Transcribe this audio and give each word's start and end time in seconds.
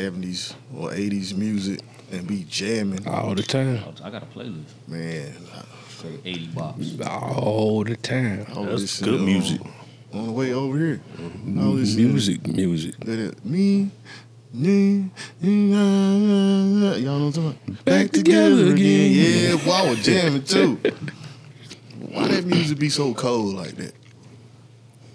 seventies 0.00 0.54
or 0.76 0.92
eighties 0.92 1.34
music 1.34 1.80
and 2.12 2.26
be 2.26 2.44
jamming. 2.50 3.06
all 3.08 3.34
the 3.34 3.42
time, 3.42 3.82
oh, 3.86 3.94
I 4.04 4.10
got 4.10 4.22
a 4.22 4.26
playlist. 4.26 4.64
Man, 4.86 5.32
Say 5.88 6.18
80 6.26 6.48
bops. 6.48 7.06
all 7.08 7.82
the 7.82 7.96
time. 7.96 8.44
I 8.54 8.58
was 8.60 8.66
That's 8.68 9.00
listening 9.00 9.10
good 9.16 9.20
music. 9.24 9.60
On 10.12 10.26
the 10.26 10.32
way 10.32 10.52
over 10.52 10.76
here, 10.78 11.00
I 11.18 11.66
was 11.68 11.96
listening 11.96 12.08
Music, 12.12 12.46
music. 12.46 13.00
to 13.00 13.16
that- 13.16 13.44
me. 13.44 13.90
me, 14.52 15.08
ah, 15.08 15.08
ah, 15.42 15.46
ah. 15.46 16.94
Y'all 16.96 17.18
know 17.18 17.26
what 17.26 17.36
I'm 17.38 17.54
talking 17.54 17.58
about? 17.68 17.84
Back 17.86 18.10
together 18.10 18.72
again. 18.74 19.12
Yeah, 19.12 19.56
boy, 19.64 19.70
I 19.72 19.88
was 19.90 20.04
jamming 20.04 20.44
too. 20.54 20.78
Why 22.12 22.28
that 22.28 22.44
music 22.44 22.78
be 22.78 22.90
so 22.90 23.14
cold 23.14 23.54
like 23.54 23.76
that? 23.76 23.94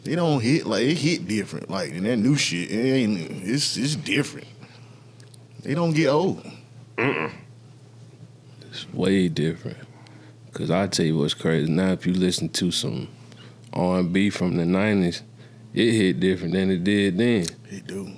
It 0.05 0.15
don't 0.15 0.41
hit 0.41 0.65
like 0.65 0.81
it 0.83 0.97
hit 0.97 1.27
different. 1.27 1.69
Like 1.69 1.91
and 1.91 2.05
that 2.07 2.17
new 2.17 2.35
shit, 2.35 2.71
it 2.71 2.75
ain't. 2.91 3.19
It's 3.47 3.77
it's 3.77 3.95
different. 3.95 4.47
They 5.63 5.73
don't 5.73 5.93
get 5.93 6.07
old. 6.07 6.45
It's 6.97 8.91
way 8.93 9.27
different. 9.27 9.77
Cause 10.53 10.69
I 10.71 10.87
tell 10.87 11.05
you 11.05 11.17
what's 11.17 11.33
crazy. 11.33 11.71
Now 11.71 11.91
if 11.91 12.05
you 12.05 12.13
listen 12.13 12.49
to 12.49 12.71
some 12.71 13.07
R 13.73 13.99
and 13.99 14.11
B 14.11 14.29
from 14.29 14.57
the 14.57 14.65
nineties, 14.65 15.23
it 15.73 15.91
hit 15.91 16.19
different 16.19 16.53
than 16.53 16.71
it 16.71 16.83
did 16.83 17.17
then. 17.17 17.45
It 17.69 17.87
do. 17.87 18.11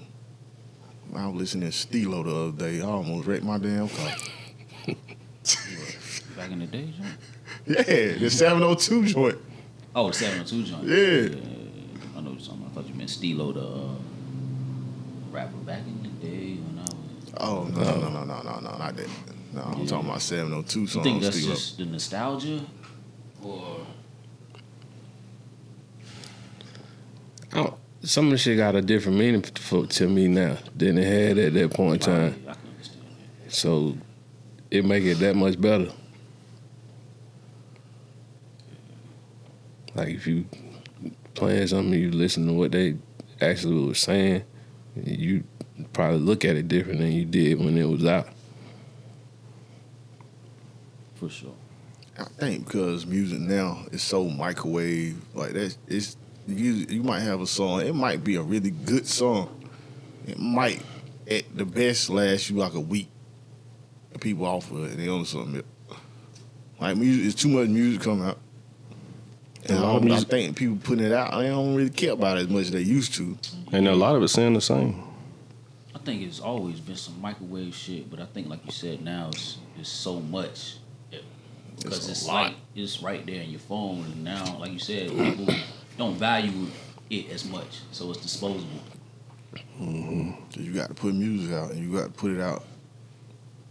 I 1.16 1.28
was 1.28 1.36
listening 1.36 1.70
to 1.70 1.76
Steelo 1.76 2.24
the 2.24 2.36
other 2.36 2.72
day. 2.72 2.82
I 2.82 2.86
almost 2.86 3.28
wrecked 3.28 3.44
my 3.44 3.60
damn 3.60 3.88
car. 3.88 4.16
Back 6.36 6.52
in 6.52 6.60
the 6.60 6.66
day, 6.66 6.92
John. 6.98 7.18
Yeah, 7.68 8.18
the 8.18 8.30
702 8.30 9.06
joint. 9.06 9.38
Oh, 9.96 10.08
the 10.08 10.14
702 10.14 10.64
joint. 10.64 10.84
Yeah. 10.86 11.40
I 12.18 12.22
know 12.22 12.32
what 12.32 12.40
you're 12.40 12.48
talking 12.48 12.62
about. 12.62 12.72
I 12.72 12.74
thought 12.74 12.88
you 12.88 12.96
meant 12.96 13.10
Stilo, 13.12 13.52
the 13.52 13.62
uh, 13.62 13.96
rapper 15.32 15.58
back 15.58 15.82
in 15.86 16.02
the 16.02 16.10
day 16.28 16.56
when 16.56 16.80
I 16.80 16.82
was. 16.82 17.23
Oh 17.38 17.64
no 17.64 17.84
no 17.84 18.10
no 18.10 18.24
no 18.24 18.42
no 18.42 18.60
no 18.60 18.78
not 18.78 18.96
that. 18.96 19.08
No, 19.54 19.62
I'm 19.62 19.86
talking 19.86 20.10
about 20.10 20.22
702 20.22 20.80
You 20.80 20.88
think 21.04 21.22
that's 21.22 21.38
Steelo. 21.38 21.50
just 21.50 21.78
the 21.78 21.86
nostalgia? 21.86 22.62
Or. 23.44 23.82
I 27.52 27.56
don't, 27.58 27.76
some 28.02 28.26
of 28.26 28.32
the 28.32 28.38
shit 28.40 28.58
got 28.58 28.76
a 28.76 28.82
different 28.82 29.20
meaning 29.20 29.44
for, 29.44 29.86
to 29.86 30.08
me 30.08 30.28
now 30.28 30.58
than 30.76 30.98
it 30.98 31.06
had 31.06 31.38
at 31.38 31.54
that 31.54 31.72
point 31.72 32.08
in 32.08 32.14
time. 32.14 32.36
I 32.48 32.54
can 32.54 32.68
understand 32.72 33.06
that. 33.46 33.54
So 33.54 33.98
it 34.72 34.84
make 34.86 35.04
it 35.04 35.20
that 35.20 35.36
much 35.36 35.62
better. 35.62 35.92
Like 39.94 40.10
if 40.10 40.26
you 40.26 40.46
playing 41.36 41.68
something, 41.68 41.94
you 41.94 42.10
listen 42.10 42.48
to 42.48 42.54
what 42.54 42.72
they 42.72 42.98
actually 43.40 43.86
was 43.86 44.00
saying, 44.00 44.44
you 44.96 45.44
probably 45.94 46.20
look 46.20 46.44
at 46.46 46.56
it 46.56 46.68
different 46.68 47.00
than 47.00 47.12
you 47.12 47.26
did 47.26 47.60
when 47.60 47.78
it 47.78 47.86
was 47.88 48.06
out. 48.06 48.28
For 51.16 51.30
sure. 51.30 51.54
I 52.18 52.26
think 52.26 52.66
because 52.66 53.06
music 53.06 53.40
now 53.40 53.86
is 53.92 54.04
so 54.04 54.28
microwave, 54.30 55.16
like 55.34 55.54
that. 55.54 55.76
It's 55.88 56.16
you. 56.48 56.74
You 56.74 57.02
might 57.04 57.22
have 57.22 57.42
a 57.42 57.48
song. 57.48 57.82
It 57.82 57.96
might 57.96 58.24
be 58.24 58.36
a 58.36 58.42
really 58.42 58.70
good 58.72 59.08
song. 59.08 59.50
It 60.28 60.38
might, 60.38 60.82
at 61.30 61.44
the 61.56 61.66
best, 61.66 62.10
last 62.10 62.50
you 62.50 62.58
like 62.58 62.74
a 62.74 62.80
week. 62.80 63.10
And 64.12 64.22
people 64.22 64.46
off 64.46 64.70
of 64.72 64.84
it, 64.86 64.92
and 64.92 65.00
they 65.00 65.08
on 65.10 65.26
something. 65.26 65.56
else. 65.56 66.00
Like 66.80 66.98
music, 66.98 67.26
it's 67.26 67.42
too 67.42 67.48
much 67.50 67.70
music 67.70 68.02
coming 68.02 68.26
out. 68.26 68.38
And 69.66 69.78
A 69.78 69.82
I, 69.82 69.84
lot 69.84 69.96
of 69.98 70.02
don't- 70.08 70.12
I 70.12 70.20
think 70.22 70.56
people 70.58 70.78
putting 70.84 71.06
it 71.06 71.14
out, 71.14 71.32
they 71.40 71.48
don't 71.48 71.74
really 71.76 71.90
care 71.90 72.12
about 72.12 72.38
it 72.38 72.42
as 72.42 72.50
much 72.50 72.64
as 72.64 72.72
they 72.72 72.82
used 72.82 73.14
to. 73.16 73.38
And 73.72 73.88
a 73.88 73.96
lot 73.96 74.16
of 74.16 74.22
it 74.24 74.28
saying 74.28 74.54
the 74.54 74.62
same. 74.62 75.02
I 76.04 76.06
think 76.06 76.24
it's 76.24 76.42
always 76.42 76.82
been 76.82 76.98
some 76.98 77.22
microwave 77.22 77.74
shit, 77.74 78.12
but 78.12 78.20
I 78.20 78.26
think, 78.26 78.50
like 78.50 78.66
you 78.66 78.74
said, 78.74 79.02
now 79.02 79.30
it's, 79.32 79.58
it's 79.80 79.88
so 79.88 80.20
much. 80.20 80.76
Because 81.78 81.98
It's 82.00 82.08
a 82.10 82.12
it's, 82.12 82.28
lot. 82.28 82.44
like, 82.48 82.56
it's 82.76 83.02
right 83.02 83.26
there 83.26 83.42
in 83.42 83.52
your 83.52 83.62
phone. 83.62 84.04
And 84.04 84.22
now, 84.22 84.58
like 84.58 84.74
you 84.74 84.80
said, 84.80 85.12
people 85.12 85.48
don't 85.98 86.16
value 86.18 86.68
it 87.10 87.30
as 87.32 87.46
much. 87.46 87.80
So 87.94 88.12
it's 88.12 88.22
disposable. 88.22 88.68
So 89.80 90.60
you 90.60 90.74
got 90.74 90.90
to 90.90 90.94
put 90.94 91.16
music 91.16 91.54
out, 91.54 91.72
and 91.72 91.80
you 91.80 91.98
got 91.98 92.08
to 92.08 92.12
put 92.12 92.32
it 92.32 92.42
out 92.42 92.66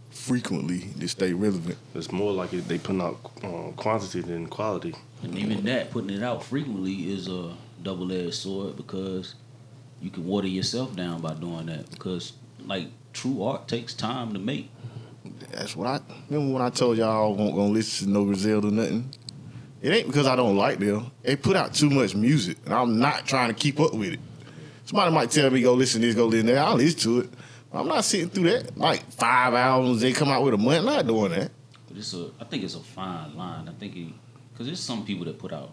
frequently 0.09 0.79
to 0.99 1.07
stay 1.07 1.33
relevant. 1.33 1.77
It's 1.93 2.11
more 2.11 2.33
like 2.33 2.51
it, 2.53 2.67
they 2.67 2.79
putting 2.79 3.01
out 3.01 3.19
um, 3.43 3.73
quantity 3.73 4.21
than 4.21 4.47
quality. 4.47 4.95
And 5.21 5.37
even 5.37 5.63
that, 5.65 5.91
putting 5.91 6.09
it 6.09 6.23
out 6.23 6.43
frequently 6.43 7.13
is 7.13 7.27
a 7.27 7.53
double 7.83 8.11
edged 8.11 8.33
sword 8.33 8.75
because 8.75 9.35
you 10.03 10.09
can 10.09 10.25
water 10.25 10.47
yourself 10.47 10.95
down 10.95 11.21
by 11.21 11.33
doing 11.33 11.67
that. 11.67 11.89
Because, 11.89 12.33
like, 12.65 12.87
true 13.13 13.41
art 13.41 13.69
takes 13.69 13.93
time 13.93 14.33
to 14.33 14.39
make. 14.39 14.69
That's 15.49 15.75
what 15.77 15.87
I 15.87 15.99
remember 16.29 16.53
when 16.53 16.61
I 16.61 16.69
told 16.69 16.97
y'all 16.97 17.25
I 17.25 17.29
wasn't 17.29 17.55
gonna 17.55 17.69
listen 17.69 18.07
to 18.07 18.13
no 18.13 18.25
Griselda 18.25 18.67
or 18.67 18.71
nothing. 18.71 19.09
It 19.81 19.93
ain't 19.93 20.07
because 20.07 20.27
I 20.27 20.35
don't 20.35 20.57
like 20.57 20.79
them. 20.79 21.09
They 21.21 21.37
put 21.37 21.55
out 21.55 21.73
too 21.73 21.89
much 21.89 22.15
music, 22.15 22.57
and 22.65 22.73
I'm 22.73 22.99
not 22.99 23.25
trying 23.25 23.47
to 23.47 23.53
keep 23.53 23.79
up 23.79 23.93
with 23.93 24.13
it. 24.13 24.19
Somebody 24.85 25.13
might 25.13 25.31
tell 25.31 25.49
me 25.49 25.61
go 25.61 25.73
listen 25.73 26.01
to 26.01 26.07
this, 26.07 26.15
go 26.15 26.25
listen 26.25 26.47
to 26.47 26.53
that. 26.53 26.65
I'll 26.65 26.75
listen 26.75 26.99
to 26.99 27.19
it. 27.21 27.29
I'm 27.71 27.87
not 27.87 28.03
sitting 28.03 28.29
through 28.29 28.51
that. 28.51 28.77
Like 28.77 29.09
five 29.13 29.53
albums, 29.53 30.01
they 30.01 30.11
come 30.11 30.27
out 30.27 30.43
with 30.43 30.53
a 30.53 30.57
month. 30.57 30.85
Not 30.85 31.07
doing 31.07 31.31
that. 31.31 31.51
But 31.87 31.97
it's 31.97 32.13
a, 32.13 32.29
I 32.39 32.43
think 32.43 32.63
it's 32.63 32.75
a 32.75 32.81
fine 32.81 33.37
line. 33.37 33.69
I 33.69 33.73
think 33.73 33.95
it, 33.95 34.13
because 34.51 34.67
there's 34.67 34.81
some 34.81 35.05
people 35.05 35.25
that 35.25 35.39
put 35.39 35.53
out 35.53 35.71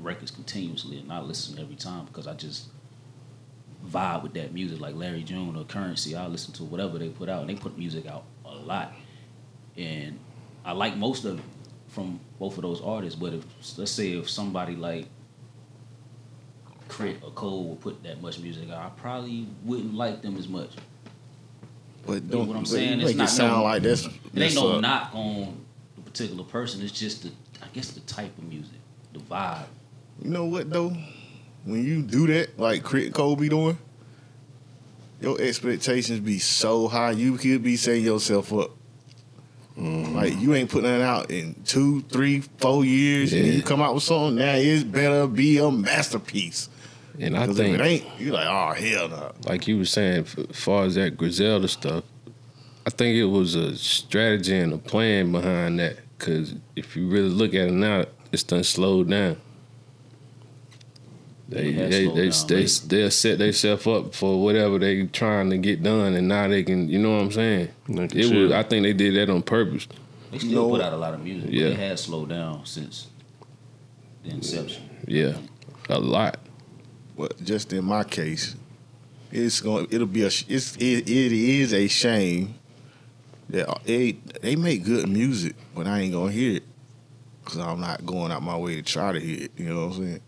records 0.00 0.32
continuously, 0.32 0.98
and 0.98 1.12
I 1.12 1.20
listen 1.20 1.58
every 1.60 1.76
time 1.76 2.06
because 2.06 2.26
I 2.26 2.34
just 2.34 2.66
vibe 3.86 4.22
with 4.22 4.34
that 4.34 4.52
music. 4.52 4.80
Like 4.80 4.94
Larry 4.94 5.22
June 5.22 5.56
or 5.56 5.64
Currency, 5.64 6.14
I 6.14 6.26
listen 6.26 6.52
to 6.54 6.64
whatever 6.64 6.98
they 6.98 7.08
put 7.08 7.28
out, 7.28 7.40
and 7.40 7.50
they 7.50 7.54
put 7.54 7.76
music 7.78 8.06
out 8.06 8.24
a 8.44 8.54
lot, 8.54 8.92
and 9.76 10.18
I 10.64 10.72
like 10.72 10.96
most 10.96 11.24
of 11.24 11.40
from 11.88 12.20
both 12.38 12.56
of 12.56 12.62
those 12.62 12.80
artists. 12.80 13.18
But 13.18 13.34
if 13.34 13.44
let's 13.78 13.92
say 13.92 14.12
if 14.12 14.28
somebody 14.28 14.76
like 14.76 15.06
Crit 16.88 17.22
or 17.22 17.30
Cole 17.30 17.64
would 17.70 17.80
put 17.80 18.02
that 18.02 18.20
much 18.20 18.38
music 18.38 18.70
out, 18.70 18.78
I 18.78 18.88
probably 19.00 19.46
wouldn't 19.64 19.94
like 19.94 20.22
them 20.22 20.36
as 20.36 20.48
much. 20.48 20.70
But 22.06 22.28
don't 22.28 22.48
what 22.48 22.56
I'm 22.56 22.66
saying? 22.66 23.00
It's 23.00 23.14
not 23.14 23.28
it 23.28 23.30
sound 23.30 23.52
no- 23.58 23.62
like 23.62 23.82
that's. 23.82 24.06
It 24.06 24.12
ain't 24.36 24.54
no 24.54 24.76
uh, 24.76 24.80
knock 24.80 25.10
on 25.14 25.64
the 25.96 26.02
particular 26.02 26.44
person. 26.44 26.82
It's 26.82 26.92
just 26.92 27.22
the, 27.22 27.30
I 27.62 27.66
guess, 27.72 27.90
the 27.90 28.00
type 28.00 28.36
of 28.38 28.44
music, 28.44 28.78
the 29.12 29.20
vibe. 29.20 29.66
You 30.22 30.30
know 30.30 30.44
what 30.46 30.70
though? 30.70 30.96
When 31.64 31.84
you 31.84 32.02
do 32.02 32.26
that, 32.28 32.58
like 32.58 32.82
Crit 32.82 33.12
Cole 33.14 33.36
be 33.36 33.48
doing, 33.48 33.78
your 35.20 35.40
expectations 35.40 36.20
be 36.20 36.38
so 36.38 36.88
high, 36.88 37.12
you 37.12 37.36
could 37.36 37.62
be 37.62 37.76
setting 37.76 38.04
yourself 38.04 38.52
up. 38.52 38.70
Mm-hmm. 39.78 40.14
Like 40.16 40.38
you 40.38 40.54
ain't 40.54 40.70
putting 40.70 40.90
that 40.90 41.00
out 41.00 41.30
in 41.30 41.54
two, 41.64 42.02
three, 42.02 42.40
four 42.58 42.84
years, 42.84 43.32
and 43.32 43.46
you 43.46 43.62
come 43.62 43.80
out 43.80 43.94
with 43.94 44.02
something 44.02 44.36
now, 44.36 44.54
it's 44.54 44.82
better 44.84 45.26
be 45.26 45.58
a 45.58 45.70
masterpiece. 45.70 46.68
And 47.18 47.36
I 47.36 47.46
'Cause 47.46 47.56
think 47.56 47.74
if 47.74 47.80
it 47.80 47.84
ain't, 47.84 48.06
you 48.20 48.32
like, 48.32 48.46
oh 48.48 48.72
hell 48.74 49.08
no. 49.08 49.32
like 49.46 49.68
you 49.68 49.78
were 49.78 49.84
saying, 49.84 50.26
as 50.50 50.56
far 50.58 50.84
as 50.84 50.94
that 50.96 51.16
Griselda 51.16 51.68
stuff, 51.68 52.04
I 52.86 52.90
think 52.90 53.16
it 53.16 53.26
was 53.26 53.54
a 53.54 53.76
strategy 53.76 54.56
and 54.56 54.72
a 54.72 54.78
plan 54.78 55.30
behind 55.30 55.78
that. 55.78 55.98
Because 56.18 56.54
if 56.76 56.96
you 56.96 57.06
really 57.08 57.28
look 57.28 57.54
at 57.54 57.68
it 57.68 57.72
now, 57.72 58.04
it's 58.32 58.42
done 58.42 58.64
slowed 58.64 59.08
down. 59.10 59.36
They 61.52 61.72
they 61.72 61.88
they, 61.88 62.04
down 62.06 62.14
they, 62.14 62.30
lately. 62.30 62.64
they'll 62.88 63.10
set 63.10 63.38
themselves 63.38 63.86
up 63.86 64.14
for 64.14 64.42
whatever 64.42 64.78
they 64.78 65.06
trying 65.06 65.50
to 65.50 65.58
get 65.58 65.82
done, 65.82 66.14
and 66.14 66.28
now 66.28 66.48
they 66.48 66.62
can. 66.62 66.88
You 66.88 66.98
know 66.98 67.16
what 67.16 67.22
I'm 67.24 67.32
saying? 67.32 67.68
They 67.88 68.08
can 68.08 68.18
It 68.18 68.34
was. 68.34 68.52
I 68.52 68.62
think 68.62 68.84
they 68.84 68.92
did 68.92 69.14
that 69.16 69.30
on 69.32 69.42
purpose. 69.42 69.86
They 70.30 70.38
still 70.38 70.50
know 70.52 70.70
put 70.70 70.80
out 70.80 70.92
a 70.94 70.96
lot 70.96 71.12
of 71.12 71.22
music, 71.22 71.50
Yeah. 71.52 71.64
but 71.64 71.72
it 71.72 71.78
has 71.78 72.00
slowed 72.02 72.30
down 72.30 72.64
since 72.64 73.08
the 74.24 74.30
inception. 74.30 74.88
Yeah, 75.06 75.36
a 75.90 75.98
lot. 75.98 76.38
But 77.18 77.42
just 77.44 77.72
in 77.74 77.84
my 77.84 78.04
case, 78.04 78.56
it's 79.30 79.60
going. 79.60 79.88
It'll 79.90 80.06
be 80.06 80.22
a. 80.22 80.26
It's 80.26 80.76
it, 80.76 81.08
it 81.08 81.32
is 81.32 81.74
a 81.74 81.86
shame 81.88 82.54
that 83.50 83.84
they 83.84 84.12
they 84.40 84.56
make 84.56 84.84
good 84.84 85.06
music, 85.08 85.54
but 85.74 85.86
I 85.86 86.00
ain't 86.00 86.14
gonna 86.14 86.32
hear 86.32 86.56
it 86.56 86.62
because 87.44 87.58
I'm 87.58 87.80
not 87.80 88.06
going 88.06 88.32
out 88.32 88.42
my 88.42 88.56
way 88.56 88.76
to 88.76 88.82
try 88.82 89.12
to 89.12 89.20
hear 89.20 89.44
it. 89.44 89.52
You 89.58 89.66
know 89.66 89.88
what 89.88 89.96
I'm 89.96 90.02
saying? 90.02 90.20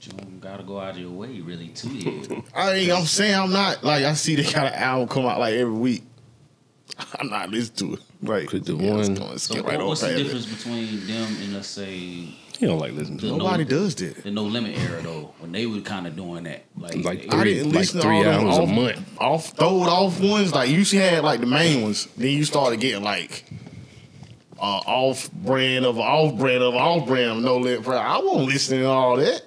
But 0.00 0.06
you 0.06 0.12
don't 0.18 0.40
gotta 0.40 0.62
go 0.62 0.80
out 0.80 0.92
of 0.92 0.98
your 0.98 1.10
way 1.10 1.40
really 1.40 1.68
to 1.68 1.88
hear 1.88 2.22
it. 2.38 2.44
I 2.54 2.72
ain't. 2.72 2.92
I'm 2.92 3.04
saying 3.04 3.34
I'm 3.34 3.52
not 3.52 3.84
like 3.84 4.04
I 4.04 4.14
see 4.14 4.34
they 4.34 4.44
got 4.44 4.66
an 4.72 4.74
album 4.74 5.08
come 5.08 5.26
out 5.26 5.38
like 5.38 5.54
every 5.54 5.74
week. 5.74 6.04
I'm 7.18 7.28
not 7.28 7.50
listening 7.50 7.96
to 7.96 8.00
it. 8.00 8.02
Right? 8.22 8.48
'Cause 8.48 8.62
the 8.62 8.76
Yeah, 8.76 8.94
one- 8.94 9.14
gonna 9.14 9.38
So 9.38 9.54
skip 9.54 9.64
what- 9.64 9.74
right 9.76 9.84
what's 9.86 10.00
the 10.00 10.06
past 10.08 10.18
difference 10.22 10.46
between 10.46 11.06
them 11.06 11.36
and 11.42 11.54
let's 11.54 11.68
say 11.68 11.88
He 11.88 12.66
don't 12.66 12.78
like 12.78 12.92
listening 12.92 13.18
to 13.18 13.26
it. 13.26 13.28
it. 13.30 13.36
Nobody 13.36 13.64
no, 13.64 13.70
does 13.70 13.94
that. 13.96 14.22
the 14.24 14.30
No 14.30 14.44
Limit 14.44 14.78
era 14.78 15.02
though, 15.02 15.32
when 15.38 15.52
they 15.52 15.66
were 15.66 15.80
kind 15.80 16.06
of 16.06 16.16
doing 16.16 16.44
that, 16.44 16.64
like, 16.78 16.96
Like 17.04 17.22
they- 17.22 17.28
I 17.36 17.40
Three- 17.42 17.54
didn't 17.54 17.66
like 17.72 17.74
listen 17.80 18.00
three 18.00 18.22
to 18.22 18.32
all 18.32 18.38
them 18.38 18.48
albums 18.48 18.70
a 18.70 18.72
month. 18.74 19.18
Off 19.18 19.46
throwed 19.56 19.86
off 19.88 20.20
ones. 20.20 20.54
Like 20.54 20.70
you 20.70 20.82
had 20.98 21.24
like 21.24 21.40
the 21.40 21.46
main 21.46 21.82
ones. 21.82 22.08
Then 22.16 22.30
you 22.30 22.44
started 22.46 22.80
getting 22.80 23.02
like 23.04 23.44
uh, 24.58 24.62
off 24.86 25.30
brand 25.32 25.84
of 25.84 25.98
off 25.98 26.36
brand 26.38 26.62
of 26.62 26.74
off 26.74 27.06
brand 27.06 27.30
of 27.32 27.42
no 27.42 27.58
limit. 27.58 27.86
I 27.86 28.18
won't 28.18 28.46
listen 28.46 28.78
to 28.78 28.86
all 28.86 29.16
that. 29.16 29.42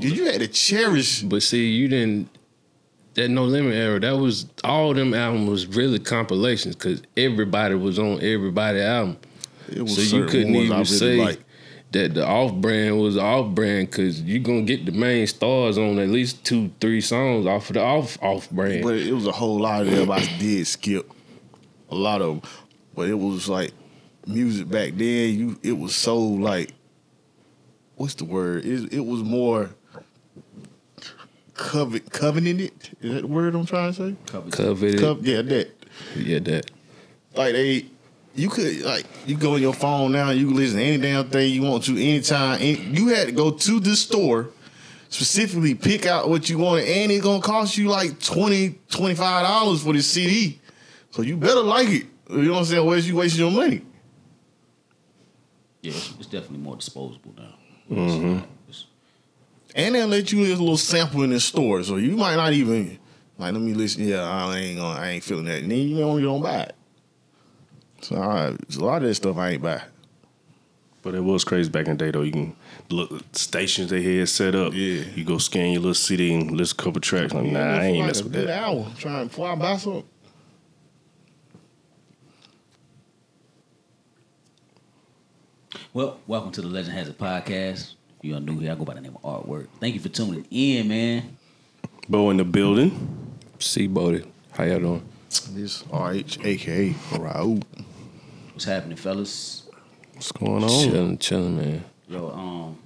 Did 0.00 0.16
you 0.16 0.26
had 0.26 0.40
to 0.40 0.48
cherish? 0.48 1.22
But 1.22 1.42
see, 1.42 1.68
you 1.70 1.88
didn't. 1.88 2.28
that 3.14 3.28
No 3.28 3.44
Limit 3.44 3.74
era, 3.74 4.00
that 4.00 4.16
was 4.16 4.46
all 4.64 4.94
them 4.94 5.14
albums 5.14 5.48
was 5.50 5.66
really 5.66 5.98
compilations 5.98 6.76
because 6.76 7.02
everybody 7.16 7.74
was 7.74 7.98
on 7.98 8.20
everybody 8.22 8.80
album. 8.80 9.18
It 9.68 9.82
was 9.82 10.08
So 10.10 10.16
you 10.16 10.26
couldn't 10.26 10.54
even 10.54 10.70
really 10.70 10.84
say 10.84 11.16
liked. 11.16 11.44
that 11.92 12.14
the 12.14 12.26
off 12.26 12.54
brand 12.54 13.00
was 13.00 13.16
off 13.16 13.54
brand 13.54 13.90
because 13.90 14.22
you're 14.22 14.42
gonna 14.42 14.62
get 14.62 14.86
the 14.86 14.92
main 14.92 15.26
stars 15.26 15.76
on 15.78 15.98
at 15.98 16.08
least 16.08 16.44
two, 16.44 16.70
three 16.80 17.00
songs 17.00 17.46
off 17.46 17.68
of 17.70 17.74
the 17.74 17.82
off 17.82 18.22
off 18.22 18.48
brand. 18.50 18.82
But 18.82 18.94
it 18.96 19.12
was 19.12 19.26
a 19.26 19.32
whole 19.32 19.60
lot 19.60 19.82
of 19.82 19.90
them 19.90 20.10
I 20.10 20.20
did 20.38 20.66
skip. 20.66 21.10
A 21.90 21.94
lot 21.94 22.22
of 22.22 22.40
them. 22.42 22.50
But 22.94 23.08
it 23.08 23.18
was 23.18 23.48
like 23.48 23.72
music 24.26 24.68
back 24.68 24.92
then, 24.94 25.34
you 25.38 25.58
it 25.62 25.72
was 25.72 25.94
so 25.94 26.18
like 26.18 26.72
what's 27.96 28.14
the 28.14 28.24
word? 28.24 28.64
It, 28.64 28.92
it 28.92 29.00
was 29.04 29.22
more 29.22 29.70
covet 31.58 32.10
covenanted. 32.10 32.72
Is 33.02 33.12
that 33.14 33.20
the 33.22 33.26
word 33.26 33.54
I'm 33.54 33.66
trying 33.66 33.92
to 33.92 33.96
say? 33.96 34.16
Covered. 34.32 34.52
Coveted, 34.52 35.00
Cov- 35.00 35.26
yeah, 35.26 35.42
that. 35.42 35.70
yeah, 36.16 36.38
that. 36.38 36.70
Like 37.34 37.52
they 37.52 37.86
you 38.34 38.48
could 38.48 38.80
like 38.82 39.04
you 39.26 39.36
go 39.36 39.54
on 39.54 39.60
your 39.60 39.74
phone 39.74 40.12
now, 40.12 40.30
you 40.30 40.46
can 40.46 40.56
listen 40.56 40.78
to 40.78 40.84
any 40.84 40.98
damn 41.02 41.28
thing 41.28 41.52
you 41.52 41.62
want 41.62 41.84
to 41.84 41.92
anytime. 41.92 42.58
Any, 42.60 42.76
you 42.80 43.08
had 43.08 43.26
to 43.26 43.32
go 43.32 43.50
to 43.50 43.80
the 43.80 43.94
store 43.96 44.50
specifically 45.10 45.74
pick 45.74 46.06
out 46.06 46.28
what 46.28 46.48
you 46.48 46.58
want, 46.58 46.84
and 46.84 47.10
it's 47.10 47.24
gonna 47.24 47.42
cost 47.42 47.76
you 47.76 47.88
like 47.88 48.18
20 48.20 48.78
dollars 49.14 49.82
for 49.82 49.92
this 49.92 50.06
CD. 50.06 50.60
So 51.10 51.22
you 51.22 51.36
better 51.36 51.60
like 51.62 51.88
it. 51.88 52.06
You 52.30 52.42
know 52.42 52.52
what 52.52 52.58
I'm 52.60 52.64
saying? 52.66 52.86
Where's 52.86 53.08
you 53.08 53.16
wasting 53.16 53.40
your 53.40 53.50
money? 53.50 53.82
Yeah, 55.82 55.92
it's, 55.92 56.14
it's 56.18 56.26
definitely 56.26 56.58
more 56.58 56.76
disposable 56.76 57.34
now. 57.36 57.54
Mm-hmm. 57.90 58.44
It's- 59.70 59.84
And 59.84 59.94
they'll 59.94 60.08
let 60.08 60.32
you 60.32 60.44
get 60.46 60.56
a 60.58 60.60
little 60.60 60.76
sample 60.76 61.22
in 61.22 61.30
the 61.30 61.40
store. 61.40 61.82
So 61.82 61.96
you 61.96 62.16
might 62.16 62.36
not 62.36 62.52
even 62.52 62.98
like 63.38 63.52
let 63.52 63.62
me 63.62 63.74
listen, 63.74 64.06
yeah, 64.06 64.22
I 64.22 64.56
ain't 64.56 64.78
gonna 64.78 64.98
I 64.98 65.08
ain't 65.10 65.24
feeling 65.24 65.44
that. 65.46 65.62
And 65.62 65.70
then 65.70 65.78
you 65.78 65.98
don't 65.98 66.18
you 66.20 66.26
don't 66.26 66.42
buy 66.42 66.60
it. 66.62 66.74
So 68.00 68.16
I, 68.16 68.48
a 68.48 68.80
lot 68.84 69.02
of 69.02 69.08
that 69.08 69.14
stuff 69.14 69.36
I 69.36 69.50
ain't 69.50 69.62
buy. 69.62 69.82
But 71.02 71.14
it 71.14 71.20
was 71.22 71.44
crazy 71.44 71.70
back 71.70 71.86
in 71.86 71.96
the 71.96 72.04
day 72.04 72.10
though. 72.10 72.22
You 72.22 72.32
can 72.32 72.56
look 72.90 73.22
stations 73.32 73.90
they 73.90 74.02
had 74.18 74.28
set 74.28 74.54
up. 74.54 74.72
Yeah. 74.74 75.02
You 75.14 75.24
go 75.24 75.38
scan 75.38 75.72
your 75.72 75.80
little 75.82 75.94
CD 75.94 76.34
and 76.34 76.50
listen 76.52 76.76
a 76.78 76.82
couple 76.82 77.00
tracks. 77.00 77.32
Like, 77.32 77.44
nah, 77.46 77.60
I 77.60 77.84
ain't 77.84 77.98
like 77.98 78.06
messing 78.08 78.24
with 78.24 78.32
that. 78.46 78.62
hour 78.62 78.86
trying 78.98 79.28
before 79.28 79.50
I 79.50 79.54
buy 79.54 79.76
something. 79.76 80.04
Well, 85.92 86.20
welcome 86.26 86.52
to 86.52 86.60
the 86.62 86.68
Legend 86.68 86.96
Has 86.96 87.08
It 87.08 87.18
podcast. 87.18 87.94
If 88.18 88.24
you 88.24 88.34
are 88.36 88.40
new 88.40 88.58
here, 88.58 88.72
I 88.72 88.74
go 88.74 88.84
by 88.84 88.94
the 88.94 89.00
name 89.00 89.16
of 89.22 89.22
Artwork. 89.22 89.68
Thank 89.78 89.94
you 89.94 90.00
for 90.00 90.08
tuning 90.08 90.44
in, 90.50 90.88
man. 90.88 91.36
Bo 92.08 92.30
in 92.30 92.36
the 92.38 92.44
building. 92.44 93.36
C 93.60 93.86
Bodie, 93.86 94.24
how 94.52 94.64
y'all 94.64 94.80
doing? 94.80 95.08
This 95.50 95.84
RH, 95.92 96.42
aka 96.44 96.90
Raul. 97.12 97.62
What's 98.52 98.64
happening, 98.64 98.96
fellas? 98.96 99.68
What's 100.14 100.32
going 100.32 100.64
on? 100.64 100.68
Chilling, 100.68 101.18
chilling, 101.18 101.56
man. 101.58 101.84
Yo, 102.08 102.30
um, 102.30 102.78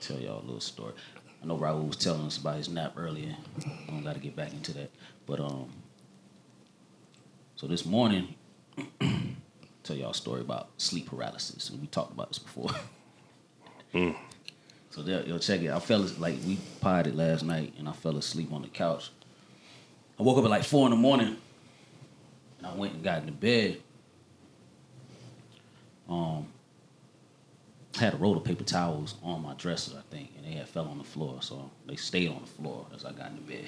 tell 0.00 0.18
y'all 0.18 0.40
a 0.40 0.44
little 0.46 0.60
story. 0.60 0.94
I 1.42 1.46
know 1.46 1.58
Raul 1.58 1.86
was 1.86 1.96
telling 1.98 2.24
us 2.26 2.38
about 2.38 2.56
his 2.56 2.70
nap 2.70 2.94
earlier. 2.96 3.36
I 3.58 3.90
don't 3.90 4.04
got 4.04 4.14
to 4.14 4.20
get 4.20 4.34
back 4.34 4.54
into 4.54 4.72
that, 4.72 4.90
but 5.26 5.38
um, 5.38 5.68
so 7.56 7.66
this 7.66 7.84
morning, 7.84 8.34
tell 9.84 9.96
y'all 9.96 10.10
a 10.10 10.14
story 10.14 10.40
about 10.40 10.70
sleep 10.78 11.08
paralysis. 11.08 11.70
We 11.70 11.86
talked 11.86 12.12
about 12.12 12.28
this 12.28 12.38
before. 12.38 12.70
So 14.94 15.02
there, 15.02 15.26
yo, 15.26 15.38
check 15.38 15.60
it. 15.60 15.72
I 15.72 15.80
fell 15.80 16.06
like 16.20 16.36
we 16.46 16.56
potted 16.80 17.16
last 17.16 17.42
night, 17.42 17.74
and 17.78 17.88
I 17.88 17.92
fell 17.92 18.16
asleep 18.16 18.52
on 18.52 18.62
the 18.62 18.68
couch. 18.68 19.10
I 20.20 20.22
woke 20.22 20.38
up 20.38 20.44
at 20.44 20.50
like 20.50 20.62
four 20.62 20.86
in 20.86 20.90
the 20.92 20.96
morning, 20.96 21.36
and 22.58 22.66
I 22.66 22.72
went 22.74 22.94
and 22.94 23.02
got 23.02 23.18
into 23.22 23.32
bed. 23.32 23.80
Um, 26.08 26.46
I 27.96 28.00
had 28.00 28.14
a 28.14 28.16
roll 28.18 28.36
of 28.36 28.44
paper 28.44 28.62
towels 28.62 29.16
on 29.24 29.42
my 29.42 29.54
dresser, 29.54 29.96
I 29.98 30.14
think, 30.14 30.30
and 30.36 30.46
they 30.46 30.52
had 30.52 30.68
fell 30.68 30.86
on 30.86 30.98
the 30.98 31.04
floor, 31.04 31.38
so 31.40 31.72
they 31.86 31.96
stayed 31.96 32.28
on 32.28 32.40
the 32.42 32.46
floor 32.46 32.86
as 32.94 33.04
I 33.04 33.10
got 33.10 33.30
into 33.32 33.42
bed. 33.42 33.64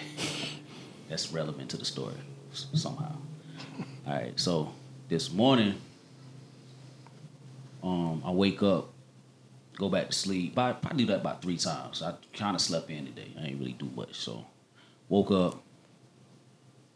That's 1.09 1.33
relevant 1.33 1.71
to 1.71 1.77
the 1.77 1.85
story 1.85 2.15
somehow. 2.53 3.17
All 4.07 4.15
right, 4.15 4.39
so 4.39 4.73
this 5.09 5.33
morning, 5.33 5.75
um, 7.83 8.23
I 8.25 8.31
wake 8.31 8.63
up, 8.63 8.91
go 9.77 9.89
back 9.89 10.09
to 10.09 10.13
sleep. 10.13 10.59
I 10.59 10.73
probably 10.73 11.05
do 11.05 11.13
that 11.13 11.21
about 11.21 11.43
three 11.43 11.57
times. 11.57 12.03
I 12.03 12.15
kind 12.35 12.55
of 12.55 12.61
slept 12.61 12.91
in 12.91 13.07
today. 13.07 13.33
I 13.39 13.47
ain't 13.47 13.59
really 13.59 13.73
do 13.73 13.89
much, 13.95 14.15
so 14.15 14.45
woke 15.09 15.31
up. 15.31 15.63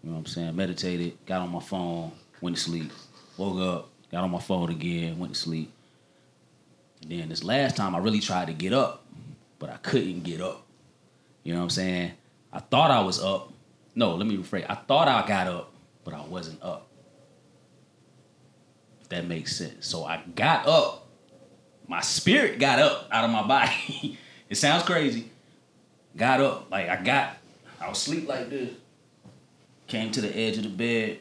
You 0.02 0.10
know 0.10 0.16
what 0.16 0.20
I'm 0.20 0.26
saying? 0.26 0.56
Meditated, 0.56 1.18
got 1.26 1.42
on 1.42 1.50
my 1.50 1.60
phone, 1.60 2.12
went 2.40 2.56
to 2.56 2.62
sleep. 2.62 2.90
Woke 3.36 3.60
up, 3.60 3.88
got 4.10 4.24
on 4.24 4.30
my 4.30 4.40
phone 4.40 4.70
again, 4.70 5.18
went 5.18 5.34
to 5.34 5.38
sleep. 5.38 5.70
And 7.02 7.10
then 7.10 7.28
this 7.28 7.44
last 7.44 7.76
time 7.76 7.94
I 7.94 7.98
really 7.98 8.20
tried 8.20 8.46
to 8.48 8.52
get 8.52 8.72
up, 8.72 9.04
but 9.58 9.70
I 9.70 9.76
couldn't 9.76 10.22
get 10.22 10.40
up. 10.40 10.66
You 11.42 11.52
know 11.52 11.60
what 11.60 11.64
I'm 11.64 11.70
saying? 11.70 12.12
I 12.52 12.60
thought 12.60 12.90
I 12.90 13.00
was 13.00 13.22
up. 13.22 13.52
No, 13.94 14.14
let 14.14 14.26
me 14.26 14.36
rephrase. 14.36 14.66
I 14.68 14.74
thought 14.74 15.08
I 15.08 15.26
got 15.26 15.46
up, 15.46 15.72
but 16.04 16.14
I 16.14 16.22
wasn't 16.22 16.62
up. 16.62 16.86
That 19.10 19.26
makes 19.26 19.54
sense. 19.56 19.86
So 19.86 20.04
I 20.04 20.22
got 20.34 20.66
up. 20.66 21.06
My 21.86 22.00
spirit 22.00 22.58
got 22.58 22.78
up 22.78 23.08
out 23.10 23.24
of 23.24 23.30
my 23.30 23.46
body. 23.46 24.18
it 24.48 24.54
sounds 24.54 24.84
crazy. 24.84 25.30
Got 26.16 26.40
up. 26.40 26.70
Like 26.70 26.88
I 26.88 27.02
got, 27.02 27.36
I 27.80 27.88
was 27.88 27.98
asleep 27.98 28.28
like 28.28 28.48
this. 28.48 28.70
Came 29.88 30.12
to 30.12 30.20
the 30.20 30.34
edge 30.34 30.56
of 30.56 30.62
the 30.62 30.70
bed. 30.70 31.20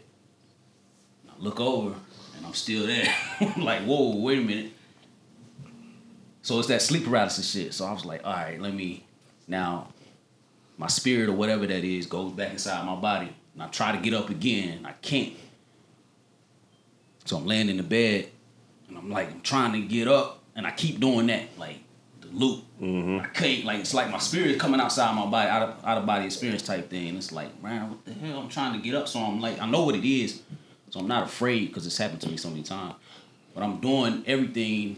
I 1.27 1.33
look 1.39 1.59
over 1.59 1.95
and 2.37 2.45
I'm 2.45 2.53
still 2.53 2.85
there. 2.85 3.13
I'm 3.41 3.63
like, 3.63 3.81
whoa, 3.81 4.15
wait 4.17 4.37
a 4.37 4.41
minute. 4.41 4.71
So 6.43 6.59
it's 6.59 6.67
that 6.67 6.81
sleep 6.83 7.05
paralysis 7.05 7.51
shit. 7.51 7.73
So 7.73 7.85
I 7.85 7.91
was 7.91 8.05
like, 8.05 8.21
all 8.23 8.33
right, 8.33 8.61
let 8.61 8.73
me 8.73 9.03
now 9.47 9.87
my 10.77 10.87
spirit 10.87 11.27
or 11.29 11.33
whatever 11.33 11.67
that 11.67 11.83
is 11.83 12.05
goes 12.05 12.31
back 12.31 12.51
inside 12.51 12.85
my 12.85 12.95
body. 12.95 13.29
And 13.53 13.63
I 13.63 13.67
try 13.67 13.91
to 13.91 13.97
get 13.97 14.13
up 14.13 14.29
again. 14.29 14.85
I 14.85 14.93
can't. 14.93 15.33
So 17.29 17.37
I'm 17.37 17.45
laying 17.45 17.69
in 17.69 17.77
the 17.77 17.83
bed 17.83 18.27
and 18.87 18.97
I'm 18.97 19.11
like, 19.11 19.29
I'm 19.29 19.41
trying 19.41 19.73
to 19.73 19.81
get 19.81 20.07
up 20.07 20.41
and 20.55 20.65
I 20.65 20.71
keep 20.71 20.99
doing 20.99 21.27
that, 21.27 21.43
like 21.59 21.77
the 22.21 22.27
loop. 22.29 22.63
Mm-hmm. 22.81 23.19
I 23.23 23.27
can't, 23.27 23.65
like, 23.65 23.81
it's 23.81 23.93
like 23.93 24.09
my 24.09 24.17
spirit 24.17 24.49
is 24.49 24.59
coming 24.59 24.79
outside 24.79 25.13
my 25.13 25.27
body, 25.27 25.47
out 25.47 25.61
of, 25.61 25.85
out 25.85 25.99
of 25.99 26.07
body 26.07 26.25
experience 26.25 26.63
type 26.63 26.89
thing. 26.89 27.15
It's 27.15 27.31
like, 27.31 27.61
man, 27.61 27.87
what 27.87 28.03
the 28.03 28.13
hell? 28.13 28.39
I'm 28.39 28.49
trying 28.49 28.73
to 28.73 28.79
get 28.79 28.95
up. 28.95 29.07
So 29.07 29.19
I'm 29.19 29.39
like, 29.39 29.61
I 29.61 29.69
know 29.69 29.85
what 29.85 29.93
it 29.93 30.03
is. 30.09 30.41
So 30.89 30.99
I'm 30.99 31.07
not 31.07 31.21
afraid 31.21 31.67
because 31.67 31.85
it's 31.85 31.99
happened 31.99 32.21
to 32.21 32.29
me 32.29 32.37
so 32.37 32.49
many 32.49 32.63
times. 32.63 32.95
But 33.53 33.61
I'm 33.61 33.79
doing 33.79 34.23
everything 34.25 34.97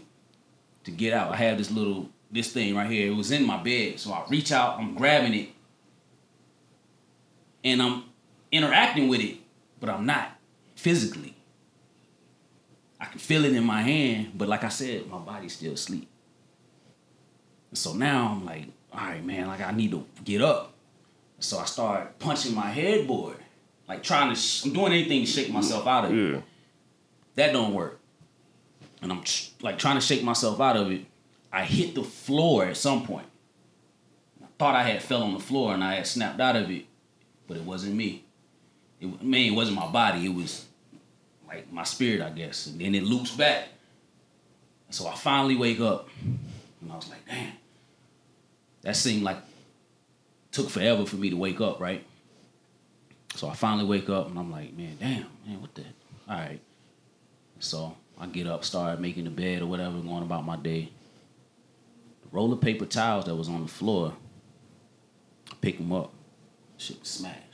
to 0.84 0.90
get 0.90 1.12
out. 1.12 1.32
I 1.32 1.36
have 1.36 1.58
this 1.58 1.70
little 1.70 2.08
this 2.30 2.50
thing 2.50 2.74
right 2.74 2.90
here. 2.90 3.12
It 3.12 3.14
was 3.14 3.30
in 3.30 3.46
my 3.46 3.62
bed, 3.62 4.00
so 4.00 4.10
I 4.10 4.24
reach 4.30 4.52
out. 4.52 4.78
I'm 4.78 4.94
grabbing 4.94 5.34
it, 5.34 5.50
and 7.62 7.82
I'm 7.82 8.04
interacting 8.50 9.08
with 9.08 9.20
it, 9.20 9.36
but 9.80 9.90
I'm 9.90 10.06
not 10.06 10.30
physically. 10.74 11.31
I 13.02 13.06
can 13.06 13.18
feel 13.18 13.44
it 13.44 13.52
in 13.52 13.64
my 13.64 13.82
hand, 13.82 14.30
but 14.36 14.46
like 14.48 14.62
I 14.62 14.68
said, 14.68 15.08
my 15.08 15.18
body's 15.18 15.54
still 15.54 15.72
asleep. 15.72 16.08
So 17.72 17.94
now 17.94 18.28
I'm 18.30 18.46
like, 18.46 18.66
all 18.92 19.00
right, 19.00 19.24
man, 19.24 19.48
like 19.48 19.60
I 19.60 19.72
need 19.72 19.90
to 19.90 20.06
get 20.22 20.40
up. 20.40 20.72
So 21.40 21.58
I 21.58 21.64
start 21.64 22.20
punching 22.20 22.54
my 22.54 22.70
headboard, 22.70 23.38
like 23.88 24.04
trying 24.04 24.30
to. 24.32 24.36
Sh- 24.36 24.66
I'm 24.66 24.72
doing 24.72 24.92
anything 24.92 25.24
to 25.24 25.26
shake 25.26 25.50
myself 25.50 25.84
out 25.88 26.04
of 26.04 26.12
it. 26.12 26.34
Yeah. 26.34 26.40
That 27.34 27.52
don't 27.52 27.74
work. 27.74 27.98
And 29.02 29.10
I'm 29.10 29.22
tr- 29.24 29.50
like 29.62 29.78
trying 29.78 29.96
to 29.96 30.00
shake 30.00 30.22
myself 30.22 30.60
out 30.60 30.76
of 30.76 30.92
it. 30.92 31.04
I 31.52 31.64
hit 31.64 31.96
the 31.96 32.04
floor 32.04 32.66
at 32.66 32.76
some 32.76 33.04
point. 33.04 33.26
I 34.40 34.46
thought 34.60 34.76
I 34.76 34.84
had 34.84 35.02
fell 35.02 35.24
on 35.24 35.34
the 35.34 35.40
floor 35.40 35.74
and 35.74 35.82
I 35.82 35.96
had 35.96 36.06
snapped 36.06 36.38
out 36.38 36.54
of 36.54 36.70
it, 36.70 36.84
but 37.48 37.56
it 37.56 37.64
wasn't 37.64 37.96
me. 37.96 38.24
It 39.00 39.20
man, 39.24 39.52
it 39.52 39.56
wasn't 39.56 39.76
my 39.76 39.90
body. 39.90 40.24
It 40.24 40.34
was 40.34 40.66
like 41.52 41.72
my 41.72 41.84
spirit, 41.84 42.22
I 42.22 42.30
guess. 42.30 42.66
And 42.66 42.80
then 42.80 42.94
it 42.94 43.02
loops 43.02 43.34
back. 43.36 43.68
So 44.90 45.06
I 45.08 45.14
finally 45.14 45.56
wake 45.56 45.80
up, 45.80 46.08
and 46.22 46.92
I 46.92 46.96
was 46.96 47.08
like, 47.08 47.26
damn. 47.26 47.52
That 48.82 48.96
seemed 48.96 49.22
like 49.22 49.38
took 50.50 50.68
forever 50.68 51.06
for 51.06 51.16
me 51.16 51.30
to 51.30 51.36
wake 51.36 51.60
up, 51.60 51.80
right? 51.80 52.04
So 53.34 53.48
I 53.48 53.54
finally 53.54 53.86
wake 53.86 54.10
up, 54.10 54.28
and 54.28 54.38
I'm 54.38 54.50
like, 54.50 54.76
man, 54.76 54.96
damn, 55.00 55.26
man, 55.46 55.60
what 55.60 55.74
the? 55.74 55.84
All 56.28 56.36
right. 56.36 56.60
So 57.58 57.96
I 58.18 58.26
get 58.26 58.46
up, 58.46 58.64
start 58.64 59.00
making 59.00 59.24
the 59.24 59.30
bed 59.30 59.62
or 59.62 59.66
whatever, 59.66 59.98
going 60.00 60.22
about 60.22 60.44
my 60.44 60.56
day. 60.56 60.90
The 62.22 62.28
roll 62.30 62.52
of 62.52 62.60
paper 62.60 62.84
towels 62.84 63.24
that 63.26 63.34
was 63.34 63.48
on 63.48 63.62
the 63.62 63.68
floor, 63.68 64.12
I 65.50 65.54
pick 65.60 65.78
them 65.78 65.92
up. 65.92 66.12
Shit 66.76 67.06
smashed. 67.06 67.51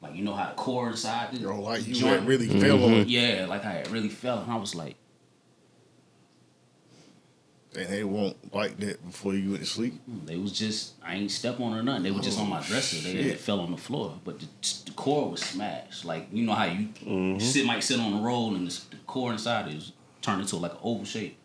Like 0.00 0.14
you 0.14 0.24
know 0.24 0.34
how 0.34 0.48
the 0.48 0.54
core 0.54 0.90
inside 0.90 1.32
the 1.32 1.40
Yo, 1.40 1.60
like 1.60 1.86
you 1.86 1.94
joint- 1.94 2.20
had 2.20 2.28
really 2.28 2.46
mm-hmm. 2.46 2.60
fell 2.60 2.84
on 2.84 2.92
it. 2.92 3.08
yeah, 3.08 3.46
like 3.48 3.64
I 3.64 3.72
had 3.72 3.90
really 3.90 4.08
fell, 4.08 4.40
and 4.40 4.52
I 4.52 4.56
was 4.56 4.74
like, 4.74 4.94
And 7.76 7.88
they 7.88 8.04
won't 8.04 8.54
like 8.54 8.76
that 8.78 9.04
before 9.04 9.34
you 9.34 9.50
went 9.50 9.62
to 9.64 9.68
sleep. 9.68 9.94
Mm, 10.08 10.26
they 10.26 10.36
was 10.36 10.56
just 10.56 10.94
I 11.02 11.14
ain't 11.14 11.32
step 11.32 11.58
on 11.58 11.74
or 11.74 11.82
nothing. 11.82 12.04
They 12.04 12.12
were 12.12 12.20
just 12.20 12.38
on 12.38 12.48
my 12.48 12.60
oh, 12.60 12.62
dresser. 12.62 13.02
They, 13.02 13.12
shit. 13.12 13.26
it 13.26 13.40
fell 13.40 13.60
on 13.60 13.72
the 13.72 13.76
floor, 13.76 14.14
but 14.24 14.38
the, 14.38 14.46
the 14.86 14.92
core 14.92 15.30
was 15.30 15.42
smashed. 15.42 16.04
Like 16.04 16.28
you 16.32 16.44
know 16.44 16.54
how 16.54 16.66
you 16.66 16.88
mm-hmm. 17.04 17.40
sit 17.40 17.66
might 17.66 17.82
sit 17.82 17.98
on 17.98 18.12
the 18.12 18.20
roll 18.20 18.54
and 18.54 18.68
the, 18.68 18.80
the 18.90 19.02
core 19.06 19.32
inside 19.32 19.74
is 19.74 19.92
turned 20.22 20.42
into 20.42 20.56
like 20.56 20.72
an 20.72 20.78
oval 20.84 21.04
shape. 21.04 21.36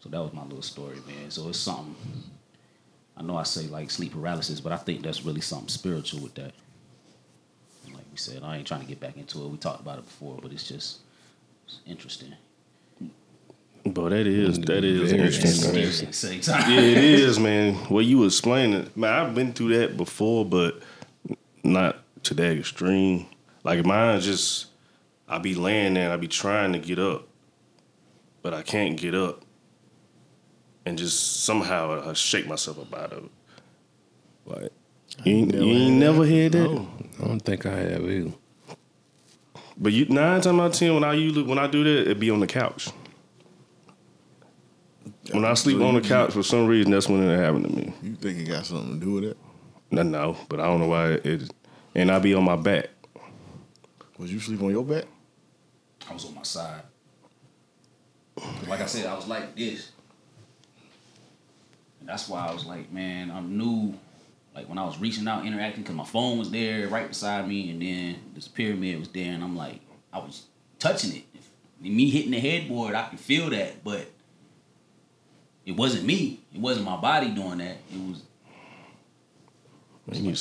So 0.00 0.08
that 0.08 0.22
was 0.22 0.32
my 0.32 0.44
little 0.44 0.62
story, 0.62 0.96
man. 1.06 1.30
So 1.30 1.48
it's 1.50 1.58
something. 1.58 1.94
I 3.18 3.22
know 3.22 3.36
I 3.36 3.42
say 3.42 3.66
like 3.66 3.90
sleep 3.90 4.12
paralysis, 4.12 4.60
but 4.60 4.72
I 4.72 4.76
think 4.76 5.02
that's 5.02 5.24
really 5.24 5.40
something 5.40 5.68
spiritual 5.68 6.20
with 6.20 6.34
that. 6.34 6.52
And 7.84 7.94
like 7.94 8.04
we 8.12 8.16
said, 8.16 8.42
I 8.44 8.56
ain't 8.56 8.66
trying 8.66 8.80
to 8.80 8.86
get 8.86 9.00
back 9.00 9.16
into 9.16 9.44
it. 9.44 9.48
We 9.48 9.56
talked 9.58 9.80
about 9.80 9.98
it 9.98 10.04
before, 10.04 10.38
but 10.40 10.52
it's 10.52 10.68
just 10.68 10.98
it's 11.66 11.80
interesting. 11.84 12.34
But 13.84 14.10
that 14.10 14.26
is 14.26 14.58
that 14.60 14.84
is 14.84 15.10
Very 15.10 15.26
interesting. 15.26 15.50
Scary 15.50 15.74
man. 15.74 15.88
at 15.88 16.06
the 16.06 16.12
same 16.12 16.40
time. 16.40 16.70
Yeah, 16.70 16.80
it 16.80 16.98
is, 16.98 17.38
man. 17.38 17.74
What 17.88 18.04
you 18.04 18.24
explain 18.24 18.72
it, 18.72 18.96
man, 18.96 19.12
I've 19.12 19.34
been 19.34 19.52
through 19.52 19.78
that 19.78 19.96
before, 19.96 20.44
but 20.44 20.80
not 21.64 21.96
to 22.24 22.34
that 22.34 22.56
extreme. 22.56 23.26
Like 23.64 23.84
mine, 23.84 24.20
just 24.20 24.66
I 25.28 25.38
be 25.38 25.54
laying 25.54 25.94
there, 25.94 26.04
and 26.04 26.12
I 26.12 26.16
be 26.16 26.28
trying 26.28 26.72
to 26.72 26.78
get 26.78 26.98
up, 26.98 27.26
but 28.42 28.54
I 28.54 28.62
can't 28.62 28.96
get 28.96 29.14
up, 29.14 29.42
and 30.88 30.96
just 30.98 31.44
somehow 31.44 32.08
I 32.08 32.14
shake 32.14 32.46
myself 32.48 32.78
up 32.80 32.94
out 32.98 33.12
of 33.12 33.24
it. 33.24 33.30
Like 34.46 34.72
you, 35.24 35.34
ain't- 35.36 35.54
you 35.54 35.60
ain't 35.60 35.96
never 35.96 36.26
heard 36.26 36.52
that. 36.52 36.70
No, 36.70 36.88
I 37.22 37.26
don't 37.26 37.40
think 37.40 37.66
I 37.66 37.76
have 37.76 38.04
either. 38.10 38.32
But 39.76 39.92
you 39.92 40.06
nine 40.06 40.40
times 40.40 40.58
out 40.58 40.66
of 40.66 40.72
ten, 40.72 40.94
when 40.94 41.04
I 41.04 41.12
usually 41.12 41.44
when 41.44 41.58
I 41.58 41.66
do 41.66 41.84
that, 41.84 42.10
it 42.10 42.18
be 42.18 42.30
on 42.30 42.40
the 42.40 42.46
couch. 42.46 42.88
When 45.30 45.44
I 45.44 45.52
sleep 45.54 45.76
So 45.78 45.86
on 45.86 45.94
the 45.94 46.00
couch, 46.00 46.32
for 46.32 46.42
some 46.42 46.66
reason, 46.66 46.90
that's 46.90 47.06
when 47.08 47.22
it 47.22 47.36
happened 47.38 47.66
to 47.66 47.70
me. 47.76 47.92
You 48.02 48.14
think 48.14 48.38
it 48.38 48.44
got 48.48 48.64
something 48.64 48.98
to 48.98 49.04
do 49.04 49.12
with 49.12 49.24
it? 49.24 49.36
No, 49.90 50.02
no, 50.02 50.36
but 50.48 50.58
I 50.58 50.64
don't 50.66 50.80
know 50.80 50.88
why 50.88 51.10
it. 51.12 51.50
And 51.94 52.10
I 52.10 52.18
be 52.18 52.32
on 52.34 52.44
my 52.44 52.56
back. 52.56 52.88
Was 54.16 54.32
you 54.32 54.40
sleep 54.40 54.62
on 54.62 54.70
your 54.70 54.84
back? 54.84 55.04
I 56.08 56.14
was 56.14 56.24
on 56.24 56.34
my 56.34 56.42
side. 56.42 56.82
Like 58.66 58.80
I 58.80 58.86
said, 58.86 59.06
I 59.06 59.14
was 59.14 59.26
like 59.26 59.54
this. 59.54 59.92
That's 62.02 62.28
why 62.28 62.46
I 62.46 62.52
was 62.52 62.64
like, 62.64 62.90
man, 62.92 63.30
I'm 63.30 63.58
new. 63.58 63.94
Like 64.54 64.68
when 64.68 64.78
I 64.78 64.84
was 64.84 64.98
reaching 64.98 65.28
out, 65.28 65.46
interacting, 65.46 65.82
because 65.82 65.96
my 65.96 66.04
phone 66.04 66.38
was 66.38 66.50
there 66.50 66.88
right 66.88 67.06
beside 67.06 67.46
me, 67.46 67.70
and 67.70 67.80
then 67.80 68.16
this 68.34 68.48
pyramid 68.48 68.98
was 68.98 69.08
there, 69.08 69.32
and 69.32 69.44
I'm 69.44 69.56
like, 69.56 69.80
I 70.12 70.18
was 70.18 70.46
touching 70.78 71.16
it. 71.16 71.24
Me 71.80 72.10
hitting 72.10 72.32
the 72.32 72.40
headboard, 72.40 72.94
I 72.94 73.08
could 73.08 73.20
feel 73.20 73.50
that, 73.50 73.84
but 73.84 74.10
it 75.64 75.76
wasn't 75.76 76.04
me. 76.04 76.40
It 76.52 76.60
wasn't 76.60 76.86
my 76.86 76.96
body 76.96 77.28
doing 77.30 77.58
that. 77.58 77.76
It 77.92 78.08
was, 78.08 78.22
You 80.10 80.22
need, 80.22 80.40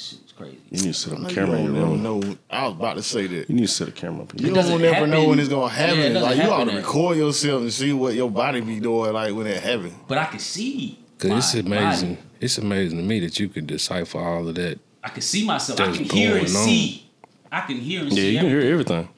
to, 0.00 0.06
shit 0.16 0.22
was 0.22 0.32
crazy. 0.32 0.58
you 0.70 0.78
need 0.78 0.92
to 0.92 0.94
set 0.94 1.12
I 1.12 1.16
a 1.16 1.18
know 1.20 1.28
you 1.28 1.34
camera 1.34 1.56
don't 1.56 1.66
in 1.66 1.72
never 1.74 1.86
there. 1.88 1.96
know. 2.30 2.36
I 2.50 2.64
was 2.66 2.72
about 2.76 2.96
to 2.96 3.02
say 3.02 3.26
that. 3.26 3.48
You 3.50 3.54
need 3.56 3.62
to 3.62 3.68
set 3.68 3.88
a 3.88 3.92
camera 3.92 4.22
up. 4.22 4.32
in 4.34 4.38
You 4.40 4.46
there. 4.46 4.54
doesn't 4.54 4.72
don't 4.72 4.82
never 4.82 5.06
know 5.06 5.12
happen- 5.16 5.28
when 5.30 5.38
it's 5.40 5.48
gonna 5.48 5.66
Yeah, 5.74 5.82
it 5.82 5.88
happen. 5.88 6.12
doesn't 6.14 6.22
like 6.22 6.36
you 6.36 6.42
ought 6.50 6.64
to 6.64 6.70
happen. 6.72 6.76
record 6.76 7.16
yourself 7.18 7.62
and 7.62 7.72
see 7.72 7.92
what 7.92 8.14
your 8.14 8.30
body 8.30 8.60
be 8.60 8.80
doing 8.80 9.12
like 9.12 9.34
when 9.34 9.46
it 9.46 9.62
happen. 9.62 9.94
But 10.08 10.18
I 10.18 10.24
could 10.26 10.40
see. 10.40 10.98
Cause 11.18 11.54
it's 11.54 11.68
my 11.68 11.76
amazing. 11.76 12.14
body. 12.14 12.26
It's 12.40 12.56
amazing 12.58 12.98
to 12.98 13.04
me 13.04 13.20
that 13.20 13.38
you 13.38 13.48
can 13.48 13.66
decipher 13.66 14.18
all 14.18 14.48
of 14.48 14.54
that. 14.54 14.78
I 15.04 15.08
can 15.10 15.22
see 15.22 15.44
myself. 15.44 15.78
I 15.80 15.86
That's 15.86 15.98
can 15.98 16.06
hear 16.08 16.36
and 16.36 16.46
going 16.46 16.56
on. 16.56 16.64
see. 16.64 17.06
I 17.52 17.60
can 17.62 17.76
hear 17.76 18.00
and 18.02 18.10
Yeah, 18.10 18.14
see. 18.16 18.30
you 18.32 18.38
can 18.38 18.46
everything. 18.46 18.62
hear 18.62 18.72
everything. 18.72 19.08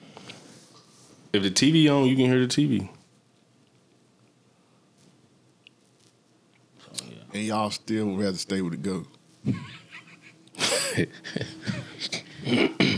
If 1.32 1.42
the 1.44 1.50
TV 1.50 1.88
on, 1.88 2.06
you 2.08 2.16
can 2.16 2.26
hear 2.26 2.40
the 2.40 2.46
TV. 2.48 2.88
So, 6.80 7.04
yeah. 7.04 7.14
And 7.34 7.42
y'all 7.44 7.70
still 7.70 8.06
would 8.06 8.20
rather 8.20 8.36
stay 8.36 8.60
with 8.62 8.72
the 8.72 8.76
goat. 8.78 9.06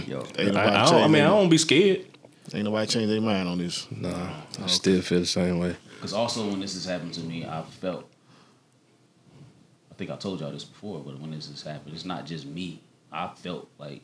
Yo, 0.07 0.25
I, 0.39 0.43
I, 0.43 0.91
don't, 0.91 1.03
I 1.03 1.09
mean, 1.09 1.23
I 1.23 1.27
don't 1.29 1.49
be 1.49 1.59
scared. 1.59 2.07
Ain't 2.53 2.65
nobody 2.65 2.87
change 2.87 3.09
their 3.09 3.21
mind 3.21 3.49
on 3.49 3.59
this. 3.59 3.87
Nah, 3.91 4.31
I 4.63 4.67
still 4.67 5.01
feel 5.03 5.21
the 5.21 5.27
same 5.27 5.59
way. 5.59 5.77
because 5.97 6.13
also 6.13 6.49
when 6.49 6.61
this 6.61 6.75
has 6.75 6.85
happened 6.85 7.15
to 7.15 7.21
me, 7.21 7.45
I 7.47 7.63
felt. 7.63 8.09
I 9.91 9.95
think 9.97 10.11
I 10.11 10.17
told 10.17 10.41
y'all 10.41 10.51
this 10.51 10.65
before, 10.65 11.01
but 11.01 11.21
when 11.21 11.31
this 11.31 11.49
has 11.49 11.63
happened, 11.63 11.95
it's 11.95 12.05
not 12.05 12.27
just 12.27 12.47
me. 12.47 12.81
I 13.13 13.29
felt 13.37 13.69
like 13.79 14.03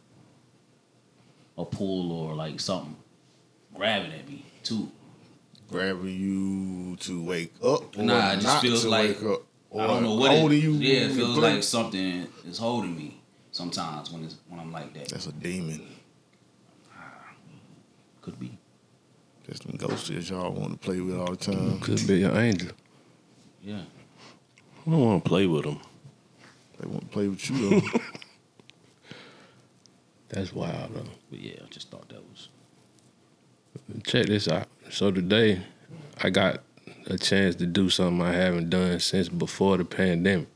a 1.59 1.65
pull 1.65 2.13
or 2.13 2.35
like 2.35 2.61
something 2.61 2.97
grabbing 3.75 4.13
at 4.13 4.29
me 4.29 4.45
too. 4.63 4.91
Grabbing 5.69 6.07
you 6.21 6.97
to 6.97 7.23
wake 7.25 7.55
up. 7.63 7.97
Or 7.99 8.03
Nah, 8.03 8.33
it 8.33 8.35
just 8.37 8.47
not 8.47 8.63
feels 8.63 8.85
like- 8.85 9.21
wake 9.21 9.33
up. 9.33 9.43
Or 9.73 9.83
I 9.83 9.87
don't 9.87 10.03
know 10.03 10.15
what 10.15 10.33
it, 10.33 10.57
you. 10.57 10.73
Yeah, 10.73 11.07
it 11.07 11.13
feels 11.13 11.39
like 11.39 11.63
something 11.63 12.27
is 12.45 12.59
holding 12.59 12.97
me 12.97 13.20
sometimes 13.61 14.11
when 14.11 14.25
it's 14.25 14.37
when 14.49 14.59
I'm 14.59 14.73
like 14.73 14.95
that. 14.95 15.09
That's 15.09 15.27
a 15.27 15.33
demon. 15.33 15.87
Ah, 16.97 17.35
could 18.23 18.41
be. 18.41 18.57
That's 19.47 19.61
them 19.61 19.77
ghosts 19.77 20.09
that 20.09 20.31
y'all 20.31 20.53
want 20.53 20.73
to 20.73 20.79
play 20.79 21.01
with 21.01 21.19
all 21.19 21.33
the 21.33 21.37
time. 21.37 21.79
Could 21.81 22.07
be 22.07 22.23
an 22.23 22.37
angel. 22.37 22.71
Yeah. 23.63 23.83
I 24.87 24.91
don't 24.91 25.05
want 25.05 25.25
to 25.25 25.29
play 25.29 25.47
with 25.47 25.65
them. 25.65 25.79
They 26.79 26.89
want 26.89 27.03
to 27.03 27.09
play 27.09 27.29
with 27.29 27.51
you 27.51 27.81
though. 27.81 27.87
That's 30.31 30.55
wild 30.55 30.95
though. 30.95 31.11
But 31.29 31.41
yeah, 31.41 31.57
I 31.63 31.69
just 31.69 31.91
thought 31.91 32.09
that 32.09 32.23
was 32.31 32.49
Check 34.05 34.27
this 34.27 34.49
out. 34.49 34.69
So 34.91 35.11
today, 35.11 35.63
I 36.23 36.31
got 36.31 36.63
a 37.09 37.19
chance 37.19 37.57
to 37.57 37.67
do 37.67 37.91
something 37.91 38.23
I 38.23 38.33
haven't 38.33 38.71
done 38.71 38.99
since 39.01 39.29
before 39.29 39.77
the 39.77 39.85
pandemic. 39.85 40.49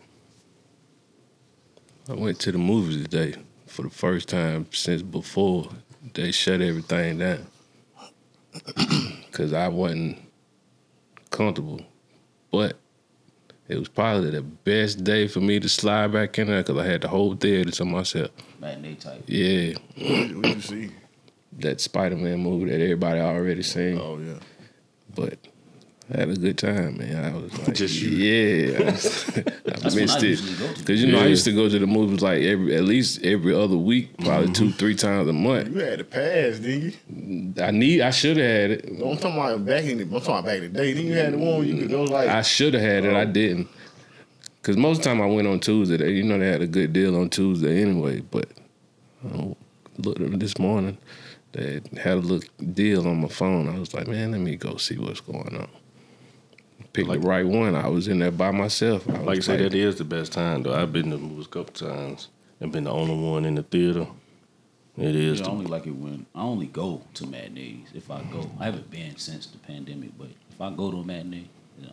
I 2.09 2.13
went 2.13 2.39
to 2.41 2.53
the 2.53 2.59
movies 2.59 3.03
today 3.03 3.35
for 3.67 3.83
the 3.83 3.91
first 3.91 4.29
time 4.29 4.67
since 4.73 5.01
before 5.01 5.71
they 6.13 6.33
shut 6.33 6.61
everything 6.61 7.19
down. 7.19 7.47
Cause 9.33 9.53
I 9.55 9.69
wasn't 9.69 10.19
comfortable, 11.31 11.81
but 12.53 12.77
it 13.69 13.79
was 13.79 13.89
probably 13.89 14.31
the 14.31 14.43
best 14.43 15.03
day 15.03 15.27
for 15.29 15.41
me 15.41 15.59
to 15.59 15.69
slide 15.69 16.13
back 16.13 16.39
in 16.39 16.49
there 16.49 16.63
because 16.63 16.77
I 16.79 16.87
had 16.87 17.01
the 17.01 17.09
whole 17.09 17.35
theater 17.35 17.71
to 17.71 17.85
myself. 17.87 18.31
matinee 18.61 18.97
type. 18.97 19.25
Yeah, 19.27 19.73
what, 19.97 20.37
what 20.37 20.57
you 20.57 20.61
see? 20.61 20.91
that 21.61 21.81
Spider 21.81 22.17
Man 22.17 22.41
movie 22.41 22.71
that 22.71 22.81
everybody 22.83 23.21
already 23.21 23.63
seen. 23.63 23.99
Oh 23.99 24.19
yeah. 24.19 24.39
but 25.15 25.39
I 26.15 26.21
had 26.21 26.31
a 26.31 26.37
good 26.37 26.59
time, 26.59 26.99
man. 26.99 27.25
I 27.25 27.37
was 27.37 27.59
like, 27.67 27.75
Just 27.75 28.01
yeah, 28.01 28.79
I, 28.79 28.85
was- 28.85 29.29
I 29.37 29.41
That's 29.65 29.83
when 29.83 29.93
I 29.93 29.97
missed 29.97 30.23
it 30.23 30.29
usually 30.29 30.55
go 30.55 30.73
to. 30.73 30.79
because 30.79 31.03
you 31.03 31.13
know 31.13 31.21
I 31.21 31.27
used 31.27 31.45
to 31.45 31.53
go 31.53 31.69
to 31.69 31.79
the 31.79 31.87
movies 31.87 32.23
like 32.23 32.43
every 32.43 32.77
at 32.77 32.85
least 32.85 33.25
every 33.25 33.55
other 33.55 33.77
week, 33.77 34.17
probably 34.19 34.53
two 34.53 34.67
mm-hmm. 34.67 34.77
three 34.77 34.95
times 34.95 35.29
a 35.29 35.33
month. 35.33 35.75
You 35.75 35.81
had 35.81 35.99
the 35.99 36.05
pass, 36.05 36.59
didn't 36.59 37.55
you? 37.57 37.63
I 37.63 37.71
need, 37.73 38.01
I 38.01 38.11
should 38.11 38.37
have 38.37 38.47
had 38.47 38.71
it. 38.71 38.85
I'm 38.91 39.17
talking 39.17 39.39
about 39.39 39.65
back 39.65 39.85
in 39.85 39.99
the, 39.99 40.05
I'm 40.05 40.11
talking 40.11 40.35
about 40.35 40.45
back 40.45 40.57
in 40.59 40.73
the 40.73 40.79
day. 40.79 40.93
Then 40.93 41.07
you 41.07 41.13
had 41.15 41.33
the 41.33 41.39
one 41.39 41.67
you 41.67 41.79
could 41.79 41.91
go 41.91 42.05
like 42.05 42.29
I 42.29 42.43
should 42.43 42.75
have 42.75 42.83
had 42.83 43.05
it. 43.05 43.15
I 43.15 43.23
oh. 43.23 43.33
didn't. 43.33 43.69
Cause 44.63 44.77
most 44.77 44.99
of 44.99 45.05
the 45.05 45.11
time 45.11 45.21
I 45.21 45.27
went 45.27 45.49
on 45.49 45.61
Tuesday. 45.61 46.11
You 46.11 46.23
know 46.23 46.39
they 46.39 46.49
had 46.49 46.63
a 46.63 46.67
good 46.67 46.93
deal 46.93 47.17
on 47.21 47.29
Tuesday 47.29 47.83
anyway. 47.83 48.21
But 48.21 48.49
I 49.25 49.55
looked 49.99 50.21
at 50.21 50.39
this 50.39 50.59
morning. 50.59 50.97
They 51.53 51.83
had 52.03 52.15
a 52.15 52.21
little 52.21 52.49
deal 52.73 53.07
on 53.07 53.21
my 53.21 53.29
phone. 53.29 53.69
I 53.69 53.79
was 53.79 53.95
like, 53.95 54.09
man, 54.09 54.33
let 54.33 54.41
me 54.41 54.57
go 54.57 54.77
see 54.77 54.97
what's 54.97 55.21
going 55.21 55.57
on. 55.57 55.69
Picked 56.95 57.09
Like- 57.09 57.21
the 57.21 57.27
right 57.29 57.47
one. 57.47 57.75
I 57.75 57.89
was 57.89 58.09
in 58.09 58.21
there 58.21 58.31
by 58.31 58.51
myself. 58.53 59.07
I 59.09 59.19
Like 59.19 59.39
I 59.39 59.41
said, 59.41 59.59
that 59.61 59.75
is 59.75 59.97
the 59.97 60.05
best 60.05 60.33
time 60.33 60.63
though. 60.63 60.73
I've 60.75 60.93
been 60.93 61.11
to 61.11 61.17
the 61.17 61.23
movies 61.23 61.47
a 61.47 61.49
couple 61.49 61.75
times 61.75 62.29
and 62.61 62.73
been 62.73 62.85
the 62.85 62.91
only 62.93 63.17
one 63.17 63.45
in 63.45 63.57
the 63.57 63.63
theater. 63.65 64.07
It 64.97 65.17
is. 65.17 65.41
Yeah, 65.41 65.47
I 65.47 65.51
only 65.51 65.67
like 65.67 65.89
it 65.89 65.91
when 65.97 66.25
I 66.37 66.43
only 66.43 66.67
go 66.67 67.03
to 67.15 67.27
matinees 67.27 67.89
if 67.95 68.11
I 68.13 68.23
go. 68.33 68.49
I 68.61 68.67
haven't 68.67 68.91
been 68.93 69.17
since 69.17 69.47
the 69.47 69.59
pandemic, 69.59 70.17
but 70.17 70.29
if 70.53 70.61
I 70.61 70.71
go 70.71 70.93
to 70.93 70.99
a 70.99 71.05
matinee, 71.05 71.49
you 71.81 71.87
know, 71.89 71.93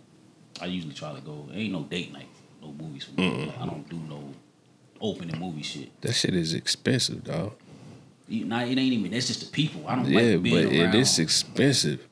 I 0.61 0.67
usually 0.67 0.93
try 0.93 1.11
to 1.15 1.21
go. 1.21 1.47
There 1.49 1.57
Ain't 1.57 1.73
no 1.73 1.81
date 1.81 2.13
night, 2.13 2.27
no 2.61 2.71
movies 2.71 3.05
for 3.05 3.19
me. 3.19 3.51
I 3.59 3.65
don't 3.65 3.89
do 3.89 3.97
no 4.07 4.23
opening 5.01 5.39
movie 5.39 5.63
shit. 5.63 5.99
That 6.01 6.13
shit 6.13 6.35
is 6.35 6.53
expensive, 6.53 7.23
dog. 7.23 7.53
You- 8.27 8.45
Not, 8.45 8.67
it 8.67 8.77
ain't 8.77 8.93
even. 8.93 9.09
That's 9.09 9.25
just 9.25 9.39
the 9.39 9.47
people. 9.47 9.83
I 9.87 9.95
don't 9.95 10.05
Yeah, 10.07 10.19
like 10.33 10.43
being 10.43 10.55
but 10.67 10.75
around. 10.75 10.93
it 10.93 10.99
is 10.99 11.17
expensive. 11.17 12.07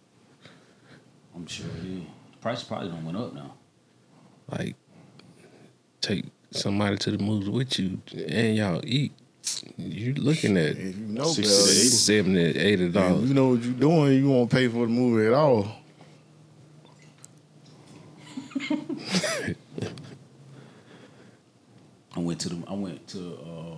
I'm 1.36 1.46
sure 1.46 1.68
it 1.68 1.86
is. 1.86 2.04
The 2.40 2.44
price 2.44 2.64
probably 2.64 2.88
don't 2.90 3.04
went 3.06 3.18
up 3.18 3.34
now. 3.34 3.54
Like, 4.50 4.76
take 6.02 6.26
somebody 6.52 6.96
to 6.98 7.12
the 7.12 7.18
movies 7.22 7.50
with 7.50 7.78
you 7.80 8.02
and 8.28 8.56
y'all 8.56 8.82
eat. 8.86 9.12
You 9.78 10.14
looking 10.14 10.56
at 10.58 10.78
if 10.78 10.98
you 10.98 11.06
know 11.08 11.26
60 11.26 11.44
to 11.44 11.50
80. 11.50 11.54
seventy, 11.90 12.40
eighty 12.42 12.86
if 12.86 12.94
dollars. 12.94 13.28
you 13.28 13.34
know 13.34 13.50
what 13.50 13.62
you're 13.62 13.74
doing, 13.74 14.14
you 14.14 14.30
won't 14.30 14.50
pay 14.50 14.68
for 14.70 14.86
the 14.86 14.92
movie 14.92 15.26
at 15.28 15.34
all. 15.34 15.68
I 22.16 22.20
went 22.20 22.40
to 22.42 22.50
the. 22.50 22.64
I 22.68 22.74
went 22.74 23.08
to. 23.10 23.34
uh 23.36 23.76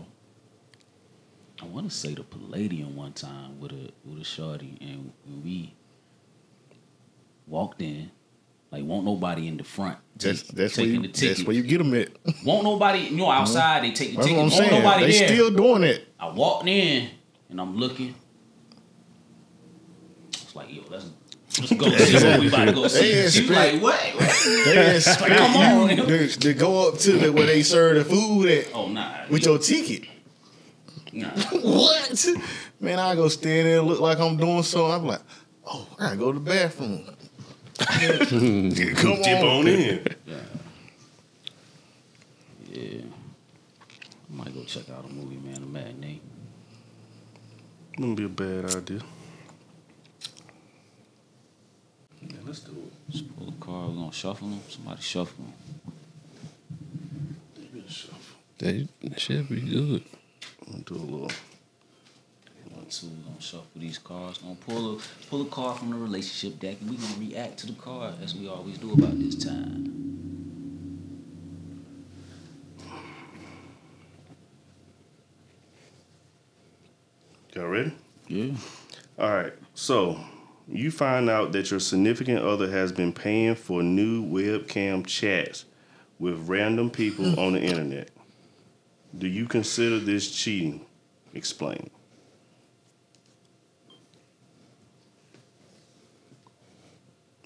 I 1.62 1.66
want 1.66 1.90
to 1.92 1.96
say 1.96 2.14
the 2.16 2.24
Palladium 2.24 2.96
one 2.96 3.14
time 3.14 3.60
with 3.60 3.72
a 3.72 3.92
with 4.06 4.22
a 4.22 4.24
shorty, 4.24 4.78
and 4.82 5.12
we 5.44 5.74
walked 7.48 7.82
in, 7.82 8.10
Like, 8.72 8.86
won't 8.86 9.04
nobody 9.06 9.48
in 9.48 9.58
the 9.58 9.64
front. 9.66 9.98
That's 10.16 10.44
that's 10.44 10.78
where 10.78 10.86
taking 10.86 11.04
you 11.04 11.12
that's 11.12 11.44
where 11.44 11.56
you 11.56 11.64
get 11.64 11.80
them 11.80 11.94
at. 11.94 12.10
Won't 12.46 12.64
nobody, 12.64 13.00
you 13.00 13.18
know, 13.18 13.30
uh-huh. 13.30 13.42
outside 13.42 13.84
they 13.84 13.92
take 13.92 14.12
the 14.12 14.16
That's 14.18 14.28
ticket. 14.28 14.38
what 14.38 14.44
I'm 14.44 14.50
Won't 14.50 14.54
saying. 14.54 14.84
nobody 14.84 15.06
They 15.12 15.20
there. 15.20 15.28
still 15.28 15.52
doing 15.52 15.84
it. 15.84 16.08
I 16.20 16.30
walked 16.30 16.68
in 16.68 17.10
and 17.50 17.60
I'm 17.60 17.76
looking. 17.76 18.16
It's 20.34 20.56
like, 20.56 20.74
yo, 20.74 20.84
let's, 20.90 21.06
let's 21.60 21.74
go 21.74 21.90
see 21.98 22.26
what 22.28 22.40
we 22.40 22.48
about 22.48 22.66
to 22.66 22.72
go 22.74 22.88
see. 22.88 23.14
They 23.14 23.30
She 23.30 23.42
was 23.42 23.50
like, 23.52 23.82
what? 23.82 23.96
what? 24.16 24.42
They 24.66 24.96
expect 24.96 25.36
Come 25.38 25.56
on. 25.58 25.90
you 25.90 25.96
to, 26.06 26.28
to 26.40 26.54
go 26.54 26.88
up 26.90 26.98
to 27.00 27.12
the, 27.14 27.32
where 27.32 27.46
they 27.48 27.64
serve 27.64 27.96
the 27.98 28.06
food 28.06 28.48
at 28.50 28.74
Oh, 28.74 28.88
nah. 28.88 29.26
with 29.30 29.46
your 29.46 29.58
ticket. 29.60 30.08
nah. 31.12 31.30
What? 31.62 32.26
Man, 32.80 33.00
I 33.00 33.16
go 33.16 33.28
stand 33.28 33.68
there 33.68 33.80
and 33.80 33.88
look 33.88 34.00
like 34.00 34.20
I'm 34.20 34.38
doing 34.38 34.64
something. 34.64 34.92
I'm 34.92 35.06
like, 35.08 35.22
oh, 35.66 35.88
I 36.00 36.04
gotta 36.04 36.18
go 36.18 36.32
to 36.32 36.40
the 36.40 36.46
bathroom. 36.46 37.06
Come 38.96 39.22
Dip 39.22 39.40
on. 39.42 39.48
on 39.48 39.68
in. 39.68 40.06
Yeah. 40.26 40.38
I 44.32 44.36
might 44.36 44.54
go 44.54 44.64
check 44.64 44.90
out 44.90 45.06
a 45.06 45.14
movie, 45.14 45.38
man, 45.38 45.58
a 45.58 45.66
matinee. 45.66 46.20
Wouldn't 47.98 48.18
be 48.18 48.26
a 48.26 48.30
bad 48.30 48.76
idea. 48.76 49.02
Yeah, 52.22 52.38
let's 52.46 52.60
do 52.62 52.72
it. 52.72 53.12
Just 53.12 53.36
pull 53.36 53.48
the 53.48 53.58
car, 53.60 53.88
we're 53.88 53.96
gonna 53.96 54.14
shuffle 54.14 54.48
them. 54.48 54.62
Somebody 54.70 55.02
shuffle 55.02 55.44
them. 55.44 55.54
Give 57.56 57.76
it 57.84 57.90
a 57.90 57.92
shuffle. 57.92 58.38
That 58.60 58.88
should 59.20 59.50
be 59.50 59.62
good. 59.62 60.04
I'm 60.66 60.72
gonna 60.72 60.84
do 60.84 60.96
a 60.96 60.98
little. 60.98 61.32
One, 62.92 63.00
two, 63.00 63.08
we're 63.08 63.30
gonna 63.30 63.42
shuffle 63.42 63.68
these 63.76 63.98
cars. 63.98 64.38
Gonna 64.40 64.56
pull 64.56 64.96
a 64.96 65.00
pull 65.30 65.42
a 65.44 65.46
car 65.46 65.76
from 65.76 65.92
the 65.92 65.96
relationship 65.96 66.60
deck 66.60 66.78
and 66.82 66.90
we're 66.90 67.00
gonna 67.00 67.20
react 67.20 67.60
to 67.60 67.68
the 67.68 67.74
car 67.74 68.14
as 68.22 68.36
we 68.36 68.50
always 68.50 68.78
do 68.78 68.92
about 68.92 69.18
this 69.18 69.36
time. 69.36 69.98
Y'all 77.56 77.68
ready? 77.68 77.94
Yeah. 78.28 78.56
All 79.18 79.30
right. 79.30 79.54
So 79.74 80.20
you 80.68 80.92
find 80.92 81.30
out 81.30 81.54
that 81.54 81.72
your 81.72 81.80
significant 81.80 82.44
other 82.44 82.70
has 82.72 82.92
been 82.92 83.14
paying 83.14 83.56
for 83.56 83.82
new 83.82 84.26
webcam 84.26 85.06
chats 85.06 85.64
with 86.20 86.50
random 86.50 86.90
people 86.90 87.40
on 87.40 87.54
the 87.54 87.62
internet. 87.62 88.10
Do 89.18 89.28
you 89.28 89.46
consider 89.46 90.00
this 90.00 90.30
cheating? 90.30 90.86
Explain. 91.34 91.90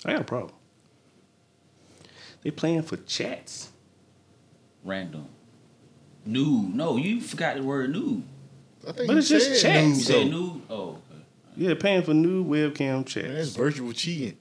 I 0.05 0.11
got 0.13 0.21
a 0.21 0.25
problem. 0.25 0.53
They 2.43 2.51
playing 2.51 2.83
for 2.83 2.97
chats. 2.97 3.71
Random. 4.83 5.27
Nude. 6.25 6.75
No, 6.75 6.97
you 6.97 7.19
forgot 7.21 7.55
the 7.57 7.63
word 7.63 7.91
nude. 7.91 8.23
I 8.87 8.91
think 8.91 9.07
But 9.07 9.17
it's 9.17 9.29
just 9.29 9.59
said 9.61 9.73
chat. 9.73 9.83
You 9.83 9.89
nude, 9.89 9.97
said 10.01 10.15
though. 10.15 10.23
nude? 10.29 10.61
Oh, 10.69 10.89
okay. 10.89 11.21
Yeah, 11.57 11.73
paying 11.73 12.03
for 12.03 12.13
new 12.13 12.45
webcam 12.45 13.15
Man, 13.15 13.33
that's 13.33 13.55
virtual 13.55 13.91
cheating. 13.93 14.37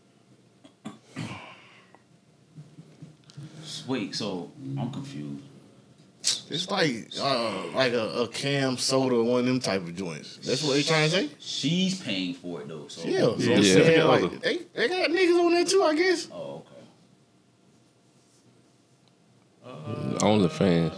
Wait, 3.86 4.14
so 4.14 4.50
I'm 4.78 4.90
confused. 4.90 5.42
It's 6.50 6.70
like 6.70 7.08
uh, 7.20 7.66
like 7.74 7.92
a, 7.92 8.22
a 8.22 8.28
CamSoda, 8.28 9.24
one 9.24 9.40
of 9.40 9.46
them 9.46 9.60
type 9.60 9.82
of 9.82 9.94
joints. 9.94 10.38
That's 10.38 10.62
what 10.62 10.72
they 10.74 10.82
trying 10.82 11.10
to 11.10 11.16
say. 11.16 11.28
She's 11.38 12.00
paying 12.00 12.34
for 12.34 12.62
it 12.62 12.68
though. 12.68 12.88
So 12.88 13.06
Yeah, 13.06 13.20
so 13.20 13.36
Yeah. 13.38 13.56
I'm 13.56 13.90
Yeah. 13.92 14.04
like 14.04 14.40
they, 14.40 14.58
they 14.74 14.88
got 14.88 15.10
niggas 15.10 15.44
on 15.44 15.52
there 15.52 15.64
too, 15.64 15.82
I 15.82 15.94
guess. 15.94 16.28
Oh, 16.32 16.62
okay. 19.66 20.24
OnlyFans. 20.24 20.92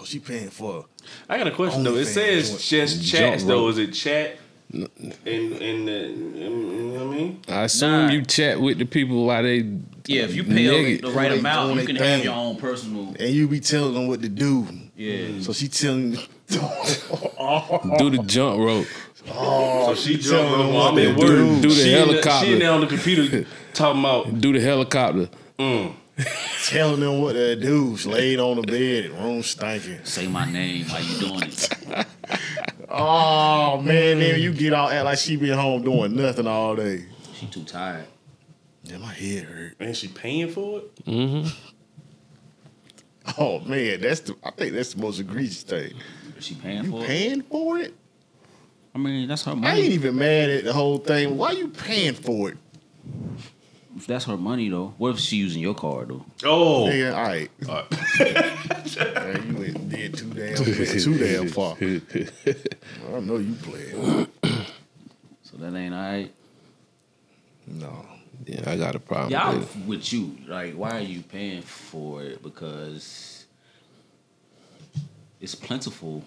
Oh, 0.00 0.04
she 0.04 0.18
paying 0.18 0.50
for. 0.50 0.86
I 1.28 1.38
got 1.38 1.46
a 1.46 1.50
question 1.50 1.82
though. 1.84 1.96
It 1.96 2.06
says 2.06 2.48
joint. 2.50 2.60
just 2.62 3.02
Jump 3.02 3.32
chats 3.32 3.44
though. 3.44 3.68
Is 3.68 3.78
it 3.78 3.92
chat? 3.92 4.38
And 4.72 4.90
and 5.26 5.88
the, 5.88 6.08
you 6.08 6.50
know 6.50 7.04
what 7.06 7.14
I 7.14 7.16
mean? 7.18 7.40
I 7.48 7.62
assume 7.64 8.06
Nah. 8.06 8.12
you 8.12 8.22
chat 8.24 8.60
with 8.60 8.78
the 8.78 8.86
people 8.86 9.26
while 9.26 9.42
they. 9.42 9.60
Yeah, 10.06 10.22
if 10.24 10.34
you 10.34 10.44
pay 10.44 10.50
Nigga. 10.50 11.00
the 11.02 11.10
right 11.12 11.28
Doing 11.28 11.40
amount, 11.40 11.80
you 11.80 11.86
can 11.86 11.96
thing. 11.96 12.04
have 12.16 12.24
your 12.24 12.34
own 12.34 12.56
personal. 12.56 13.14
And 13.18 13.30
you 13.30 13.48
be 13.48 13.60
telling 13.60 13.94
them 13.94 14.06
what 14.06 14.20
to 14.22 14.28
do. 14.28 14.66
Yeah. 14.96 15.40
So 15.40 15.52
she 15.52 15.68
telling 15.68 16.12
you. 16.12 16.18
Do 16.48 18.10
the 18.10 18.22
jump 18.26 18.58
rope. 18.58 18.86
So 19.26 19.94
she 19.96 20.18
telling 20.18 20.48
jumped 20.48 20.58
them 20.58 20.60
up 20.68 20.72
what 20.74 20.88
I'm 20.88 20.96
to 20.96 21.14
do. 21.14 21.18
work. 21.54 21.62
Do 21.62 21.68
the 21.68 21.74
she 21.74 21.92
in 21.94 21.98
helicopter. 22.08 22.46
she 22.46 22.52
in 22.52 22.58
there 22.58 22.70
on 22.72 22.80
the 22.82 22.86
computer 22.86 23.46
talking 23.72 24.00
about. 24.00 24.40
Do 24.40 24.52
the 24.52 24.60
helicopter. 24.60 25.28
Mm, 25.58 25.94
telling 26.66 27.00
them 27.00 27.20
what 27.22 27.32
to 27.32 27.56
do. 27.56 27.96
She 27.96 28.08
laid 28.08 28.38
on 28.40 28.56
the 28.60 28.62
bed, 28.62 29.10
room 29.12 29.42
stinking. 29.42 30.04
Say 30.04 30.26
my 30.28 30.50
name. 30.50 30.84
How 30.84 30.98
you 30.98 31.18
doing 31.18 31.42
it? 31.44 32.06
Oh 32.96 33.80
man, 33.80 34.20
then 34.20 34.40
you 34.40 34.52
get 34.52 34.72
out 34.72 34.92
act 34.92 35.04
like 35.04 35.18
she 35.18 35.34
been 35.36 35.58
home 35.58 35.82
doing 35.82 36.14
nothing 36.14 36.46
all 36.46 36.76
day. 36.76 37.04
She 37.34 37.46
too 37.46 37.64
tired. 37.64 38.04
Yeah, 38.84 38.98
my 38.98 39.12
head 39.12 39.44
hurt. 39.44 39.74
and 39.80 39.96
she 39.96 40.08
paying 40.08 40.48
for 40.50 40.80
it. 40.80 41.04
Mm-hmm. 41.06 41.48
Oh 43.38 43.60
man, 43.60 44.00
that's 44.00 44.20
the. 44.20 44.36
I 44.44 44.50
think 44.50 44.74
that's 44.74 44.92
the 44.94 45.00
most 45.00 45.18
egregious 45.18 45.62
thing. 45.62 45.94
Is 46.36 46.44
she 46.44 46.54
paying 46.54 46.84
You 46.84 46.90
for 46.90 47.02
it? 47.02 47.06
paying 47.06 47.42
for 47.42 47.78
it? 47.78 47.94
I 48.94 48.98
mean, 48.98 49.26
that's 49.26 49.44
her 49.44 49.56
money. 49.56 49.66
I 49.66 49.76
ain't 49.82 49.92
even 49.94 50.16
mad 50.16 50.50
at 50.50 50.64
the 50.64 50.72
whole 50.72 50.98
thing. 50.98 51.36
Why 51.38 51.52
you 51.52 51.68
paying 51.68 52.14
for 52.14 52.50
it? 52.50 52.58
If 53.96 54.06
that's 54.06 54.24
her 54.26 54.36
money 54.36 54.68
though, 54.68 54.92
what 54.98 55.10
if 55.14 55.20
she 55.20 55.36
using 55.36 55.62
your 55.62 55.74
card 55.74 56.08
though? 56.08 56.24
Oh, 56.44 56.84
Nigga, 56.88 57.14
all 57.16 57.22
right. 57.22 57.50
Man, 59.14 59.50
you 59.50 59.56
went 59.58 59.88
did 59.88 60.14
too 60.16 60.30
damn 60.30 60.56
too 60.56 61.18
damn 61.18 61.48
far. 61.48 61.76
I 61.80 63.20
know 63.20 63.38
you 63.38 63.54
playing. 63.54 64.26
So 65.42 65.56
that 65.58 65.74
ain't 65.74 65.94
alright. 65.94 66.34
No. 67.66 68.04
Yeah, 68.46 68.70
I 68.70 68.76
got 68.76 68.94
a 68.94 68.98
problem. 68.98 69.32
Y'all 69.32 69.58
with 69.58 69.76
it. 69.76 69.86
with 69.86 70.12
you, 70.12 70.36
like, 70.46 70.74
why 70.74 70.98
are 70.98 71.00
you 71.00 71.22
paying 71.22 71.62
for 71.62 72.22
it? 72.22 72.42
Because 72.42 73.46
it's 75.40 75.54
plentiful. 75.54 76.24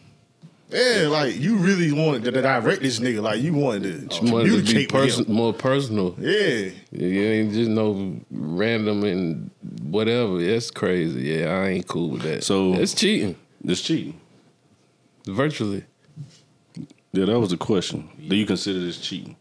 Yeah, 0.69 1.07
like 1.09 1.37
you 1.39 1.55
really 1.55 1.93
wanted 1.93 2.25
to 2.25 2.31
direct 2.41 2.81
this 2.81 2.99
nigga. 2.99 3.21
Like 3.21 3.41
you 3.41 3.53
wanted 3.53 4.09
to 4.09 4.17
oh. 4.19 4.25
You 4.25 4.33
want 4.33 4.47
to 4.47 4.51
be 4.51 4.57
communicate 4.57 4.91
with 4.93 5.01
person, 5.01 5.25
him. 5.25 5.33
more 5.33 5.53
personal. 5.53 6.15
Yeah. 6.19 6.69
You 6.91 7.23
ain't 7.23 7.53
just 7.53 7.69
no 7.69 8.17
random 8.31 9.03
and 9.05 9.49
whatever. 9.83 10.43
That's 10.43 10.69
crazy. 10.69 11.21
Yeah, 11.21 11.51
I 11.51 11.69
ain't 11.69 11.87
cool 11.87 12.09
with 12.09 12.23
that. 12.23 12.43
So- 12.43 12.73
it's 12.73 12.93
cheating 12.93 13.37
It's 13.63 13.81
cheating. 13.81 14.19
virtually. 15.25 15.85
Yeah, 17.13 17.25
that 17.25 17.39
was 17.39 17.51
the 17.51 17.57
question. 17.57 18.09
Do 18.27 18.35
you 18.35 18.45
consider 18.45 18.79
this 18.79 18.99
cheating? 18.99 19.37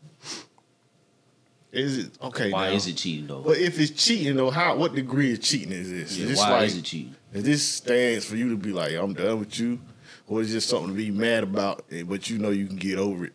Is 1.77 1.99
it 1.99 2.11
okay? 2.23 2.51
Why 2.51 2.71
now, 2.71 2.75
is 2.75 2.87
it 2.87 2.97
cheating 2.97 3.27
though? 3.27 3.43
But 3.43 3.59
if 3.59 3.79
it's 3.79 3.91
cheating 3.91 4.37
though, 4.37 4.51
how 4.51 4.77
what 4.77 4.95
degree 4.95 5.35
of 5.35 5.43
cheating 5.43 5.73
is 5.73 5.91
this? 5.91 6.17
Yeah, 6.17 6.25
is 6.25 6.31
this 6.31 6.39
why 6.39 6.51
like 6.51 6.67
is 6.69 6.77
it 6.79 6.85
cheating? 6.85 7.15
is 7.35 7.45
this 7.45 7.69
stands 7.69 8.25
for 8.25 8.37
you 8.37 8.49
to 8.51 8.57
be 8.57 8.73
like, 8.73 8.95
I'm 8.95 9.13
done 9.13 9.41
with 9.41 9.59
you? 9.59 9.79
Or 10.27 10.41
is 10.41 10.51
it 10.51 10.55
just 10.55 10.71
something 10.71 10.89
to 10.89 10.95
be 10.95 11.11
mad 11.11 11.43
about, 11.43 11.85
eh, 11.93 12.03
but 12.03 12.31
you 12.31 12.39
know 12.39 12.49
you 12.49 12.67
can 12.67 12.77
get 12.77 12.99
over 12.99 13.27
it? 13.27 13.35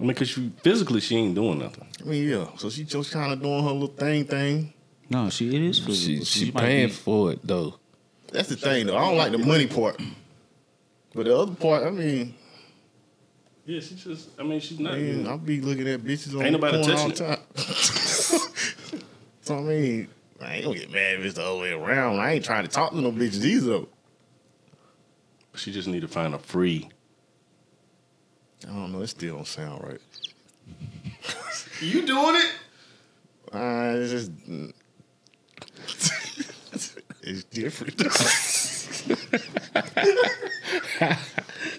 I 0.00 0.02
mean, 0.02 0.14
cause 0.14 0.28
she 0.28 0.52
physically 0.62 1.00
she 1.00 1.16
ain't 1.16 1.36
doing 1.36 1.60
nothing. 1.60 1.86
I 2.00 2.04
mean, 2.04 2.28
yeah. 2.28 2.48
So 2.56 2.70
she 2.70 2.82
just 2.82 3.12
kind 3.12 3.32
of 3.32 3.40
doing 3.40 3.62
her 3.62 3.70
little 3.70 3.86
thing 3.86 4.24
thing. 4.24 4.74
No, 5.08 5.30
she 5.30 5.54
it 5.54 5.62
is 5.62 5.78
physical. 5.78 6.24
She 6.24 6.46
she 6.46 6.50
might 6.50 6.60
paying 6.60 6.88
be- 6.88 6.92
for 6.92 7.32
it 7.32 7.40
though. 7.44 7.78
That's 8.32 8.48
the 8.48 8.56
thing 8.56 8.86
though. 8.86 8.96
I 8.96 9.06
don't 9.06 9.16
like 9.16 9.30
the 9.30 9.38
money 9.38 9.68
part. 9.68 10.00
But 11.14 11.26
the 11.26 11.38
other 11.38 11.54
part, 11.54 11.86
I 11.86 11.90
mean, 11.90 12.34
Yeah, 13.66 13.80
she 13.80 13.96
just. 13.96 14.30
I 14.38 14.44
mean, 14.44 14.60
she's 14.60 14.78
not. 14.78 14.94
I 14.94 14.98
mean 14.98 15.26
I'll 15.26 15.38
be 15.38 15.60
looking 15.60 15.88
at 15.88 16.00
bitches 16.00 16.38
on 16.38 16.46
Ain't 16.46 16.52
the 16.52 16.58
nobody 16.58 16.78
corner 16.84 17.00
all 17.00 17.10
touching 17.10 17.26
the 17.26 17.36
time. 17.36 17.40
so 19.42 19.58
I 19.58 19.60
mean, 19.60 20.08
I 20.40 20.54
ain't 20.54 20.64
gonna 20.64 20.78
get 20.78 20.92
mad 20.92 21.14
if 21.14 21.24
it's 21.24 21.34
the 21.34 21.44
other 21.44 21.58
way 21.58 21.72
around. 21.72 22.20
I 22.20 22.34
ain't 22.34 22.44
trying 22.44 22.62
to 22.62 22.70
talk 22.70 22.92
to 22.92 23.00
no 23.00 23.10
bitches 23.10 23.44
either 23.44 23.66
though. 23.66 23.88
She 25.56 25.72
just 25.72 25.88
need 25.88 26.02
to 26.02 26.08
find 26.08 26.32
a 26.34 26.38
free. 26.38 26.88
I 28.64 28.70
don't 28.72 28.92
know. 28.92 29.02
It 29.02 29.08
still 29.08 29.36
don't 29.36 29.46
sound 29.46 29.82
right. 29.82 30.00
You 31.80 32.06
doing 32.06 32.36
it? 32.36 32.52
Uh, 33.52 33.92
it's 33.96 34.10
just 34.10 34.30
it's 37.22 37.44
different. 37.44 38.00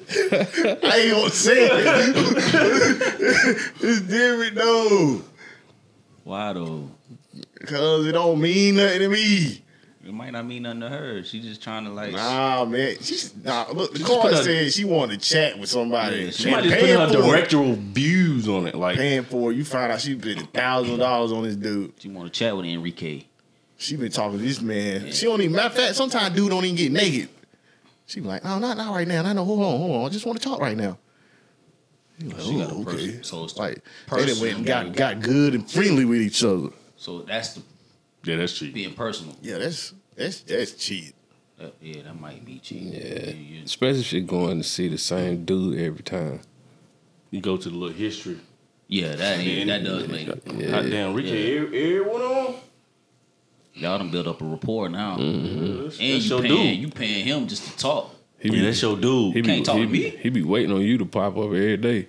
I 0.09 0.99
ain't 0.99 1.11
gonna 1.11 1.29
say 1.29 1.67
it. 1.69 1.87
it's 3.81 4.01
different 4.01 4.55
though, 4.55 5.21
Why 6.23 6.53
though? 6.53 6.89
cause 7.65 8.05
it 8.05 8.11
don't 8.13 8.39
mean 8.39 8.75
nothing 8.75 8.99
to 8.99 9.09
me. 9.09 9.63
It 10.05 10.13
might 10.13 10.31
not 10.31 10.45
mean 10.45 10.63
nothing 10.63 10.79
to 10.81 10.89
her. 10.89 11.21
She 11.23 11.41
just 11.41 11.61
trying 11.61 11.83
to 11.83 11.89
like. 11.91 12.13
Nah, 12.13 12.63
man. 12.63 12.95
She's 13.01 13.35
nah. 13.43 13.65
Look, 13.73 13.91
the 13.91 13.99
She 13.99 14.05
card 14.05 14.35
said 14.37 14.71
she 14.71 14.85
wanted 14.85 15.19
to 15.21 15.29
chat 15.29 15.59
with 15.59 15.67
somebody. 15.69 16.15
Yeah, 16.17 16.25
she 16.31 16.43
She 16.43 16.49
and 16.49 16.51
might 16.55 16.63
just 16.63 16.75
put 16.75 16.83
paying 16.85 16.99
her 16.99 17.09
for 17.09 17.35
it. 17.35 17.77
views 17.79 18.47
on 18.47 18.67
it. 18.67 18.75
Like 18.75 18.95
paying 18.95 19.23
for 19.25 19.51
it. 19.51 19.55
You 19.55 19.65
find 19.65 19.91
out 19.91 19.99
she 19.99 20.17
spent 20.17 20.43
a 20.43 20.45
thousand 20.45 20.99
dollars 20.99 21.33
on 21.33 21.43
this 21.43 21.57
dude. 21.57 21.91
She 21.99 22.07
want 22.07 22.31
to 22.31 22.39
chat 22.39 22.55
with 22.55 22.65
Enrique? 22.65 23.23
She 23.77 23.95
been 23.95 24.11
talking 24.11 24.39
to 24.39 24.43
this 24.43 24.59
man. 24.61 25.11
She 25.11 25.25
don't 25.25 25.39
even 25.41 25.55
matter 25.55 25.67
of 25.67 25.73
fact, 25.75 25.95
sometimes 25.95 26.35
dude 26.35 26.49
don't 26.49 26.65
even 26.65 26.75
get 26.75 26.91
naked. 26.91 27.29
She 28.07 28.19
be 28.21 28.27
like, 28.27 28.43
no, 28.43 28.57
not 28.59 28.77
not 28.77 28.93
right 28.95 29.07
now. 29.07 29.23
I 29.23 29.33
know, 29.33 29.45
hold 29.45 29.59
on, 29.59 29.77
hold 29.79 29.91
on. 29.91 30.05
I 30.05 30.09
just 30.09 30.25
want 30.25 30.41
to 30.41 30.47
talk 30.47 30.59
right 30.59 30.77
now. 30.77 30.97
He 32.19 32.27
like, 32.29 32.41
She 32.41 32.57
got 32.57 32.71
a 32.71 32.73
"Oh, 32.75 32.83
person, 32.83 33.23
so 33.23 33.43
it's 33.43 33.57
like 33.57 33.79
they 34.11 34.25
done 34.25 34.39
went 34.41 34.57
and 34.57 34.65
got 34.65 34.93
got 34.93 35.19
good 35.21 35.53
and 35.53 35.69
friendly 35.69 36.05
with 36.05 36.21
each 36.21 36.43
other. 36.43 36.69
So 36.95 37.21
that's 37.21 37.53
the 37.53 37.61
yeah, 38.23 38.37
that's 38.37 38.53
cheap. 38.57 38.73
being 38.73 38.93
personal. 38.93 39.35
Yeah, 39.41 39.59
that's 39.59 39.93
that's 40.15 40.41
that's 40.41 40.71
cheating. 40.73 41.13
That, 41.59 41.73
yeah, 41.81 42.03
that 42.03 42.19
might 42.19 42.43
be 42.45 42.59
cheating. 42.59 42.93
Yeah. 42.93 43.29
You- 43.29 43.57
you- 43.57 43.63
Especially 43.63 43.99
if 44.01 44.13
you're 44.13 44.21
going 44.23 44.57
to 44.59 44.63
see 44.63 44.87
the 44.87 44.97
same 44.97 45.43
dude 45.45 45.79
every 45.79 46.03
time. 46.03 46.41
You 47.29 47.41
go 47.41 47.57
to 47.57 47.69
the 47.69 47.75
little 47.75 47.95
history. 47.95 48.39
yeah, 48.87 49.15
that 49.15 49.39
is, 49.39 49.61
And- 49.61 49.69
that 49.69 49.83
does 49.83 50.07
make 50.07 50.27
Yeah. 50.27 50.71
God 50.71 50.89
damn, 50.89 51.13
Ricky, 51.13 51.57
every, 51.57 51.99
everyone 51.99 52.21
on. 52.21 52.55
Y'all 53.77 53.97
done 53.97 54.09
build 54.11 54.27
up 54.27 54.41
a 54.41 54.45
rapport 54.45 54.89
now, 54.89 55.17
Mm-hmm. 55.17 55.83
That's, 55.83 55.99
and 55.99 56.13
that's 56.13 56.25
you 56.25 56.29
your 56.35 56.41
paying 56.41 56.73
dude. 56.73 56.79
you 56.81 56.89
paying 56.89 57.25
him 57.25 57.47
just 57.47 57.63
to 57.71 57.77
talk. 57.77 58.13
He 58.39 58.49
yeah, 58.55 58.63
that's 58.63 58.81
your 58.81 58.95
dude. 58.97 59.33
he 59.35 59.41
be, 59.41 59.47
Can't 59.47 59.65
talk 59.65 59.77
he 59.77 59.85
to 59.85 59.91
be, 59.91 59.99
me. 60.03 60.09
He 60.21 60.29
be 60.29 60.43
waiting 60.43 60.71
on 60.71 60.81
you 60.81 60.97
to 60.99 61.05
pop 61.05 61.37
up 61.37 61.45
every 61.45 61.77
day. 61.77 62.07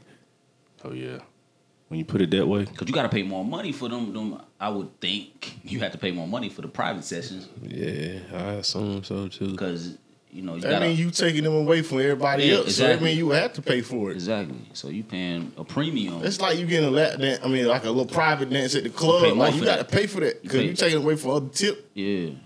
oh 0.85 0.93
yeah. 0.93 1.19
When 1.89 1.99
you 1.99 2.05
put 2.05 2.21
it 2.21 2.31
that 2.33 2.47
way, 2.47 2.67
Cause 2.67 2.87
you 2.87 2.93
got 2.93 3.05
to 3.05 3.09
pay 3.09 3.23
more 3.23 3.43
money 3.43 3.73
for 3.73 3.89
them. 3.89 4.13
Them 4.13 4.43
I 4.61 4.69
would 4.69 5.01
think 5.01 5.55
you 5.65 5.81
have 5.81 5.93
to 5.93 5.99
pay 5.99 6.11
more 6.11 6.29
money 6.29 6.51
for 6.51 6.61
the 6.61 6.69
private 6.69 7.03
sessions 7.05 7.49
Yeah, 7.63 8.19
I 8.35 8.53
assume 8.61 9.05
so 9.05 9.29
too. 9.29 9.53
because 9.53 9.97
you 10.39 10.45
know 10.45 10.55
you 10.55 10.61
That 10.61 10.71
got 10.71 10.83
mean 10.83 10.97
you 10.97 11.11
taking 11.11 11.43
them 11.43 11.55
away 11.55 11.83
from 11.83 11.99
everybody 11.99 12.45
Yeah, 12.45 12.59
else. 12.59 12.77
So 12.77 12.83
that 12.85 12.91
exactly. 12.91 13.09
mean 13.09 13.19
you 13.19 13.31
have 13.31 13.53
to 13.55 13.63
pay 13.63 13.81
for 13.81 14.11
it. 14.11 14.15
exactly. 14.15 14.57
So 14.73 14.89
you 14.89 15.03
paying 15.03 15.51
a 15.57 15.65
premium. 15.65 16.25
It's 16.25 16.41
like 16.41 16.59
you 16.59 16.65
getting 16.67 16.87
a 16.89 16.93
lap 16.93 17.19
dance. 17.19 17.41
I 17.45 17.49
mean, 17.49 17.67
like 17.67 17.83
a 17.85 17.89
little 17.91 18.07
private 18.07 18.49
dance 18.49 18.77
at 18.77 18.85
the 18.85 18.91
club. 18.91 19.23
pay 19.25 19.33
Like 19.33 19.55
you 19.57 19.65
got 19.65 19.79
to 19.79 19.85
pay 19.85 20.07
for 20.07 20.21
that 20.21 20.41
because 20.41 20.61
pay- 20.61 20.67
you 20.69 20.75
taking 20.75 20.99
away 21.03 21.17
from 21.17 21.31
other 21.33 21.49
tip. 21.49 21.91
yeah. 21.95 22.05
You 22.07 22.27
know 22.31 22.37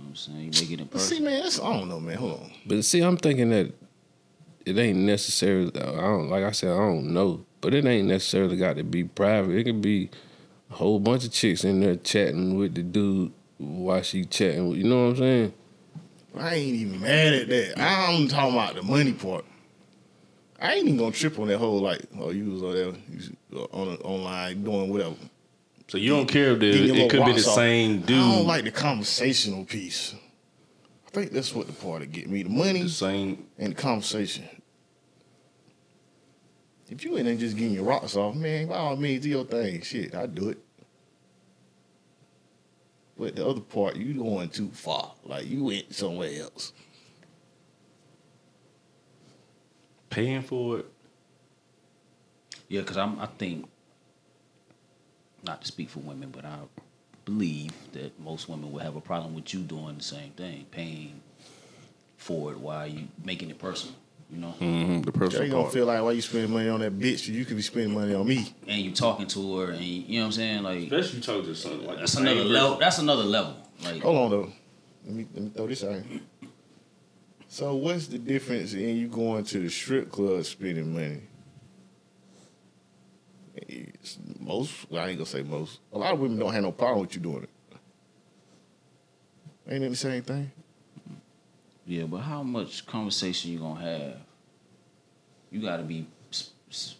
what 0.00 0.08
I'm 0.08 0.16
saying? 0.16 0.38
You 0.40 0.44
make 0.62 0.70
it 0.70 0.80
in 0.80 0.86
But 0.86 1.00
see, 1.02 1.20
man, 1.20 1.42
that's, 1.42 1.60
I 1.60 1.72
don't 1.78 1.88
know, 1.90 2.00
man. 2.00 2.16
Hold 2.16 2.40
on. 2.40 2.50
But 2.66 2.84
see, 2.86 3.00
I'm 3.02 3.16
thinking 3.18 3.50
that 3.50 3.72
it 4.64 4.78
ain't 4.78 4.98
necessarily. 4.98 5.70
I 5.78 6.00
don't 6.00 6.28
like 6.30 6.44
I 6.44 6.52
said. 6.52 6.70
I 6.72 6.76
don't 6.78 7.12
know, 7.12 7.44
but 7.60 7.74
it 7.74 7.84
ain't 7.84 8.08
necessarily 8.08 8.56
got 8.56 8.76
to 8.76 8.82
be 8.82 9.04
private. 9.04 9.54
It 9.56 9.64
could 9.64 9.82
be 9.82 10.10
a 10.70 10.74
whole 10.74 10.98
bunch 11.00 11.24
of 11.24 11.32
chicks 11.32 11.64
in 11.64 11.80
there 11.80 11.96
chatting 11.96 12.56
with 12.56 12.74
the 12.74 12.82
dude 12.82 13.32
while 13.58 14.02
she 14.02 14.24
chatting. 14.24 14.68
with 14.68 14.78
You 14.78 14.84
know 14.84 15.06
what 15.06 15.10
I'm 15.10 15.16
saying? 15.16 15.52
I 16.36 16.54
ain't 16.54 16.74
even 16.74 17.00
mad 17.00 17.34
at 17.34 17.48
that. 17.48 17.78
I'm 17.78 18.28
talking 18.28 18.54
about 18.54 18.74
the 18.76 18.82
money 18.82 19.12
part. 19.12 19.44
I 20.60 20.74
ain't 20.74 20.86
even 20.86 20.98
gonna 20.98 21.12
trip 21.12 21.38
on 21.38 21.48
that 21.48 21.58
whole 21.58 21.80
like, 21.80 22.00
oh, 22.18 22.30
you 22.30 22.50
was 22.50 22.62
on 22.62 22.74
there, 22.74 22.86
you 22.86 23.16
was 23.16 23.30
uh, 23.54 23.76
on 23.76 23.96
online 23.98 24.64
doing 24.64 24.90
whatever. 24.90 25.14
so 25.86 25.98
you 25.98 26.10
don't 26.10 26.26
care 26.26 26.52
if 26.52 26.58
the, 26.58 26.68
it 26.68 27.10
could 27.10 27.24
be 27.24 27.32
the 27.32 27.48
off. 27.48 27.54
same 27.54 28.00
dude. 28.00 28.18
I 28.18 28.36
don't 28.36 28.46
like 28.46 28.64
the 28.64 28.72
conversational 28.72 29.64
piece. 29.64 30.14
I 31.06 31.10
think 31.10 31.32
that's 31.32 31.54
what 31.54 31.68
the 31.68 31.72
part 31.72 32.00
that 32.00 32.10
get 32.10 32.28
me: 32.28 32.42
the 32.42 32.50
money 32.50 32.82
the 32.82 32.88
same. 32.88 33.46
and 33.56 33.72
the 33.72 33.80
conversation. 33.80 34.48
If 36.90 37.04
you 37.04 37.18
ain't 37.18 37.38
just 37.38 37.56
getting 37.56 37.74
your 37.74 37.84
rocks 37.84 38.16
off, 38.16 38.34
man, 38.34 38.68
by 38.68 38.76
all 38.76 38.96
means, 38.96 39.22
do 39.22 39.28
your 39.28 39.44
thing. 39.44 39.82
Shit, 39.82 40.14
I 40.14 40.26
do 40.26 40.48
it. 40.48 40.58
But 43.18 43.36
the 43.36 43.46
other 43.46 43.60
part, 43.60 43.96
you 43.96 44.14
going 44.14 44.48
too 44.48 44.68
far. 44.68 45.14
Like 45.24 45.46
you 45.46 45.64
went 45.64 45.94
somewhere 45.94 46.42
else. 46.42 46.72
Paying 50.08 50.42
for 50.42 50.80
it. 50.80 50.86
Yeah, 52.68 52.80
because 52.80 52.96
I'm. 52.96 53.18
I 53.18 53.26
think, 53.26 53.68
not 55.42 55.62
to 55.62 55.66
speak 55.66 55.90
for 55.90 56.00
women, 56.00 56.30
but 56.30 56.44
I 56.44 56.58
believe 57.24 57.72
that 57.92 58.18
most 58.20 58.48
women 58.48 58.72
will 58.72 58.80
have 58.80 58.96
a 58.96 59.00
problem 59.00 59.34
with 59.34 59.52
you 59.52 59.60
doing 59.60 59.98
the 59.98 60.04
same 60.04 60.30
thing, 60.30 60.66
paying 60.70 61.20
for 62.16 62.52
it 62.52 62.58
while 62.58 62.86
you 62.86 63.08
making 63.24 63.50
it 63.50 63.58
personal. 63.58 63.96
You 64.30 64.38
know, 64.40 64.54
Mm-hmm, 64.60 65.00
the 65.02 65.10
They 65.12 65.18
personal 65.18 65.48
gonna 65.50 65.62
part. 65.62 65.72
feel 65.74 65.86
like 65.86 66.02
why 66.02 66.12
you 66.12 66.20
spending 66.20 66.52
money 66.52 66.68
on 66.68 66.80
that 66.80 66.98
bitch? 66.98 67.28
You 67.28 67.44
could 67.46 67.56
be 67.56 67.62
spending 67.62 67.94
money 67.94 68.14
on 68.14 68.26
me. 68.26 68.52
and 68.66 68.80
you 68.82 68.92
talking 68.92 69.26
to 69.28 69.58
her, 69.58 69.70
and 69.70 69.80
you, 69.82 70.02
you 70.02 70.18
know 70.18 70.24
what 70.24 70.26
I'm 70.26 70.32
saying. 70.32 70.62
Like 70.64 70.80
Especially 70.82 71.16
you 71.16 71.22
talk 71.22 71.44
to 71.44 71.54
something 71.54 71.86
like 71.86 71.98
that's 71.98 72.14
another 72.16 72.40
same 72.42 72.48
level. 72.52 72.76
That's 72.78 72.98
another 72.98 73.24
level. 73.24 73.56
Like 73.82 74.02
Hold 74.02 74.16
on 74.16 74.30
though. 74.30 74.52
Let 75.06 75.14
me 75.14 75.26
let 75.32 75.42
me 75.44 75.50
throw 75.50 75.66
this 75.66 75.82
out. 75.82 76.02
here. 76.02 76.20
So 77.48 77.74
what's 77.76 78.08
the 78.08 78.18
difference 78.18 78.74
in 78.74 78.96
you 78.96 79.08
going 79.08 79.44
to 79.44 79.60
the 79.60 79.70
strip 79.70 80.10
club 80.12 80.44
spending 80.44 80.92
money? 80.92 81.22
It's 83.56 84.18
most 84.38 84.90
well, 84.90 85.02
I 85.04 85.08
ain't 85.08 85.18
gonna 85.18 85.26
say 85.26 85.42
most. 85.42 85.80
A 85.92 85.98
lot 85.98 86.12
of 86.12 86.20
women 86.20 86.38
don't 86.38 86.52
have 86.52 86.62
no 86.62 86.72
problem 86.72 87.00
with 87.00 87.14
you 87.14 87.20
doing 87.22 87.44
it. 87.44 87.50
Ain't 89.70 89.84
it 89.84 89.88
the 89.90 89.96
same 89.96 90.22
thing? 90.22 90.50
Yeah, 91.88 92.04
but 92.04 92.18
how 92.18 92.42
much 92.42 92.84
conversation 92.84 93.50
you 93.50 93.60
gonna 93.60 93.80
have? 93.80 94.16
You 95.50 95.62
got 95.62 95.78
to 95.78 95.84
be 95.84 96.06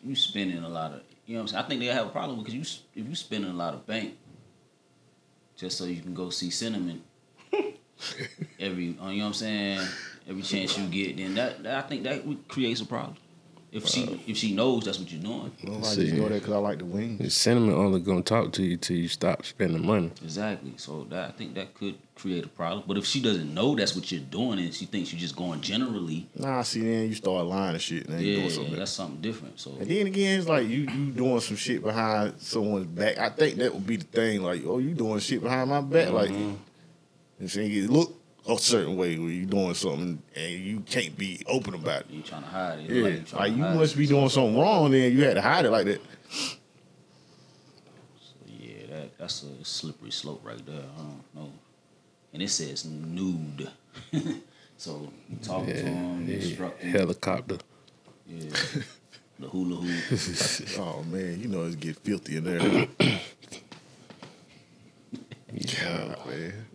you 0.03 0.15
spending 0.15 0.65
a 0.65 0.69
lot 0.69 0.93
of. 0.95 1.03
You 1.27 1.35
know 1.35 1.41
what 1.41 1.43
I'm 1.43 1.49
saying? 1.49 1.65
I 1.65 1.69
think 1.69 1.81
they 1.81 1.87
have 1.89 2.07
a 2.07 2.11
problem 2.11 2.39
because 2.39 2.55
you 2.55 2.63
if 2.63 3.07
you 3.07 3.15
spending 3.15 3.51
a 3.51 3.55
lot 3.55 3.75
of 3.75 3.87
bank 3.87 4.17
just 5.57 5.77
so 5.77 5.85
you 5.85 6.01
can 6.01 6.15
go 6.15 6.31
see 6.31 6.49
Cinnamon 6.49 7.03
every. 8.59 8.85
You 8.85 8.93
know 8.95 9.05
what 9.05 9.23
I'm 9.25 9.35
saying? 9.35 9.87
Every 10.27 10.41
chance 10.41 10.79
you 10.79 10.87
get, 10.87 11.19
then 11.19 11.35
that, 11.35 11.63
that 11.65 11.85
I 11.85 11.87
think 11.87 12.05
that 12.05 12.25
creates 12.49 12.81
a 12.81 12.87
problem. 12.87 13.17
If 13.71 13.87
she 13.87 14.23
if 14.27 14.37
she 14.39 14.55
knows 14.55 14.85
that's 14.85 14.99
what 14.99 15.13
you're 15.13 15.21
doing, 15.23 15.53
No, 15.63 15.79
I 15.79 15.83
See. 15.83 16.05
just 16.07 16.17
go 16.17 16.29
there 16.29 16.39
because 16.39 16.55
I 16.55 16.57
like 16.59 16.79
the 16.79 16.87
wings. 16.87 17.19
The 17.21 17.29
sentiment 17.29 17.77
only 17.77 18.01
gonna 18.01 18.23
talk 18.23 18.53
to 18.53 18.63
you 18.63 18.79
till 18.79 18.97
you 18.97 19.09
stop 19.09 19.45
spending 19.45 19.85
money. 19.85 20.11
exactly. 20.23 20.73
So 20.79 21.05
that 21.11 21.29
I 21.29 21.33
think 21.33 21.55
that 21.57 21.75
could 21.75 21.97
create 22.15 22.47
a 22.47 22.49
problem. 22.49 22.85
But 22.89 22.97
if 22.97 23.05
she 23.05 23.21
doesn't 23.21 23.53
know 23.53 23.75
that's 23.77 23.95
what 23.95 24.11
you're 24.11 24.23
doing 24.23 24.59
and 24.59 24.73
she 24.73 24.87
thinks 24.87 25.13
you're 25.13 25.21
just 25.21 25.37
going 25.37 25.61
generally, 25.61 26.29
Nah, 26.35 26.63
see, 26.63 26.81
then 26.81 27.09
you 27.09 27.15
start 27.15 27.45
lying 27.45 27.75
and 27.75 27.83
shit, 27.83 28.07
and 28.07 28.15
then 28.15 28.21
you 28.25 28.29
yeah, 28.33 28.37
doing 28.39 28.51
something. 28.51 28.77
that's 28.77 28.91
something 28.91 29.21
different. 29.21 29.61
So 29.61 29.73
And 29.79 29.87
then 29.91 30.07
again, 30.07 30.39
it's 30.39 30.49
like 30.49 30.67
you 30.67 30.81
you 30.91 31.13
doing 31.13 31.41
some 31.41 31.57
shit 31.57 31.83
behind 31.83 32.35
someone's 32.39 32.87
back. 32.87 33.19
I 33.19 33.29
think 33.29 33.57
that 33.59 33.75
would 33.75 33.87
be 33.87 33.97
the 33.97 34.05
thing. 34.05 34.43
Like, 34.43 34.63
oh, 34.67 34.79
you 34.79 34.95
doing 34.95 35.19
shit 35.21 35.43
behind 35.43 35.69
my 35.69 35.83
back. 35.83 36.11
Like, 36.11 36.31
mm-hmm. 36.31 36.55
and 37.39 37.51
saying 37.51 37.71
it 37.71 37.91
look 37.91 38.18
a 38.49 38.59
certain 38.59 38.97
way 38.97 39.19
when 39.19 39.29
you 39.31 39.45
doing 39.47 39.75
something 39.75 40.23
and 40.35 40.53
you 40.53 40.81
can't 40.81 41.17
be 41.19 41.43
open 41.47 41.75
about 41.75 42.01
it. 42.03 42.11
you 42.11 42.23
trying 42.23 42.43
to 42.43 42.49
hide 42.49 42.79
it. 42.81 42.91
Yeah, 42.91 43.03
Like, 43.03 43.13
you 43.33 43.39
like, 43.39 43.51
you 43.53 43.79
must 43.79 43.95
it. 43.95 43.99
be 43.99 44.07
doing 44.07 44.29
something 44.29 44.59
wrong. 44.59 44.91
Then 44.91 45.13
you 45.17 45.25
had 45.25 45.35
to 45.35 45.43
hide 45.43 45.65
it 45.67 45.71
like 45.71 45.85
that. 45.87 46.01
So 46.31 46.57
Yeah, 48.47 48.87
that 48.91 49.19
that's 49.19 49.43
a 49.43 49.65
slippery 49.65 50.11
slope 50.11 50.41
right 50.45 50.65
there. 50.67 50.77
I 50.77 50.97
don't 50.99 51.25
know. 51.35 51.53
And 52.33 52.43
it 52.43 52.49
says 52.51 52.85
nude. 52.85 53.71
so 54.77 55.11
you 55.29 55.37
talking 55.43 55.67
to 55.75 55.81
him, 55.83 56.27
Yeah, 56.29 56.35
instructing, 56.37 56.91
helicopter. 56.91 57.59
yeah, 58.27 58.51
the 59.39 59.49
hula 59.49 59.77
hoop. 59.77 60.79
Oh 60.79 61.03
man, 61.05 61.41
you 61.41 61.49
know 61.49 61.65
it's 61.65 61.75
get 61.77 61.97
filthy 61.99 62.37
in 62.39 62.45
there. 62.45 62.89
yeah, 65.53 66.15
man. 66.27 66.67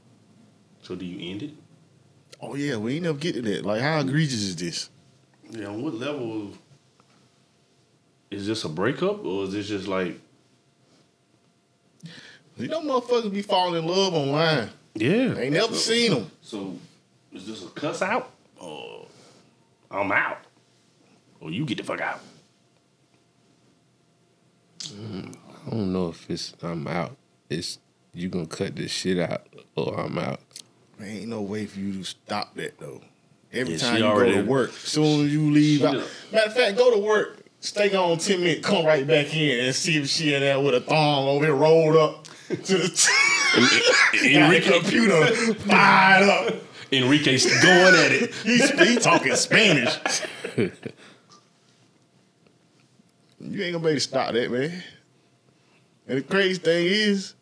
So 0.82 0.96
do 0.96 1.06
you 1.06 1.32
end 1.32 1.44
it? 1.44 1.52
Oh 2.46 2.56
yeah, 2.56 2.76
we 2.76 2.96
ain't 2.96 3.04
never 3.04 3.18
get 3.18 3.36
to 3.36 3.42
that. 3.42 3.66
Like, 3.66 3.82
how 3.82 4.00
egregious 4.02 4.42
is 4.42 4.56
this? 4.56 4.90
Yeah, 5.50 5.68
on 5.68 5.82
what 5.82 5.94
level 5.94 6.52
is 8.30 8.48
this 8.48 8.66
a 8.66 8.70
breakup 8.70 9.24
or 9.24 9.46
is 9.46 9.54
this 9.54 9.68
just 9.68 9.88
like 9.88 10.20
You 12.58 12.68
know, 12.68 12.82
motherfuckers 12.82 13.32
be 13.32 13.42
falling 13.42 13.84
in 13.84 13.90
love 13.90 14.14
online. 14.14 14.70
Yeah. 14.94 15.38
Ain't 15.38 15.54
never 15.54 15.74
seen 15.74 16.12
them. 16.12 16.32
So 16.42 16.76
is 17.32 17.48
this 17.48 17.64
a 17.64 17.68
cuss 17.70 18.02
out? 18.02 18.32
Or 18.60 19.08
I'm 19.90 20.12
out. 20.12 20.40
Or 21.40 21.50
you 21.50 21.66
get 21.66 21.78
the 21.78 21.84
fuck 21.84 22.02
out. 22.02 22.20
Mm, 24.80 25.34
I 25.66 25.70
don't 25.70 25.94
know 25.94 26.10
if 26.10 26.30
it's 26.30 26.54
I'm 26.62 26.88
out. 26.88 27.16
It's 27.50 27.80
you 28.14 28.28
gonna 28.28 28.48
cut 28.48 28.76
this 28.76 28.92
shit 28.92 29.18
out 29.18 29.48
or 29.76 29.98
I'm 29.98 30.18
out. 30.20 30.42
There 31.04 31.12
ain't 31.12 31.28
no 31.28 31.42
way 31.42 31.66
for 31.66 31.80
you 31.80 31.92
to 32.00 32.04
stop 32.06 32.56
that 32.56 32.78
though. 32.80 33.02
Every 33.52 33.74
Yeah, 33.74 33.80
time 33.80 33.98
you 33.98 34.04
already- 34.06 34.36
go 34.36 34.42
to 34.44 34.48
work, 34.48 34.72
soon 34.72 35.26
as 35.26 35.34
you 35.34 35.52
leave 35.52 35.84
out. 35.84 36.02
Matter 36.32 36.48
of 36.48 36.56
fact, 36.56 36.78
go 36.78 36.92
to 36.94 36.98
work, 36.98 37.40
stay 37.60 37.94
on 37.94 38.18
ten 38.20 38.40
minutes, 38.40 38.66
come 38.66 38.86
right 38.86 39.06
back 39.06 39.36
in 39.36 39.66
and 39.66 39.76
see 39.76 39.98
if 39.98 40.08
she 40.08 40.34
in 40.34 40.40
there 40.40 40.62
with 40.62 40.74
a 40.76 40.80
thong 40.80 41.28
over 41.28 41.44
here 41.46 41.54
rolled 41.54 41.98
up 41.98 42.26
to 42.48 42.78
the 42.78 43.10
Enrique 44.24 44.80
computer 44.80 45.26
fired 45.56 46.30
up. 46.30 46.56
Enrique's 46.94 47.46
going 47.62 47.96
at 47.96 48.12
it. 48.14 48.34
He's 48.44 48.70
he 48.70 48.96
talking 48.96 49.36
Spanish. 49.36 49.98
you 50.58 50.72
ain't 53.42 53.74
gonna 53.74 53.80
be 53.80 53.90
able 53.90 53.94
to 53.96 54.00
stop 54.00 54.32
that, 54.34 54.50
man. 54.50 54.82
And 56.08 56.20
the 56.20 56.22
crazy 56.22 56.60
thing 56.60 56.86
is, 56.88 57.34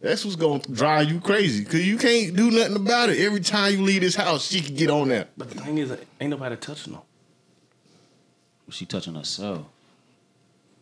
that's 0.00 0.24
what's 0.24 0.36
gonna 0.36 0.60
drive 0.60 1.10
you 1.10 1.20
crazy. 1.20 1.64
Cause 1.64 1.80
you 1.80 1.98
can't 1.98 2.36
do 2.36 2.50
nothing 2.50 2.76
about 2.76 3.10
it. 3.10 3.18
Every 3.18 3.40
time 3.40 3.72
you 3.72 3.82
leave 3.82 4.02
this 4.02 4.14
house, 4.14 4.46
she 4.46 4.60
can 4.60 4.76
get 4.76 4.90
on 4.90 5.08
there. 5.08 5.26
But 5.36 5.50
the 5.50 5.60
thing 5.60 5.78
is, 5.78 5.96
ain't 6.20 6.30
nobody 6.30 6.56
touching 6.56 6.92
them. 6.92 7.02
She 8.70 8.84
touching 8.86 9.14
herself. 9.14 9.66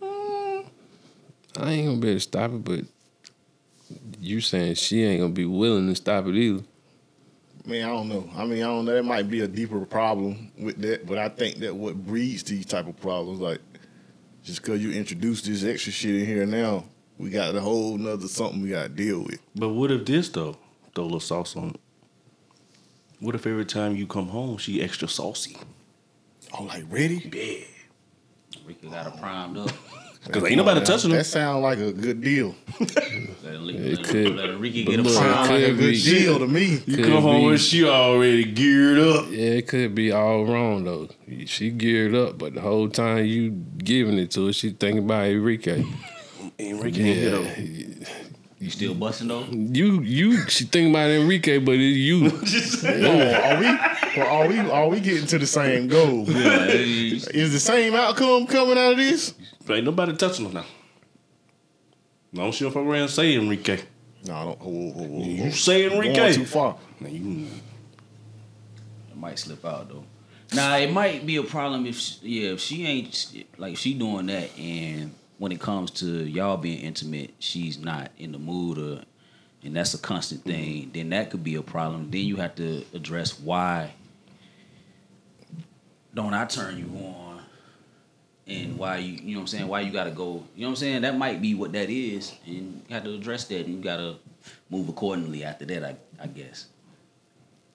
Mm. 0.02 0.66
I 1.58 1.70
ain't 1.70 1.86
gonna 1.86 2.00
be 2.00 2.08
able 2.08 2.16
to 2.16 2.20
stop 2.20 2.50
it, 2.50 2.64
but 2.64 2.80
you 4.20 4.40
saying 4.40 4.74
she 4.74 5.02
ain't 5.04 5.20
gonna 5.20 5.32
be 5.32 5.46
willing 5.46 5.86
to 5.88 5.94
stop 5.94 6.26
it 6.26 6.34
either. 6.34 6.64
Man, 7.64 7.84
I 7.84 7.88
don't 7.88 8.08
know. 8.08 8.28
I 8.36 8.44
mean, 8.44 8.62
I 8.62 8.66
don't 8.66 8.84
know. 8.84 8.94
That 8.94 9.04
might 9.04 9.28
be 9.28 9.40
a 9.40 9.48
deeper 9.48 9.80
problem 9.86 10.52
with 10.58 10.80
that, 10.82 11.06
but 11.06 11.18
I 11.18 11.28
think 11.28 11.58
that 11.58 11.74
what 11.74 11.96
breeds 11.96 12.42
these 12.42 12.66
type 12.66 12.86
of 12.86 13.00
problems, 13.00 13.40
like 13.40 13.60
just 14.44 14.62
because 14.62 14.82
you 14.82 14.92
introduce 14.92 15.42
this 15.42 15.64
extra 15.64 15.92
shit 15.92 16.14
in 16.14 16.26
here 16.26 16.46
now, 16.46 16.84
we 17.18 17.30
got 17.30 17.54
a 17.54 17.60
whole 17.60 17.96
nother 17.98 18.28
something 18.28 18.62
we 18.62 18.70
got 18.70 18.82
to 18.84 18.88
deal 18.88 19.20
with. 19.20 19.40
But 19.54 19.70
what 19.70 19.90
if 19.90 20.04
this 20.04 20.28
though? 20.28 20.56
Throw 20.94 21.04
a 21.04 21.06
little 21.06 21.20
sauce 21.20 21.56
on 21.56 21.70
it. 21.70 21.80
What 23.20 23.34
if 23.34 23.46
every 23.46 23.64
time 23.64 23.96
you 23.96 24.06
come 24.06 24.28
home 24.28 24.58
she 24.58 24.82
extra 24.82 25.08
saucy? 25.08 25.56
Oh, 26.58 26.64
like 26.64 26.84
ready? 26.90 27.28
Yeah. 27.32 28.60
Rika 28.66 28.86
got 28.88 29.04
her 29.12 29.18
primed 29.18 29.56
up. 29.58 29.70
Cause 30.30 30.42
ain't 30.44 30.56
nobody 30.56 30.84
touching 30.84 31.10
her. 31.12 31.18
That 31.18 31.24
sound 31.24 31.62
like 31.62 31.78
a 31.78 31.92
good 31.92 32.20
deal. 32.20 32.52
Let, 32.80 33.74
It 33.76 34.02
could. 34.04 34.34
let 34.34 34.50
Enrique 34.50 34.84
But 34.84 34.90
get 34.90 35.00
a 35.00 35.02
prime. 35.04 35.14
Sound 35.14 35.50
like 35.50 35.62
a 35.62 35.68
good 35.72 35.78
be. 35.92 36.02
deal 36.02 36.38
to 36.40 36.48
me. 36.48 36.82
You 36.84 36.96
Could 36.96 37.04
come 37.04 37.22
home 37.22 37.40
be. 37.42 37.46
when 37.46 37.58
she 37.58 37.84
already 37.84 38.42
geared 38.44 38.98
up. 38.98 39.26
Yeah, 39.30 39.50
it 39.50 39.68
could 39.68 39.94
be 39.94 40.10
all 40.10 40.44
wrong 40.44 40.82
though. 40.82 41.08
She 41.46 41.70
geared 41.70 42.14
up, 42.16 42.38
but 42.38 42.54
the 42.54 42.60
whole 42.60 42.88
time 42.88 43.24
you 43.24 43.50
giving 43.78 44.18
it 44.18 44.32
to 44.32 44.46
her, 44.46 44.52
she 44.52 44.70
thinking 44.70 45.04
about 45.04 45.26
Enrique. 45.26 45.84
Enrique 46.58 47.02
ain't 47.02 47.16
hit 47.18 47.32
her. 47.32 47.62
Yeah, 47.62 48.08
You 48.58 48.70
still 48.70 48.94
busting 48.94 49.28
though? 49.28 49.44
you 49.50 50.00
you 50.02 50.48
she 50.48 50.64
thinking 50.64 50.90
about 50.90 51.10
Enrique, 51.10 51.58
but 51.58 51.74
it's 51.74 51.96
you. 51.96 52.26
Are 52.88 53.60
we? 53.60 53.78
Well, 54.16 54.26
are 54.34 54.48
we? 54.48 54.58
Are 54.58 54.88
we 54.88 55.00
getting 55.00 55.26
to 55.26 55.38
the 55.38 55.46
same 55.46 55.88
goal? 55.88 56.24
Yeah. 56.26 56.64
Is 56.68 57.52
the 57.52 57.60
same 57.60 57.94
outcome 57.94 58.46
coming 58.46 58.78
out 58.78 58.92
of 58.92 58.96
this? 58.96 59.34
Ain't 59.68 59.84
nobody 59.84 60.16
touching 60.16 60.46
her 60.46 60.52
now. 60.54 60.64
No, 62.32 62.50
she 62.50 62.64
don't 62.64 62.72
fuck 62.72 62.82
around 62.84 63.02
and 63.02 63.10
say 63.10 63.34
Enrique. 63.34 63.78
No, 64.24 64.34
I 64.34 64.44
don't. 64.44 64.58
Whoa, 64.60 64.70
whoa, 64.70 65.02
whoa, 65.04 65.18
whoa. 65.18 65.24
You 65.26 65.50
say 65.50 65.88
Going 65.90 66.02
Enrique. 66.08 66.32
too 66.32 66.46
far. 66.46 66.78
Now 66.98 67.08
you 67.10 67.46
It 69.10 69.16
might 69.16 69.38
slip 69.38 69.62
out 69.66 69.88
though. 69.90 70.04
Nah, 70.54 70.76
it 70.76 70.90
might 70.92 71.26
be 71.26 71.36
a 71.36 71.42
problem 71.42 71.84
if 71.86 71.98
she, 71.98 72.16
yeah, 72.22 72.52
if 72.52 72.60
she 72.60 72.86
ain't 72.86 73.44
like 73.58 73.74
if 73.74 73.78
she 73.80 73.92
doing 73.94 74.26
that, 74.26 74.48
and 74.58 75.12
when 75.38 75.52
it 75.52 75.60
comes 75.60 75.90
to 75.90 76.06
y'all 76.06 76.56
being 76.56 76.80
intimate, 76.80 77.34
she's 77.38 77.78
not 77.78 78.10
in 78.18 78.32
the 78.32 78.38
mood, 78.38 78.78
or 78.78 79.02
and 79.62 79.76
that's 79.76 79.94
a 79.94 79.98
constant 79.98 80.42
mm-hmm. 80.42 80.50
thing. 80.50 80.90
Then 80.94 81.10
that 81.10 81.30
could 81.30 81.44
be 81.44 81.56
a 81.56 81.62
problem. 81.62 82.10
Then 82.10 82.22
you 82.22 82.36
have 82.36 82.54
to 82.56 82.84
address 82.94 83.38
why 83.38 83.92
don't 86.14 86.32
I 86.32 86.46
turn 86.46 86.78
you 86.78 86.86
on, 86.98 87.42
and 88.46 88.78
why 88.78 88.98
you 88.98 89.14
you 89.14 89.34
know 89.34 89.40
what 89.40 89.42
I'm 89.42 89.46
saying 89.48 89.68
why 89.68 89.80
you 89.80 89.92
got 89.92 90.04
to 90.04 90.10
go. 90.10 90.42
You 90.54 90.62
know 90.62 90.68
what 90.68 90.70
I'm 90.70 90.76
saying 90.76 91.02
that 91.02 91.18
might 91.18 91.42
be 91.42 91.54
what 91.54 91.72
that 91.72 91.90
is, 91.90 92.32
and 92.46 92.82
you 92.88 92.94
have 92.94 93.04
to 93.04 93.14
address 93.14 93.44
that, 93.44 93.66
and 93.66 93.74
you 93.76 93.82
got 93.82 93.98
to 93.98 94.16
move 94.70 94.88
accordingly 94.88 95.44
after 95.44 95.64
that. 95.66 95.84
I 95.84 95.96
I 96.22 96.26
guess. 96.26 96.66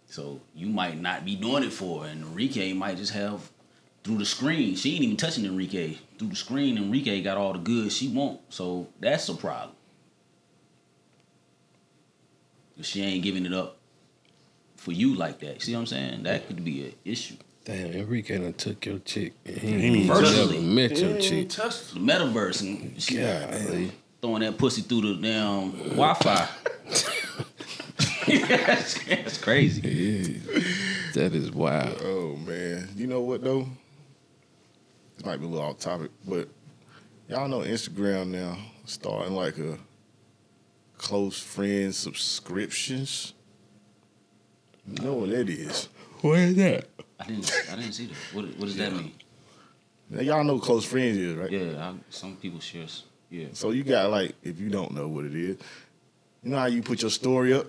So 0.07 0.41
you 0.53 0.67
might 0.67 0.99
not 0.99 1.23
be 1.23 1.35
doing 1.35 1.63
it 1.63 1.71
for 1.71 2.03
her, 2.03 2.09
and 2.09 2.23
Enrique 2.23 2.73
might 2.73 2.97
just 2.97 3.13
have 3.13 3.49
through 4.03 4.17
the 4.17 4.25
screen. 4.25 4.75
She 4.75 4.95
ain't 4.95 5.03
even 5.03 5.17
touching 5.17 5.45
Enrique 5.45 5.97
through 6.21 6.29
the 6.29 6.35
screen. 6.35 6.77
Enrique 6.77 7.21
got 7.23 7.35
all 7.37 7.53
the 7.53 7.59
goods 7.59 7.97
she 7.97 8.07
want, 8.07 8.39
so 8.49 8.87
that's 8.99 9.27
a 9.27 9.33
problem. 9.33 9.75
If 12.77 12.85
she 12.85 13.01
ain't 13.01 13.23
giving 13.23 13.45
it 13.45 13.53
up 13.53 13.77
for 14.77 14.91
you 14.91 15.15
like 15.15 15.39
that, 15.39 15.61
see 15.61 15.73
what 15.73 15.79
I'm 15.81 15.85
saying? 15.87 16.23
That 16.23 16.47
could 16.47 16.63
be 16.63 16.85
an 16.85 16.93
issue. 17.05 17.35
Damn, 17.65 17.91
Enrique 17.91 18.37
done 18.37 18.53
took 18.53 18.85
your 18.85 18.99
chick. 18.99 19.33
and 19.45 19.57
He 19.57 19.67
ain't 19.73 19.83
ain't 19.83 19.95
even 19.97 20.07
never 20.07 20.21
touched 20.21 20.51
her. 20.53 20.61
met 20.61 20.97
your 20.99 21.09
ain't 21.11 21.21
chick. 21.23 21.49
touched 21.49 21.93
The 21.95 21.99
metaverse 21.99 22.61
and 22.61 23.01
she 23.01 23.15
Golly. 23.17 23.91
throwing 24.21 24.41
that 24.41 24.57
pussy 24.57 24.81
through 24.83 25.15
the 25.15 25.21
damn 25.21 25.71
Wi-Fi. 25.95 26.47
that's, 28.27 29.03
that's 29.07 29.37
crazy. 29.39 29.81
Yeah. 29.87 30.61
That 31.13 31.35
is 31.35 31.51
wild. 31.51 31.99
Oh 32.03 32.35
man, 32.37 32.89
you 32.95 33.05
know 33.07 33.21
what 33.21 33.43
though? 33.43 33.67
This 35.21 35.27
might 35.27 35.37
be 35.37 35.45
a 35.45 35.49
little 35.49 35.69
off 35.69 35.77
topic, 35.77 36.09
but 36.27 36.49
y'all 37.29 37.47
know 37.47 37.59
Instagram 37.59 38.29
now 38.29 38.57
starting 38.85 39.35
like 39.35 39.55
a 39.59 39.77
close 40.97 41.39
friend 41.39 41.93
subscriptions. 41.93 43.35
You 44.87 45.03
know 45.03 45.13
what 45.13 45.29
that 45.29 45.47
is? 45.47 45.89
What 46.21 46.39
is 46.39 46.55
that? 46.55 46.87
I 47.19 47.25
didn't. 47.25 47.67
I 47.71 47.75
didn't 47.75 47.91
see 47.91 48.07
that. 48.07 48.15
What, 48.33 48.45
what 48.45 48.61
does 48.61 48.77
that 48.77 48.93
mean? 48.93 49.13
Now, 50.09 50.21
y'all 50.21 50.43
know 50.43 50.57
close 50.57 50.85
friends 50.85 51.17
is, 51.17 51.35
right? 51.35 51.51
Yeah, 51.51 51.89
I, 51.89 51.93
some 52.09 52.35
people 52.37 52.59
share. 52.59 52.87
Yeah. 53.29 53.49
So 53.53 53.69
you 53.69 53.83
got 53.83 54.09
like, 54.09 54.33
if 54.41 54.59
you 54.59 54.71
don't 54.71 54.91
know 54.91 55.07
what 55.07 55.25
it 55.25 55.35
is, 55.35 55.57
you 56.41 56.49
know 56.49 56.57
how 56.57 56.65
you 56.65 56.81
put 56.81 57.03
your 57.03 57.11
story 57.11 57.53
up. 57.53 57.67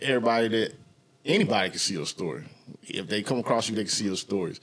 Everybody 0.00 0.46
that 0.46 0.74
anybody 1.24 1.70
can 1.70 1.80
see 1.80 1.94
your 1.94 2.06
story. 2.06 2.44
If 2.84 3.08
they 3.08 3.24
come 3.24 3.40
across 3.40 3.68
you, 3.68 3.74
they 3.74 3.82
can 3.82 3.90
see 3.90 4.04
your 4.04 4.14
stories. 4.14 4.60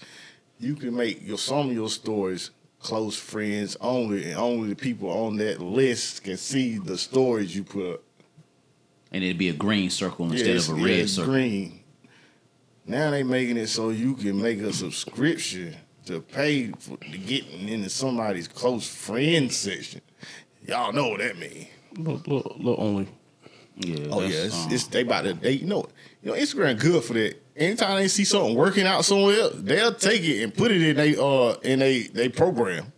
You 0.60 0.76
can 0.76 0.96
make 0.96 1.26
your 1.26 1.38
some 1.38 1.70
of 1.70 1.74
your 1.74 1.90
stories 1.90 2.52
close 2.80 3.18
friends 3.18 3.76
only, 3.82 4.26
and 4.32 4.36
only 4.40 4.70
the 4.70 4.76
people 4.76 5.10
on 5.10 5.38
that 5.38 5.60
list 5.62 6.24
can 6.24 6.38
see 6.38 6.78
the 6.78 6.98
stories 6.98 7.56
you 7.56 7.64
put 7.64 7.94
up. 7.96 8.02
And 9.12 9.24
it'd 9.24 9.38
be 9.38 9.50
a 9.50 9.54
green 9.54 9.90
circle 9.90 10.26
instead 10.26 10.48
it's- 10.50 10.70
of 10.70 10.78
a 10.78 10.80
yeah, 10.80 10.86
red 10.86 11.00
it's 11.00 11.14
circle. 11.14 11.34
green. 11.34 11.80
Now 12.86 13.10
they 13.12 13.24
making 13.24 13.58
it 13.58 13.68
so 13.68 13.90
you 13.90 14.14
can 14.16 14.40
make 14.42 14.60
a 14.60 14.72
subscription 14.72 15.76
to 16.06 16.22
pay 16.22 16.68
for 16.80 16.98
to 16.98 17.18
get 17.18 17.48
into 17.50 17.90
somebody's 17.90 18.48
close 18.48 18.88
friends 18.88 19.56
section. 19.56 20.02
Y'all 20.68 20.94
know 20.94 21.10
what 21.10 21.20
that 21.20 21.38
means. 21.38 21.66
Look, 21.98 22.28
look, 22.28 22.56
look 22.60 22.78
only. 22.80 23.08
Yeah. 23.78 24.08
Oh 24.12 24.22
yeah, 24.22 24.44
it's, 24.46 24.66
um, 24.66 24.72
it's 24.72 24.86
they 24.88 25.02
about 25.02 25.24
to 25.24 25.34
they 25.34 25.54
you 25.54 25.66
know 25.66 25.88
you 26.22 26.32
know 26.32 26.38
Instagram 26.38 26.80
good 26.80 27.04
for 27.04 27.14
that. 27.14 27.42
Anytime 27.56 27.98
they 27.98 28.08
see 28.10 28.26
something 28.26 28.56
working 28.56 28.86
out 28.86 29.06
somewhere 29.06 29.40
else, 29.40 29.54
they'll 29.56 29.94
take 29.94 30.24
it 30.24 30.44
and 30.44 30.54
put 30.54 30.72
it 30.72 30.82
in 30.82 30.98
they 30.98 31.16
uh 31.16 31.56
in 31.64 31.80
they 31.80 32.04
they 32.04 32.30
program. 32.30 32.92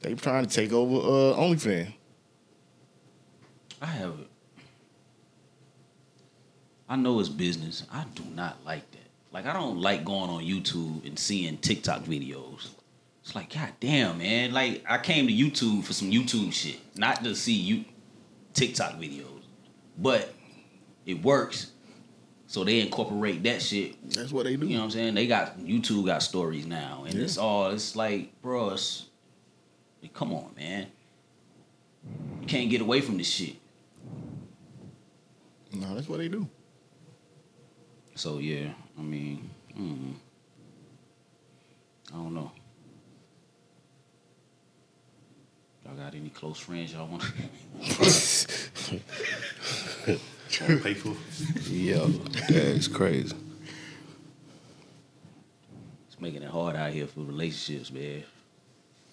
They 0.00 0.14
trying 0.14 0.46
to 0.46 0.54
take 0.54 0.72
over 0.72 0.96
uh 0.96 1.36
OnlyFans. 1.40 1.92
I 3.82 3.86
have 3.86 4.10
it. 4.20 4.28
I 6.88 6.96
know 6.96 7.18
it's 7.18 7.28
business. 7.28 7.84
I 7.92 8.04
do 8.14 8.22
not 8.34 8.64
like 8.64 8.88
that. 8.92 8.98
Like 9.32 9.46
I 9.46 9.52
don't 9.52 9.78
like 9.80 10.04
going 10.04 10.30
on 10.30 10.42
YouTube 10.42 11.04
and 11.06 11.18
seeing 11.18 11.58
TikTok 11.58 12.02
videos. 12.04 12.68
It's 13.22 13.34
like, 13.34 13.52
god 13.52 13.72
damn, 13.80 14.18
man. 14.18 14.52
Like 14.52 14.84
I 14.88 14.98
came 14.98 15.26
to 15.26 15.32
YouTube 15.32 15.84
for 15.84 15.92
some 15.92 16.10
YouTube 16.10 16.52
shit, 16.52 16.78
not 16.96 17.24
to 17.24 17.34
see 17.34 17.54
you 17.54 17.84
TikTok 18.52 18.92
videos. 18.92 19.42
But 19.98 20.32
it 21.04 21.22
works. 21.22 21.72
So 22.54 22.62
they 22.62 22.78
incorporate 22.78 23.42
that 23.42 23.60
shit 23.60 23.96
That's 24.08 24.30
what 24.30 24.44
they 24.44 24.54
do. 24.54 24.68
You 24.68 24.74
know 24.74 24.82
what 24.82 24.84
I'm 24.84 24.90
saying? 24.92 25.14
They 25.14 25.26
got 25.26 25.58
YouTube 25.58 26.06
got 26.06 26.22
stories 26.22 26.68
now, 26.68 27.02
and 27.04 27.18
it's 27.18 27.36
all 27.36 27.70
it's 27.70 27.96
like, 27.96 28.40
bro, 28.42 28.70
it's 28.70 29.06
like, 30.00 30.14
come 30.14 30.32
on, 30.32 30.52
man. 30.56 30.86
You 32.40 32.46
can't 32.46 32.70
get 32.70 32.80
away 32.80 33.00
from 33.00 33.18
this 33.18 33.26
shit. 33.26 33.56
No, 35.72 35.96
that's 35.96 36.08
what 36.08 36.18
they 36.18 36.28
do. 36.28 36.48
So 38.14 38.38
yeah, 38.38 38.68
I 38.96 39.02
mean, 39.02 39.50
mm, 39.76 40.14
I 42.12 42.16
don't 42.16 42.34
know. 42.34 42.52
Y'all 45.94 46.04
got 46.04 46.14
any 46.14 46.30
close 46.30 46.58
friends 46.58 46.92
y'all 46.92 47.06
want? 47.06 47.22
Wanna 50.60 50.80
pay 50.80 50.94
for 50.94 51.14
Yo, 51.70 52.06
that's 52.48 52.88
crazy. 52.88 53.34
it's 56.08 56.20
making 56.20 56.42
it 56.42 56.50
hard 56.50 56.74
out 56.76 56.92
here 56.92 57.06
for 57.06 57.20
relationships, 57.20 57.92
man. 57.92 58.24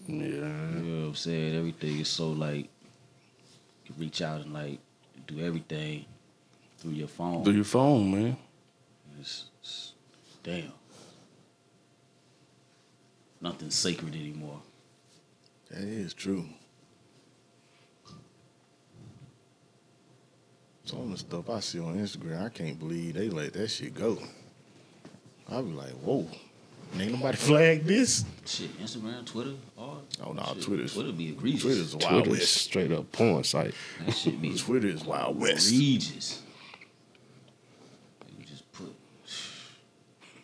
Yeah. 0.08 0.18
You 0.18 0.42
know 0.42 1.02
what 1.02 1.08
I'm 1.10 1.16
saying? 1.16 1.56
Everything 1.56 2.00
is 2.00 2.08
so 2.10 2.30
like 2.30 2.68
you 3.86 3.96
reach 4.00 4.22
out 4.22 4.42
and 4.42 4.54
like 4.54 4.80
do 5.28 5.40
everything 5.40 6.06
through 6.80 6.92
your 6.94 7.08
phone. 7.08 7.44
Through 7.44 7.54
your 7.54 7.64
phone, 7.64 8.12
man. 8.12 8.38
It's, 9.20 9.46
it's- 9.62 9.94
damn. 10.44 10.72
Nothing's 13.40 13.76
sacred 13.76 14.16
anymore. 14.16 14.62
That 15.70 15.82
is 15.84 16.14
true. 16.14 16.46
Some 20.92 21.04
of 21.04 21.12
the 21.12 21.18
stuff 21.18 21.50
I 21.50 21.62
see 21.62 21.80
on 21.80 21.98
Instagram, 21.98 22.44
I 22.44 22.50
can't 22.50 22.78
believe 22.78 23.14
they 23.14 23.30
let 23.30 23.54
that 23.54 23.70
shit 23.70 23.94
go. 23.96 24.18
I 25.50 25.62
be 25.62 25.70
like, 25.72 25.92
whoa, 25.92 26.28
ain't 27.00 27.14
nobody 27.14 27.38
flagged 27.38 27.88
this? 27.88 28.26
Shit, 28.46 28.78
Instagram, 28.78 29.26
Twitter, 29.26 29.54
all. 29.78 30.02
Oh, 30.22 30.34
no, 30.34 30.44
shit, 30.54 30.64
Twitter's- 30.64 30.94
Twitter 30.94 31.14
be 31.14 31.30
egregious. 31.30 31.62
Twitter's 31.62 31.94
a 31.94 31.98
wild 31.98 32.26
Twitter's 32.26 32.40
west. 32.42 32.54
straight 32.58 32.92
up 32.92 33.10
porn 33.14 33.46
site. 33.46 33.74
That 34.06 34.12
shit 34.14 34.42
be 34.42 34.54
Twitter 34.58 34.90
is 34.90 35.06
wild 35.06 35.40
west. 35.40 35.72
egregious. 35.72 36.42
You 38.38 38.46
just 38.46 38.70
put. 38.74 38.94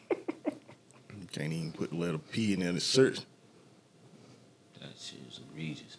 you 0.10 1.28
Can't 1.34 1.52
even 1.52 1.74
put 1.74 1.90
the 1.90 1.98
letter 1.98 2.20
P 2.20 2.54
in 2.54 2.62
there 2.62 2.72
to 2.72 2.80
search. 2.80 3.20
That 4.80 4.92
shit 4.98 5.20
is 5.30 5.42
egregious. 5.52 5.98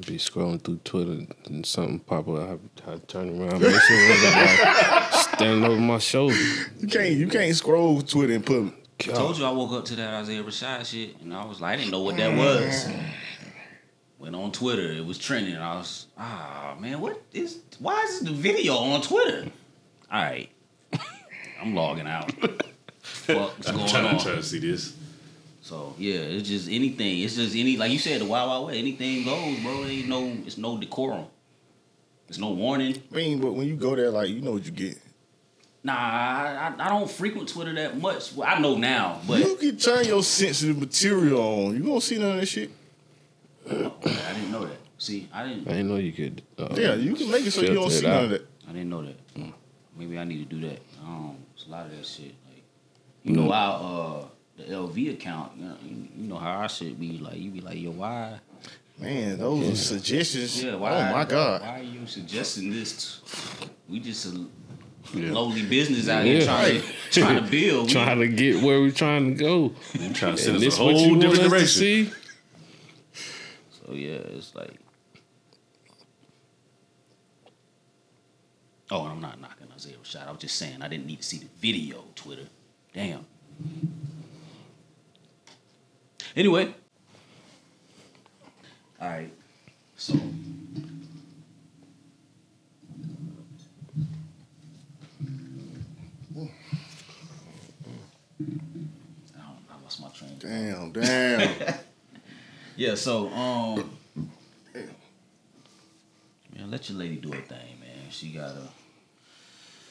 Be 0.00 0.16
scrolling 0.18 0.62
through 0.62 0.80
Twitter 0.84 1.26
and 1.46 1.64
something 1.64 2.00
pop 2.00 2.28
up. 2.28 2.60
I, 2.86 2.92
I 2.92 2.98
turn 2.98 3.40
around, 3.40 3.60
make 3.60 3.80
sure 3.80 4.08
like 4.32 5.12
standing 5.14 5.64
over 5.64 5.80
my 5.80 5.98
shoulder. 5.98 6.36
You 6.78 6.88
can't 6.88 7.10
you 7.12 7.26
can't 7.26 7.54
scroll 7.56 8.02
Twitter 8.02 8.34
and 8.34 8.44
put 8.44 8.74
I 9.00 9.12
told 9.12 9.38
you 9.38 9.44
I 9.44 9.50
woke 9.50 9.72
up 9.72 9.84
to 9.86 9.96
that 9.96 10.14
Isaiah 10.14 10.42
Rashad 10.42 10.84
shit, 10.84 11.20
and 11.20 11.32
I 11.32 11.44
was 11.44 11.60
like, 11.60 11.74
I 11.74 11.76
didn't 11.76 11.92
know 11.92 12.02
what 12.02 12.16
that 12.16 12.36
was. 12.36 12.88
Went 14.18 14.34
on 14.34 14.50
Twitter, 14.50 14.92
it 14.92 15.06
was 15.06 15.16
trending. 15.18 15.56
I 15.56 15.76
was, 15.76 16.06
ah 16.18 16.76
man, 16.80 17.00
what 17.00 17.22
is? 17.32 17.60
Why 17.78 18.02
is 18.02 18.20
the 18.20 18.32
video 18.32 18.74
on 18.74 19.00
Twitter? 19.00 19.46
All 20.10 20.22
right, 20.22 20.50
I'm 21.62 21.74
logging 21.74 22.08
out. 22.08 22.32
Fuck's 23.02 23.68
I'm 23.68 23.76
going 23.76 23.88
trying, 23.88 24.04
on? 24.06 24.14
I'm 24.16 24.20
trying 24.20 24.36
to 24.36 24.42
see 24.42 24.58
this. 24.58 24.96
So 25.68 25.94
yeah, 25.98 26.14
it's 26.14 26.48
just 26.48 26.66
anything. 26.70 27.20
It's 27.20 27.34
just 27.36 27.54
any 27.54 27.76
like 27.76 27.92
you 27.92 27.98
said, 27.98 28.22
the 28.22 28.24
wild 28.24 28.48
wild 28.48 28.66
way. 28.68 28.78
Anything 28.78 29.22
goes, 29.26 29.58
bro. 29.60 29.82
There 29.82 29.90
ain't 29.90 30.08
no, 30.08 30.24
it's 30.46 30.56
no 30.56 30.78
decorum. 30.78 31.26
It's 32.26 32.38
no 32.38 32.52
warning. 32.52 33.02
I 33.12 33.14
mean, 33.14 33.38
but 33.38 33.52
when 33.52 33.68
you 33.68 33.76
go 33.76 33.94
there, 33.94 34.08
like 34.08 34.30
you 34.30 34.40
know 34.40 34.52
what 34.52 34.64
you 34.64 34.70
get. 34.70 34.98
Nah, 35.84 35.92
I, 35.92 36.74
I, 36.78 36.86
I 36.86 36.88
don't 36.88 37.10
frequent 37.10 37.50
Twitter 37.50 37.74
that 37.74 38.00
much. 38.00 38.32
Well, 38.32 38.48
I 38.48 38.58
know 38.60 38.78
now, 38.78 39.20
but 39.28 39.40
you 39.40 39.56
can 39.56 39.76
turn 39.76 40.06
your 40.06 40.22
sensitive 40.22 40.78
material 40.78 41.38
on. 41.38 41.76
You 41.76 41.82
gonna 41.82 42.00
see 42.00 42.16
none 42.16 42.30
of 42.30 42.40
that 42.40 42.46
shit. 42.46 42.70
I 43.70 43.74
didn't 44.32 44.50
know 44.50 44.64
that. 44.64 44.78
See, 44.96 45.28
I 45.34 45.46
didn't. 45.48 45.68
I 45.68 45.72
didn't 45.72 45.88
know 45.88 45.96
you 45.96 46.12
could. 46.12 46.40
Uh, 46.56 46.68
Yeah, 46.76 46.94
you 46.94 47.14
can 47.14 47.30
make 47.30 47.44
it 47.44 47.50
so 47.50 47.60
you 47.60 47.74
don't 47.74 47.90
filter 47.90 47.94
it 47.94 48.00
see 48.00 48.06
none 48.06 48.24
of 48.24 48.30
that. 48.30 48.46
I 48.66 48.72
didn't 48.72 48.88
know 48.88 49.04
that. 49.04 49.16
Maybe 49.98 50.18
I 50.18 50.24
need 50.24 50.48
to 50.48 50.56
do 50.56 50.66
that. 50.66 50.80
Um, 51.04 51.36
it's 51.54 51.66
a 51.66 51.70
lot 51.70 51.84
of 51.84 51.92
that 51.94 52.06
shit. 52.06 52.32
Like, 52.46 52.64
you 53.22 53.34
know, 53.34 53.52
our 53.52 54.22
uh, 54.22 54.24
the 54.58 54.64
LV 54.64 55.12
account. 55.14 55.52
You 55.56 55.64
know, 55.66 55.76
you 55.84 56.08
you 56.16 56.28
know 56.28 56.36
how 56.36 56.60
I 56.60 56.66
should 56.66 56.98
be 57.00 57.18
like. 57.18 57.38
You 57.38 57.50
be 57.50 57.60
like, 57.60 57.78
yo, 57.80 57.90
why? 57.92 58.38
Man, 58.98 59.38
those 59.38 59.68
are 59.70 59.76
suggestions. 59.76 60.62
Yeah, 60.62 60.74
why? 60.74 60.90
oh 60.90 61.12
my 61.12 61.24
god. 61.24 61.62
Why 61.62 61.80
are 61.80 61.82
you 61.82 62.06
suggesting 62.06 62.70
this? 62.70 63.20
t- 63.60 63.68
We 63.88 64.00
just 64.00 64.26
a 64.26 64.46
Yeah. 65.14 65.32
lowly 65.32 65.64
business 65.64 66.08
out 66.08 66.24
here 66.24 66.40
Yeah. 66.40 66.44
trying 66.44 66.82
to 66.82 66.86
trying 67.20 67.44
to 67.44 67.50
build. 67.50 67.86
We- 67.86 67.92
Trying 67.92 68.18
to 68.18 68.28
get 68.28 68.62
where 68.62 68.80
we're 68.80 68.90
trying 68.90 69.36
to 69.36 69.42
go. 69.42 69.72
I'm 70.00 70.12
trying 70.12 70.34
to 70.36 70.42
send 70.42 70.56
us 70.56 70.62
this 70.62 70.74
a 70.74 70.82
whole 70.82 71.14
different 71.16 71.48
direction. 71.48 71.68
see? 71.68 72.10
So 73.70 73.92
yeah, 73.94 74.16
it's 74.36 74.54
like. 74.54 74.74
Oh, 78.90 79.02
and 79.04 79.12
I'm 79.12 79.20
not 79.20 79.40
knocking 79.40 79.68
Isaiah 79.74 79.96
Rashad. 80.02 80.26
I 80.26 80.30
was 80.32 80.40
just 80.40 80.56
saying 80.56 80.80
I 80.82 80.88
didn't 80.88 81.06
need 81.06 81.18
to 81.18 81.22
see 81.22 81.36
the 81.38 81.48
video. 81.60 82.04
Twitter, 82.14 82.46
damn. 82.94 83.26
Anyway, 86.38 86.72
all 89.00 89.08
right. 89.08 89.32
So. 89.96 90.14
I, 90.14 90.20
don't, 98.36 99.58
I 99.68 99.82
lost 99.82 100.00
my 100.00 100.08
train. 100.10 100.30
of 100.30 100.38
thought. 100.40 100.48
Damn, 100.48 100.92
damn. 100.92 101.74
Yeah, 102.76 102.94
so 102.94 103.28
um 103.30 103.90
Man, 106.54 106.70
let 106.70 106.88
your 106.88 106.98
lady 106.98 107.16
do 107.16 107.32
her 107.32 107.40
thing, 107.40 107.80
man. 107.80 108.10
She 108.10 108.28
got 108.28 108.54
a 108.54 108.68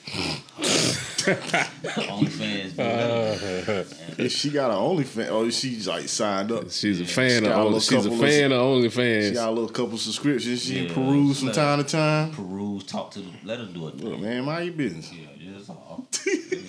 OnlyFans. 1.35 2.69
dude. 2.71 2.79
Uh, 2.79 3.83
if 4.23 4.31
she 4.31 4.49
got 4.49 4.71
an 4.71 4.77
OnlyFans, 4.77 5.27
oh, 5.29 5.45
or 5.45 5.51
she's 5.51 5.87
like 5.87 6.07
signed 6.07 6.51
up. 6.51 6.69
She's 6.71 7.01
a 7.01 7.05
fan 7.05 7.43
got 7.43 7.51
a 7.51 7.51
of 7.51 7.57
little 7.57 7.67
only, 7.67 7.79
she's 7.79 7.91
a 7.91 7.95
couple 8.09 8.13
of- 8.13 8.19
fan 8.29 8.51
of 8.51 8.93
She 8.93 9.31
got 9.33 9.49
a 9.49 9.51
little 9.51 9.69
couple 9.69 9.97
subscriptions. 9.97 10.63
She 10.63 10.85
Yeah, 10.87 10.93
peruse 10.93 11.39
from 11.39 11.47
let- 11.47 11.55
time 11.55 11.83
to 11.83 11.89
time. 11.89 12.31
Peruse, 12.31 12.83
talk 12.85 13.11
to 13.11 13.19
the 13.19 13.29
let 13.43 13.59
her 13.59 13.65
do 13.65 13.87
it. 13.89 13.97
Look, 13.97 14.19
man, 14.19 14.45
mind 14.45 14.65
your 14.65 14.73
business. 14.75 15.11
Yeah, 15.13 15.27
that's 15.55 15.69
all. 15.69 16.07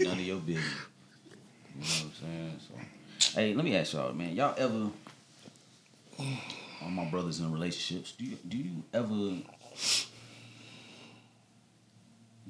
None 0.01 0.13
of 0.13 0.21
your 0.21 0.39
business. 0.39 0.65
You 1.75 1.81
know 1.81 1.87
what 1.87 2.03
I'm 2.03 2.13
saying? 2.21 2.61
So, 3.21 3.39
hey, 3.41 3.55
let 3.55 3.65
me 3.65 3.77
ask 3.77 3.93
y'all, 3.93 4.13
man. 4.13 4.35
Y'all 4.35 4.55
ever, 4.59 4.91
all 6.83 6.91
my 6.91 7.05
brothers 7.05 7.39
in 7.41 7.53
relationships, 7.53 8.13
do 8.13 8.25
you 8.25 8.37
do 8.49 8.57
you 8.57 8.83
ever, 8.93 9.15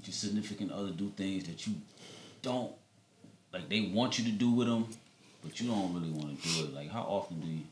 your 0.05 0.13
significant 0.15 0.73
other 0.73 0.91
do 0.91 1.11
things 1.17 1.45
that 1.45 1.67
you 1.67 1.75
don't 2.43 2.73
like? 3.53 3.69
They 3.69 3.91
want 3.93 4.19
you 4.19 4.25
to 4.25 4.31
do 4.31 4.51
with 4.51 4.69
them, 4.69 4.87
but 5.43 5.61
you 5.61 5.69
don't 5.69 5.95
really 5.95 6.11
want 6.11 6.41
to 6.43 6.49
do 6.49 6.65
it. 6.65 6.75
Like, 6.75 6.91
how 6.91 7.03
often 7.03 7.41
do 7.41 7.47
you 7.47 7.63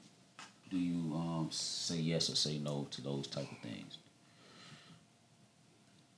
do 0.71 0.79
you 0.79 1.15
um 1.15 1.49
say 1.51 1.97
yes 1.97 2.29
or 2.31 2.37
say 2.37 2.59
no 2.59 2.87
to 2.91 3.01
those 3.01 3.27
type 3.27 3.51
of 3.51 3.59
things? 3.59 3.99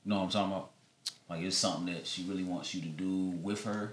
You 0.04 0.10
know 0.10 0.16
what 0.18 0.24
I'm 0.24 0.30
talking 0.30 0.52
about? 0.52 0.70
Like 1.28 1.42
it's 1.42 1.56
something 1.56 1.94
that 1.94 2.06
she 2.06 2.22
really 2.24 2.44
wants 2.44 2.74
you 2.74 2.80
to 2.80 2.88
do 2.88 3.30
with 3.42 3.64
her 3.64 3.92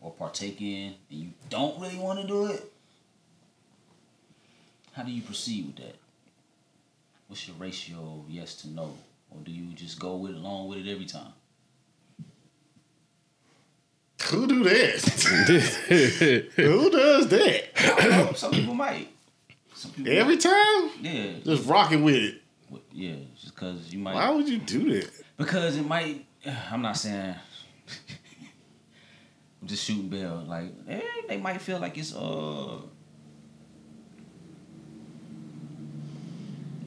or 0.00 0.10
partake 0.12 0.60
in, 0.60 0.94
and 1.10 1.20
you 1.20 1.28
don't 1.48 1.80
really 1.80 1.98
want 1.98 2.20
to 2.20 2.26
do 2.26 2.46
it. 2.46 2.72
How 4.92 5.02
do 5.02 5.12
you 5.12 5.22
proceed 5.22 5.66
with 5.66 5.76
that? 5.76 5.96
What's 7.28 7.46
your 7.46 7.56
ratio 7.56 7.98
of 7.98 8.30
yes 8.30 8.54
to 8.62 8.68
no, 8.68 8.94
or 9.30 9.40
do 9.44 9.50
you 9.50 9.72
just 9.74 9.98
go 9.98 10.16
with 10.16 10.34
along 10.34 10.68
with 10.68 10.78
it 10.78 10.90
every 10.90 11.06
time? 11.06 11.32
Who 14.24 14.46
do 14.46 14.64
that? 14.64 16.48
Who 16.56 16.90
does 16.90 17.28
that? 17.28 17.98
I 17.98 18.08
don't 18.08 18.10
know, 18.10 18.32
Some 18.32 18.50
people 18.52 18.74
might. 18.74 19.08
Some 19.74 19.90
people 19.92 20.12
Every 20.12 20.36
time? 20.38 20.90
yeah, 21.00 21.32
Just 21.44 21.68
rocking 21.68 22.02
with 22.02 22.14
it. 22.16 22.42
yeah, 22.92 23.16
just 23.40 23.54
because 23.54 23.92
you 23.92 23.98
might. 23.98 24.14
Why 24.14 24.30
would 24.30 24.48
you 24.48 24.58
do 24.58 24.98
that? 25.00 25.10
Because 25.36 25.76
it 25.76 25.86
might. 25.86 26.24
I'm 26.70 26.82
not 26.82 26.96
saying. 26.96 27.34
I'm 29.62 29.68
just 29.68 29.84
shooting 29.84 30.08
bail. 30.08 30.44
Like 30.46 30.72
eh, 30.88 31.00
they 31.28 31.36
might 31.36 31.60
feel 31.60 31.78
like 31.78 31.96
it's 31.98 32.14
uh 32.14 32.78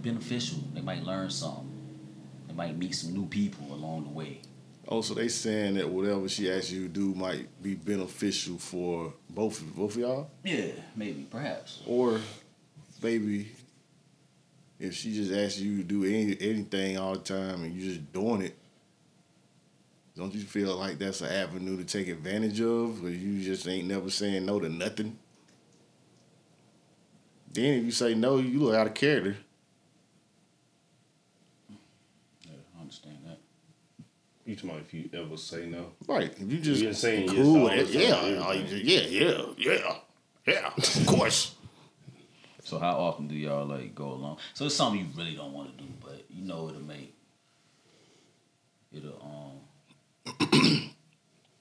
beneficial. 0.02 0.60
They 0.74 0.82
might 0.82 1.04
learn 1.04 1.30
something. 1.30 1.68
They 2.48 2.54
might 2.54 2.78
meet 2.78 2.96
some 2.96 3.13
new 3.13 3.28
people 3.28 3.74
along 3.74 4.04
the 4.06 4.10
way. 4.10 4.42
Oh, 4.91 5.02
so 5.02 5.13
they 5.13 5.28
saying 5.28 5.75
that 5.75 5.88
whatever 5.88 6.28
she 6.28 6.52
asks 6.52 6.71
you 6.71 6.88
to 6.88 6.89
do 6.89 7.13
might 7.13 7.47
be 7.62 7.75
beneficial 7.75 8.58
for 8.58 9.13
both 9.30 9.62
of 9.62 9.75
both 9.75 9.93
of 9.95 10.02
y'all, 10.02 10.30
Yeah, 10.43 10.71
maybe, 10.95 11.28
perhaps. 11.30 11.82
or 11.86 12.19
maybe 13.02 13.52
if 14.80 14.95
she 14.95 15.13
just 15.13 15.32
asks 15.32 15.60
you 15.60 15.78
to 15.78 15.84
do 15.84 16.06
any, 16.06 16.36
anything 16.41 16.97
all 16.97 17.13
the 17.13 17.19
time 17.19 17.63
and 17.63 17.73
you're 17.75 17.91
just 17.93 18.12
doing 18.12 18.41
it, 18.41 18.56
don't 20.17 20.34
you 20.34 20.41
feel 20.41 20.75
like 20.75 20.97
that's 20.97 21.21
an 21.21 21.32
avenue 21.32 21.78
to 21.78 21.84
take 21.86 22.08
advantage 22.08 22.60
of, 22.60 23.04
or 23.06 23.10
you 23.12 23.43
just 23.43 23.67
ain't 23.67 23.88
never 23.88 24.10
saying 24.10 24.43
no 24.45 24.60
to 24.60 24.69
nothing? 24.69 25.17
Then 27.54 27.75
if 27.80 27.86
you 27.86 27.91
say 27.91 28.15
no, 28.15 28.38
you 28.38 28.60
look 28.60 28.73
out 28.75 28.88
of 28.88 28.93
character. 28.95 29.38
Yeah, 31.69 32.52
I 32.78 32.82
understand 32.82 33.17
that. 33.28 33.38
You 34.49 34.55
talking 34.55 34.71
about 34.71 34.81
if 34.81 34.93
you 34.95 35.09
ever 35.13 35.38
say 35.38 35.67
no? 35.67 35.91
Right. 36.07 36.33
If 36.35 36.51
you 36.51 36.57
just 36.57 36.81
You're 36.81 36.93
saying 36.93 37.29
cool 37.29 37.57
all 37.57 37.63
with 37.65 37.95
it, 37.95 38.07
yeah, 38.07 38.15
like, 38.39 38.65
yeah, 38.67 39.01
yeah, 39.01 39.41
yeah, 39.56 39.95
yeah, 40.47 40.71
of 40.75 41.06
course. 41.06 41.54
So 42.63 42.79
how 42.79 42.93
often 42.93 43.27
do 43.27 43.35
y'all 43.35 43.67
like 43.67 43.93
go 43.93 44.06
along? 44.06 44.39
So 44.56 44.65
it's 44.65 44.73
something 44.73 45.02
you 45.02 45.06
really 45.15 45.35
don't 45.35 45.54
want 45.54 45.77
to 45.77 45.83
do, 45.83 45.87
but 46.02 46.25
you 46.31 46.43
know 46.43 46.67
it'll 46.67 46.81
make 46.81 47.13
it'll 48.91 49.62
um 50.41 50.50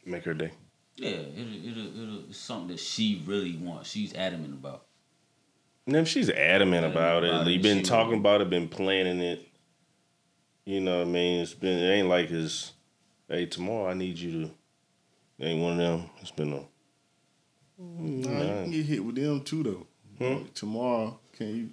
Make 0.06 0.24
her 0.24 0.32
day. 0.32 0.52
yeah 0.96 1.10
it'll 1.10 1.68
it'll, 1.68 2.02
it'll 2.02 2.30
it's 2.30 2.38
something 2.38 2.68
that 2.68 2.80
she 2.80 3.22
really 3.26 3.54
wants. 3.56 3.90
She's 3.90 4.14
adamant 4.14 4.54
about. 4.54 4.86
And 5.86 5.94
if 5.94 6.08
she's 6.08 6.30
adamant 6.30 6.86
about 6.86 7.22
it, 7.24 7.28
about 7.34 7.48
it, 7.48 7.50
you've 7.50 7.62
been 7.62 7.82
talking 7.82 8.12
will. 8.12 8.20
about 8.20 8.40
it, 8.40 8.48
been 8.48 8.66
planning 8.70 9.20
it. 9.20 9.46
You 10.64 10.80
know 10.80 11.00
what 11.00 11.08
I 11.08 11.10
mean? 11.10 11.42
It's 11.42 11.52
been 11.52 11.78
it 11.78 11.90
ain't 11.90 12.08
like 12.08 12.30
it's 12.30 12.72
hey, 13.28 13.46
tomorrow 13.46 13.88
I 13.88 13.94
need 13.94 14.18
you 14.18 14.32
to 14.32 14.50
it 15.38 15.46
ain't 15.46 15.62
one 15.62 15.72
of 15.72 15.78
them. 15.78 16.10
It's 16.20 16.30
been 16.32 16.52
a 16.52 16.62
Nah, 17.78 18.30
you 18.40 18.62
can 18.62 18.70
get 18.72 18.86
hit 18.86 19.04
with 19.04 19.14
them 19.14 19.42
too 19.44 19.62
though. 19.62 19.86
Hmm? 20.18 20.44
Tomorrow, 20.54 21.20
can 21.36 21.46
you? 21.56 21.70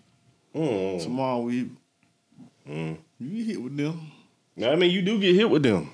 mm. 0.60 1.02
Tomorrow 1.04 1.40
we 1.42 1.70
Mm. 2.68 2.98
you 3.20 3.30
get 3.38 3.46
hit 3.46 3.62
with 3.62 3.78
them. 3.78 4.12
No, 4.56 4.72
I 4.72 4.76
mean 4.76 4.92
you 4.92 5.02
do 5.02 5.20
get 5.20 5.36
hit 5.36 5.50
with 5.50 5.64
them. 5.64 5.90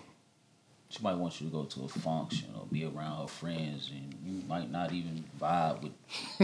She 0.89 1.01
might 1.01 1.15
want 1.15 1.39
you 1.39 1.47
to 1.47 1.53
go 1.53 1.63
to 1.63 1.83
a 1.85 1.87
function 1.87 2.49
or 2.57 2.65
be 2.69 2.83
around 2.83 3.21
her 3.21 3.27
friends, 3.27 3.89
and 3.93 4.13
you 4.25 4.43
might 4.47 4.69
not 4.69 4.91
even 4.91 5.23
vibe 5.39 5.81
with 5.83 5.93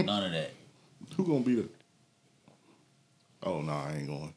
none 0.06 0.24
of 0.24 0.32
that. 0.32 0.50
Who 1.16 1.24
gonna 1.26 1.40
be 1.40 1.56
the? 1.56 1.68
Oh 3.42 3.60
nah, 3.60 3.86
I 3.88 3.96
ain't 3.96 4.06
going. 4.06 4.34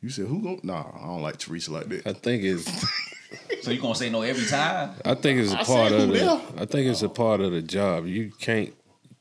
You 0.00 0.08
said 0.10 0.26
who 0.26 0.40
gonna? 0.42 0.58
Nah, 0.62 0.84
I 0.98 1.06
don't 1.06 1.22
like 1.22 1.36
Teresa 1.38 1.72
like 1.72 1.88
that. 1.90 2.06
I 2.06 2.12
think 2.14 2.42
it's 2.42 2.66
So 3.62 3.70
you 3.70 3.80
gonna 3.80 3.94
say 3.94 4.10
no 4.10 4.22
every 4.22 4.44
time? 4.46 4.90
I 5.04 5.14
think 5.14 5.40
it's 5.40 5.52
a 5.52 5.60
I 5.60 5.64
part 5.64 5.92
of 5.92 6.00
who 6.08 6.12
the. 6.18 6.42
I 6.58 6.66
think 6.66 6.88
it's 6.88 7.02
a 7.02 7.08
part 7.08 7.40
of 7.40 7.52
the 7.52 7.62
job. 7.62 8.06
You 8.06 8.32
can't 8.38 8.74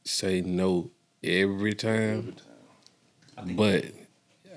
say 0.03 0.41
no 0.41 0.89
every 1.23 1.73
time, 1.73 2.35
I 3.37 3.41
but 3.43 3.85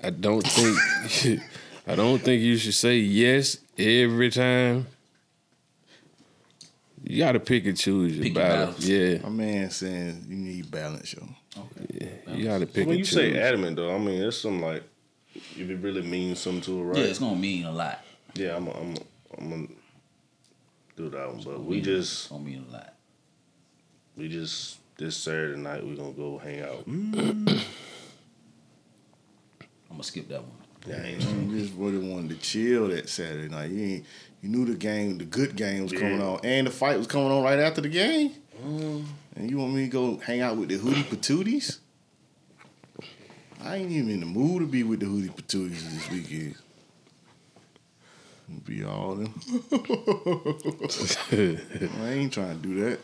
I 0.03 0.09
don't 0.09 0.41
think. 0.41 1.39
I 1.87 1.93
don't 1.95 2.19
think 2.19 2.41
you 2.41 2.57
should 2.57 2.73
say 2.73 2.97
yes 2.97 3.59
every 3.77 4.31
time. 4.31 4.87
You 7.03 7.19
gotta 7.19 7.39
pick 7.39 7.67
and 7.67 7.77
choose 7.77 8.15
your 8.15 8.23
Pick 8.23 8.33
your 8.33 8.43
battles. 8.43 8.75
battles. 8.77 8.89
Yeah, 8.89 9.19
My 9.21 9.29
man 9.29 9.69
saying 9.69 10.25
you 10.27 10.35
need 10.37 10.71
balance, 10.71 11.13
yo. 11.13 11.27
you 12.33 12.43
gotta 12.45 12.65
pick 12.65 12.87
when 12.87 12.95
and 12.95 12.99
you 12.99 13.05
choose. 13.05 13.13
say 13.13 13.39
adamant 13.39 13.75
though, 13.75 13.93
I 13.93 13.99
mean 13.99 14.19
it's 14.23 14.37
something 14.37 14.61
like 14.61 14.83
if 15.35 15.69
it 15.69 15.75
really 15.77 16.01
means 16.01 16.39
something 16.39 16.61
to 16.61 16.79
it, 16.79 16.83
right? 16.83 16.97
yeah, 16.97 17.03
it's 17.03 17.19
gonna 17.19 17.35
mean 17.35 17.65
a 17.65 17.71
lot. 17.71 18.03
Yeah, 18.33 18.55
I'm, 18.55 18.67
I'm, 18.69 18.95
I'm 19.37 19.49
gonna 19.49 19.67
do 20.95 21.09
that 21.09 21.27
one. 21.33 21.43
But 21.43 21.63
we 21.63 21.75
Mean- 21.77 21.83
just, 21.83 22.11
it's 22.23 22.27
gonna 22.27 22.43
mean 22.43 22.65
a 22.69 22.73
lot. 22.73 22.93
we 24.15 24.29
just 24.29 24.77
this 24.97 25.17
Saturday 25.17 25.59
night 25.59 25.85
we 25.85 25.95
gonna 25.95 26.11
go 26.13 26.37
hang 26.37 26.61
out. 26.61 26.87
Mm. 26.89 27.63
I'm 29.89 29.97
gonna 29.97 30.03
skip 30.03 30.27
that 30.29 30.41
one. 30.41 30.51
Yeah, 30.87 30.97
I 30.97 31.05
ain't 31.07 31.21
You 31.51 31.59
just 31.59 31.73
really 31.75 31.97
wanted 31.97 32.29
to 32.29 32.37
chill 32.37 32.89
that 32.89 33.09
Saturday 33.09 33.49
night. 33.49 33.71
You 33.71 33.83
ain't, 33.83 34.05
you 34.41 34.49
knew 34.49 34.65
the 34.65 34.75
game, 34.75 35.17
the 35.17 35.25
good 35.25 35.55
game 35.55 35.83
was 35.83 35.91
coming 35.93 36.21
on, 36.21 36.39
and 36.43 36.67
the 36.67 36.71
fight 36.71 36.97
was 36.97 37.07
coming 37.07 37.31
on 37.31 37.43
right 37.43 37.59
after 37.59 37.81
the 37.81 37.89
game. 37.89 38.31
Mm. 38.63 39.03
And 39.35 39.49
you 39.49 39.57
want 39.57 39.73
me 39.73 39.81
to 39.85 39.89
go 39.89 40.17
hang 40.17 40.41
out 40.41 40.57
with 40.57 40.69
the 40.69 40.77
Hootie 40.77 41.03
Patooties? 41.03 41.79
I 43.63 43.77
ain't 43.77 43.91
even 43.91 44.09
in 44.11 44.19
the 44.19 44.25
mood 44.27 44.59
to 44.61 44.67
be 44.67 44.83
with 44.83 44.99
the 44.99 45.07
Hootie 45.07 45.33
Patooties 45.33 45.81
this 45.91 46.11
weekend. 46.11 46.55
Be 48.65 48.83
all 48.83 49.15
them. 49.15 49.33
I 52.01 52.09
ain't 52.11 52.33
trying 52.33 52.61
to 52.61 52.67
do 52.67 52.75
that. 52.81 52.99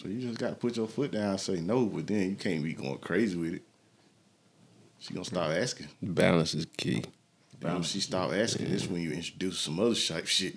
So 0.00 0.08
you 0.08 0.20
just 0.20 0.38
got 0.38 0.50
to 0.50 0.54
put 0.54 0.76
your 0.76 0.86
foot 0.86 1.10
down 1.10 1.30
and 1.30 1.40
say 1.40 1.60
no, 1.60 1.86
but 1.86 2.06
then 2.06 2.30
you 2.30 2.36
can't 2.36 2.62
be 2.62 2.72
going 2.72 2.98
crazy 2.98 3.36
with 3.36 3.54
it. 3.54 3.62
She 5.00 5.14
gonna 5.14 5.24
stop 5.24 5.50
asking. 5.50 5.88
Balance 6.02 6.54
is 6.54 6.66
key. 6.76 7.04
Then 7.60 7.74
when 7.74 7.82
she 7.82 8.00
stop 8.00 8.32
asking, 8.32 8.70
this 8.70 8.88
when 8.88 9.00
you 9.00 9.12
introduce 9.12 9.58
some 9.60 9.78
other 9.80 9.94
type 9.94 10.26
shit. 10.26 10.56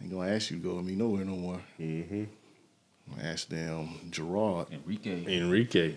Ain't 0.00 0.10
gonna 0.10 0.30
ask 0.30 0.50
you 0.50 0.58
to 0.58 0.62
go 0.62 0.76
with 0.76 0.86
me 0.86 0.94
nowhere 0.94 1.24
no 1.24 1.36
more. 1.36 1.60
Mm-hmm. 1.80 2.24
I'm 2.24 3.16
gonna 3.16 3.28
ask 3.28 3.48
them 3.48 3.88
Gerard. 4.10 4.68
Enrique. 4.72 5.38
Enrique. 5.38 5.94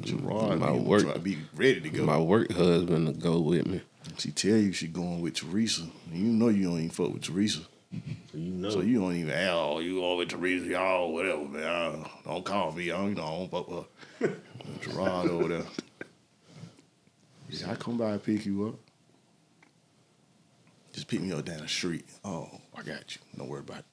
Gerard, 0.00 0.58
My 0.60 0.70
my 0.70 0.72
work- 0.72 1.02
try 1.02 1.12
to 1.12 1.18
be 1.18 1.38
ready 1.54 1.80
to 1.80 1.88
go. 1.90 2.04
My 2.04 2.18
work 2.18 2.52
husband 2.52 3.06
to 3.06 3.12
go 3.14 3.40
with 3.40 3.66
me. 3.66 3.80
she 4.18 4.30
tell 4.32 4.56
you 4.56 4.72
she 4.72 4.86
going 4.88 5.20
with 5.20 5.34
Teresa, 5.34 5.82
you 6.12 6.24
know 6.24 6.48
you 6.48 6.64
don't 6.64 6.78
even 6.78 6.90
fuck 6.90 7.12
with 7.12 7.22
Teresa, 7.22 7.60
So 7.92 7.98
you 8.34 8.50
know. 8.52 8.70
so 8.70 8.80
you 8.80 9.00
don't 9.00 9.14
even. 9.16 9.32
Oh, 9.48 9.78
you 9.78 10.00
going 10.00 10.18
with 10.18 10.28
Teresa? 10.28 10.66
Y'all 10.66 11.12
whatever, 11.12 11.44
man. 11.44 11.64
I- 12.04 12.10
don't 12.24 12.44
call 12.44 12.72
me. 12.72 12.90
I 12.90 12.96
don't, 12.96 13.10
you 13.10 13.14
know, 13.16 13.24
I 13.24 13.30
don't 13.38 13.50
fuck 13.50 13.68
with 13.68 13.86
her. 14.20 14.36
Gerard 14.82 15.28
over 15.30 15.48
there. 15.48 15.64
He 17.50 17.56
said, 17.56 17.68
I 17.70 17.74
come 17.76 17.98
by 17.98 18.10
and 18.12 18.22
pick 18.22 18.46
you 18.46 18.66
up. 18.68 18.74
Just 20.92 21.06
pick 21.08 21.20
me 21.20 21.30
up 21.32 21.44
down 21.44 21.58
the 21.58 21.68
street. 21.68 22.04
Oh, 22.24 22.48
I 22.76 22.82
got 22.82 23.14
you. 23.14 23.20
Don't 23.36 23.48
worry 23.48 23.60
about 23.60 23.80
it. 23.80 23.84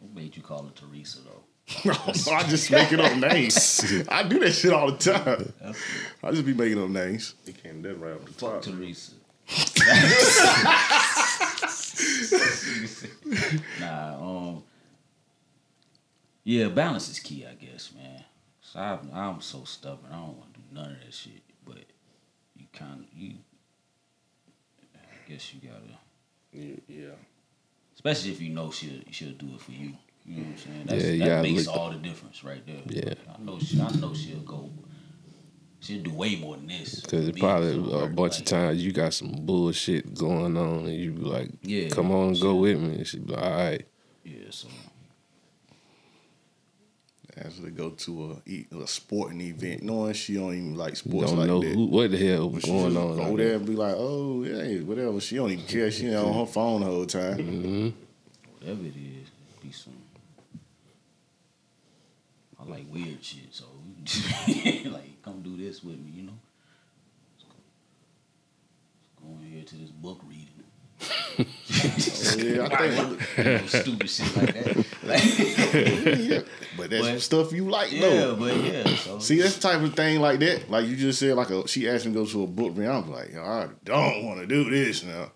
What 0.00 0.14
made 0.14 0.36
you 0.36 0.42
call 0.42 0.62
her 0.64 0.70
Teresa 0.74 1.18
though? 1.22 1.42
I 1.84 2.44
just 2.48 2.70
making 2.70 3.00
up 3.00 3.16
names. 3.16 4.04
I 4.08 4.22
do 4.22 4.38
that 4.40 4.52
shit 4.52 4.72
all 4.72 4.92
the 4.92 4.98
time. 4.98 5.52
I 6.22 6.30
just 6.30 6.46
be 6.46 6.54
making 6.54 6.82
up 6.82 6.88
names. 6.88 7.34
he 7.44 7.52
came 7.52 7.82
that 7.82 8.00
right 8.00 8.14
off 8.14 8.24
the 8.24 8.32
top. 8.32 8.62
Teresa. 8.62 9.12
nah, 13.80 14.16
um, 14.20 14.62
yeah, 16.44 16.68
balance 16.68 17.08
is 17.10 17.20
key, 17.20 17.46
I 17.46 17.54
guess, 17.54 17.92
man. 17.94 18.24
So 18.62 18.80
I'm, 18.80 19.10
I'm 19.12 19.40
so 19.40 19.64
stubborn. 19.64 20.10
I 20.10 20.16
don't 20.16 20.38
want 20.38 20.54
to 20.54 20.60
do 20.60 20.66
none 20.72 20.92
of 20.92 21.00
that 21.04 21.12
shit. 21.14 21.42
But 21.64 21.84
you 22.56 22.66
kind 22.72 23.00
of 23.00 23.06
you. 23.14 23.34
I 24.94 25.30
guess 25.30 25.52
you 25.52 25.60
gotta, 25.68 25.98
Yeah, 26.52 26.76
yeah. 26.88 27.14
especially 27.94 28.30
if 28.30 28.40
you 28.40 28.50
know 28.50 28.70
she'll 28.70 29.02
she'll 29.10 29.32
do 29.32 29.54
it 29.54 29.60
for 29.60 29.72
you. 29.72 29.92
You 30.28 30.36
know 30.36 30.42
what 30.42 30.50
I'm 30.50 30.56
saying? 30.58 30.86
That's, 30.86 31.04
Yeah, 31.04 31.28
that 31.36 31.42
makes 31.42 31.66
look- 31.66 31.76
all 31.76 31.90
the 31.90 31.96
difference 31.98 32.44
right 32.44 32.66
there. 32.66 32.82
Yeah. 32.86 33.14
I 33.34 33.42
know 33.42 33.58
she, 33.58 33.80
I 33.80 33.90
know 33.96 34.12
she'll 34.14 34.40
go. 34.40 34.70
She'll 35.80 36.02
do 36.02 36.12
way 36.12 36.36
more 36.36 36.56
than 36.56 36.66
this. 36.66 37.00
Cause 37.06 37.24
for 37.24 37.30
it's 37.30 37.38
probably 37.38 37.72
for 37.90 38.04
a 38.04 38.08
bunch 38.08 38.38
of 38.40 38.44
times 38.44 38.84
you 38.84 38.92
got 38.92 39.14
some 39.14 39.30
bullshit 39.32 40.12
going 40.14 40.56
on, 40.56 40.86
and 40.86 40.94
you 40.94 41.12
be 41.12 41.22
like, 41.22 41.50
Yeah. 41.62 41.88
"Come 41.88 42.10
on, 42.10 42.34
go 42.34 42.56
with 42.56 42.78
me." 42.78 42.96
And 42.96 43.06
she 43.06 43.18
be 43.20 43.32
like, 43.32 43.42
"All 43.42 43.50
right." 43.50 43.86
Yeah, 44.24 44.34
so 44.50 44.68
Ask 47.36 47.58
her 47.60 47.66
to 47.66 47.70
go 47.70 47.90
to 47.90 48.42
a, 48.48 48.66
a 48.82 48.86
sporting 48.88 49.40
event, 49.40 49.84
knowing 49.84 50.12
she 50.12 50.34
don't 50.34 50.52
even 50.54 50.74
like 50.74 50.96
sports 50.96 51.30
Don't 51.30 51.38
like 51.38 51.46
know 51.48 51.60
that. 51.60 51.72
who, 51.72 51.86
what 51.86 52.10
the 52.10 52.18
hell 52.18 52.48
But 52.48 52.54
was 52.56 52.64
going 52.64 52.94
just 52.94 52.96
on. 52.96 53.16
Go 53.16 53.22
out 53.22 53.36
there 53.36 53.54
and 53.54 53.64
be 53.66 53.76
like, 53.76 53.94
oh, 53.96 54.42
yeah, 54.42 54.80
whatever. 54.80 55.20
She 55.20 55.36
don't 55.36 55.52
even 55.52 55.64
care. 55.64 55.88
She 55.92 56.12
on 56.14 56.34
her 56.34 56.46
phone 56.46 56.80
the 56.80 56.86
whole 56.86 57.06
time. 57.06 57.38
hmm 57.38 57.88
whatever 58.58 58.82
it 58.82 58.88
is, 58.96 59.28
be 59.62 59.70
some. 59.70 59.92
Like 62.68 62.84
weird 62.92 63.24
shit, 63.24 63.48
so 63.52 63.64
like 64.90 65.22
come 65.22 65.40
do 65.42 65.56
this 65.56 65.82
with 65.82 65.98
me, 65.98 66.10
you 66.14 66.22
know. 66.24 66.32
Let's 67.34 67.44
go, 67.44 67.56
let's 69.24 69.38
go 69.38 69.42
in 69.44 69.50
here 69.52 69.64
to 69.64 69.74
this 69.76 69.90
book 69.90 70.20
reading. 70.28 70.44
Oh, 71.00 71.44
yeah, 72.36 72.68
I 72.70 72.88
think. 72.90 73.38
You 73.38 73.44
know, 73.44 73.66
stupid 73.66 74.10
shit 74.10 74.36
like 74.36 74.54
that. 74.54 74.76
Like, 75.04 76.18
yeah. 76.28 76.40
But 76.76 76.90
that's 76.90 77.06
But- 77.08 77.20
stuff 77.22 77.52
you 77.52 77.68
like, 77.70 77.92
yeah, 77.92 78.00
though. 78.10 78.36
but 78.36 78.56
yeah. 78.56 78.94
So 78.96 79.18
See, 79.18 79.40
that's 79.40 79.54
the 79.56 79.62
type 79.62 79.80
of 79.80 79.94
thing 79.94 80.20
like 80.20 80.40
that. 80.40 80.68
Like 80.70 80.86
you 80.86 80.96
just 80.96 81.18
said, 81.20 81.36
like 81.36 81.50
a, 81.50 81.66
she 81.68 81.88
asked 81.88 82.04
me 82.06 82.12
to 82.12 82.18
go 82.18 82.26
to 82.26 82.42
a 82.42 82.46
book 82.46 82.72
reading. 82.74 82.90
I'm 82.90 83.10
like, 83.10 83.34
I 83.36 83.68
don't 83.84 84.24
want 84.26 84.40
to 84.40 84.46
do 84.46 84.68
this 84.68 85.02
now. 85.04 85.30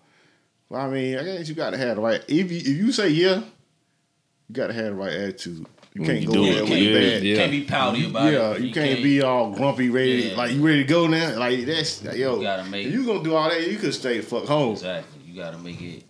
Well, 0.69 0.81
I 0.85 0.89
mean, 0.89 1.17
I 1.17 1.23
guess 1.23 1.47
you 1.49 1.55
got 1.55 1.71
to 1.71 1.77
have 1.77 1.95
the 1.95 2.01
right. 2.01 2.21
If 2.27 2.51
you 2.51 2.57
if 2.59 2.67
you 2.67 2.91
say 2.91 3.09
yeah, 3.09 3.37
you 3.37 4.53
got 4.53 4.67
to 4.67 4.73
have 4.73 4.85
the 4.85 4.93
right 4.93 5.13
attitude. 5.13 5.65
You 5.93 6.03
can't 6.05 6.21
you 6.21 6.27
go 6.27 6.33
do 6.33 6.53
there 6.53 6.63
with 6.63 6.71
yeah, 6.71 6.93
bad. 6.99 7.23
yeah. 7.23 7.35
can't 7.35 7.51
be 7.51 7.63
pouty 7.65 8.05
about 8.07 8.33
Yeah, 8.33 8.51
it. 8.53 8.61
you, 8.61 8.73
can't, 8.73 9.03
be 9.03 9.21
all 9.21 9.51
grumpy, 9.51 9.89
ready. 9.91 10.11
Yeah. 10.29 10.35
Like 10.35 10.51
you 10.53 10.65
ready 10.65 10.83
to 10.83 10.89
go 10.89 11.05
now? 11.07 11.37
Like 11.37 11.65
that's 11.65 12.03
yo. 12.03 12.37
You 12.37 12.41
gotta 12.41 12.63
make- 12.65 12.87
if 12.87 12.93
you 12.93 13.05
gonna 13.05 13.23
do 13.23 13.35
all 13.35 13.49
that, 13.49 13.69
you 13.69 13.77
could 13.77 13.93
stay 13.93 14.17
the 14.17 14.23
fuck 14.23 14.45
home. 14.45 14.71
Exactly. 14.73 15.21
You 15.25 15.35
gotta 15.39 15.59
make 15.59 15.79
it 15.81 16.03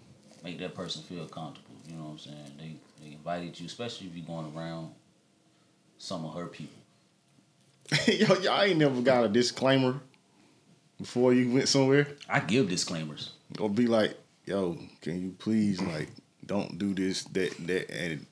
make 0.43 0.59
that 0.59 0.73
person 0.73 1.03
feel 1.03 1.25
comfortable. 1.25 1.75
You 1.89 1.95
know 1.95 2.03
what 2.03 2.11
I'm 2.11 2.17
saying? 2.19 2.37
They 2.57 2.75
they 3.03 3.13
invited 3.13 3.59
you, 3.59 3.65
especially 3.65 4.07
if 4.07 4.15
you're 4.15 4.25
going 4.25 4.53
around 4.55 4.91
some 5.97 6.25
of 6.25 6.33
her 6.35 6.47
people. 6.47 6.79
yo, 8.07 8.35
y'all 8.39 8.61
ain't 8.61 8.77
never 8.77 9.01
got 9.01 9.25
a 9.25 9.27
disclaimer 9.27 9.99
before 10.99 11.33
you 11.33 11.51
went 11.51 11.67
somewhere, 11.67 12.07
I 12.29 12.39
give 12.39 12.69
disclaimers. 12.69 13.31
or 13.59 13.69
be 13.69 13.87
like, 13.87 14.17
yo, 14.45 14.77
can 15.01 15.21
you 15.21 15.35
please 15.37 15.81
like 15.81 16.07
don't 16.45 16.77
do 16.77 16.93
this, 16.93 17.23
that, 17.25 17.53
that, 17.67 17.89
and 17.89 18.25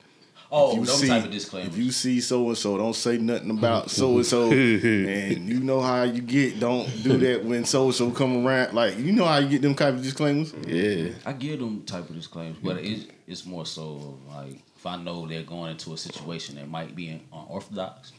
Oh, 0.54 0.72
if 0.72 0.80
you 0.80 0.84
those 0.84 1.00
see, 1.00 1.08
type 1.08 1.24
of 1.24 1.30
disclaimers. 1.30 1.72
If 1.72 1.78
you 1.78 1.90
see 1.90 2.20
so 2.20 2.48
and 2.48 2.58
so, 2.58 2.76
don't 2.76 2.94
say 2.94 3.16
nothing 3.16 3.50
about 3.52 3.90
so 3.90 4.16
and 4.16 4.26
so, 4.26 4.50
and 4.50 5.48
you 5.48 5.60
know 5.60 5.80
how 5.80 6.02
you 6.02 6.20
get. 6.20 6.60
Don't 6.60 6.86
do 7.02 7.16
that 7.18 7.42
when 7.42 7.64
so 7.64 7.86
and 7.86 7.94
so 7.94 8.10
come 8.10 8.46
around. 8.46 8.74
Like 8.74 8.98
you 8.98 9.12
know 9.12 9.24
how 9.24 9.38
you 9.38 9.48
get 9.48 9.62
them 9.62 9.74
type 9.74 9.94
of 9.94 10.02
disclaimers. 10.02 10.52
Yeah, 10.66 11.14
I 11.24 11.32
give 11.32 11.58
them 11.58 11.84
type 11.84 12.10
of 12.10 12.14
disclaimers, 12.14 12.58
but 12.62 12.76
it's 12.76 13.06
it's 13.26 13.46
more 13.46 13.64
so 13.64 14.18
like 14.28 14.58
if 14.76 14.86
I 14.86 14.96
know 14.96 15.26
they're 15.26 15.42
going 15.42 15.70
into 15.70 15.94
a 15.94 15.96
situation 15.96 16.56
that 16.56 16.68
might 16.68 16.94
be 16.94 17.22
unorthodox. 17.32 18.12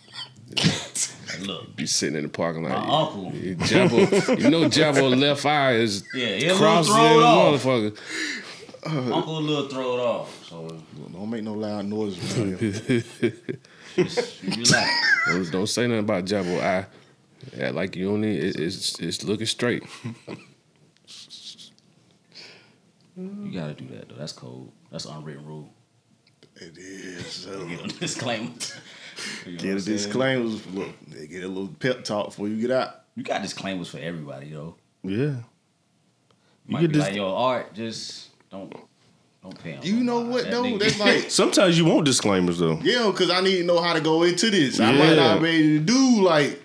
like, 0.55 1.47
look, 1.47 1.75
be 1.75 1.85
sitting 1.85 2.15
in 2.15 2.23
the 2.23 2.29
parking 2.29 2.63
lot. 2.63 2.87
My 2.87 2.99
uncle. 3.01 3.31
Yeah, 3.35 3.53
Jabbo, 3.55 4.41
you 4.41 4.49
know, 4.49 4.69
Jabbo 4.69 5.19
left 5.19 5.45
eye 5.45 5.73
is 5.73 6.03
Yeah, 6.15 6.27
he 6.27 6.47
a 6.47 6.53
little 6.55 6.83
the 6.83 6.91
off. 7.23 7.65
Motherfucker. 8.89 9.13
uncle 9.15 9.37
a 9.37 9.39
little 9.39 9.67
throw 9.69 9.93
it 9.97 9.99
off, 9.99 10.45
so 10.47 10.67
Don't 11.11 11.29
make 11.29 11.43
no 11.43 11.53
loud 11.53 11.85
noises. 11.85 12.33
just 13.95 14.41
relax. 14.43 15.09
Don't, 15.27 15.51
don't 15.51 15.67
say 15.67 15.87
nothing 15.87 15.99
about 15.99 16.25
Jabbo 16.25 16.59
I 16.61 16.85
Yeah, 17.57 17.69
like 17.71 17.95
you 17.95 18.11
only 18.11 18.37
it, 18.37 18.59
it's 18.59 18.99
it's 18.99 19.23
looking 19.23 19.45
straight. 19.47 19.83
You 23.15 23.51
gotta 23.53 23.73
do 23.73 23.87
that 23.95 24.09
though. 24.09 24.15
That's 24.15 24.33
cold. 24.33 24.71
That's 24.91 25.05
unwritten 25.05 25.45
rule. 25.45 25.69
it 26.55 26.77
is. 26.77 27.25
So. 27.43 27.51
Uh, 27.61 27.65
get 27.65 27.85
a 27.85 27.99
disclaimer. 27.99 28.49
You 29.45 29.51
know 29.53 29.57
Get 29.57 29.63
what 29.63 29.63
a 29.63 29.71
I'm 29.73 29.79
saying? 29.79 29.97
disclaimers. 29.97 30.67
Look, 30.67 30.89
they 31.07 31.27
get 31.27 31.43
a 31.43 31.47
little 31.47 31.67
pep 31.79 32.03
talk 32.03 32.27
before 32.27 32.47
you 32.47 32.59
get 32.59 32.71
out. 32.71 33.01
You 33.15 33.23
got 33.23 33.41
disclaimers 33.41 33.87
for 33.89 33.99
everybody, 33.99 34.49
though. 34.51 34.75
Yeah. 35.03 35.35
Might 36.67 36.81
get 36.81 36.87
be 36.91 36.93
dis- 36.93 37.03
like, 37.07 37.15
yo, 37.15 37.35
art, 37.35 37.73
just 37.73 38.29
don't 38.53 38.73
don't 39.41 39.63
pay. 39.63 39.79
You 39.81 40.03
know 40.03 40.21
what 40.21 40.49
though? 40.49 40.77
That's 40.77 40.99
like 40.99 41.31
Sometimes 41.31 41.77
you 41.77 41.85
want 41.85 42.05
disclaimers 42.05 42.59
though. 42.59 42.79
Yeah, 42.81 43.09
because 43.11 43.29
I 43.29 43.41
need 43.41 43.57
to 43.57 43.63
know 43.63 43.81
how 43.81 43.93
to 43.93 43.99
go 43.99 44.23
into 44.23 44.49
this. 44.49 44.79
I 44.79 44.91
might 44.93 45.15
not 45.15 45.41
be 45.41 45.49
able 45.49 45.85
to 45.85 45.93
do 45.93 46.21
like 46.21 46.61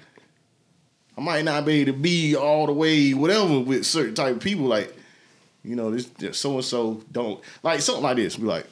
I 1.17 1.21
might 1.21 1.45
not 1.45 1.65
be 1.65 1.81
able 1.81 1.93
to 1.93 1.99
be 1.99 2.37
all 2.37 2.67
the 2.67 2.73
way 2.73 3.13
whatever 3.15 3.59
with 3.59 3.85
certain 3.87 4.15
type 4.15 4.37
of 4.37 4.43
people. 4.43 4.67
Like 4.67 4.95
you 5.65 5.75
know, 5.75 5.91
this 5.91 6.39
so 6.39 6.55
and 6.55 6.65
so 6.65 7.03
don't 7.11 7.43
like 7.63 7.81
something 7.81 8.05
like 8.05 8.17
this. 8.17 8.37
Be 8.37 8.45
like, 8.45 8.67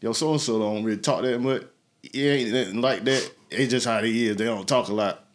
yo, 0.00 0.12
so 0.12 0.30
and 0.30 0.40
so 0.40 0.58
don't 0.58 0.84
really 0.84 0.98
talk 0.98 1.22
that 1.22 1.40
much. 1.40 1.64
It 2.02 2.18
ain't 2.18 2.52
nothing 2.52 2.80
like 2.80 3.04
that. 3.04 3.30
It's 3.50 3.70
just 3.70 3.86
how 3.86 4.00
they 4.00 4.10
is. 4.10 4.36
They 4.36 4.44
don't 4.44 4.66
talk 4.66 4.88
a 4.88 4.94
lot. 4.94 5.25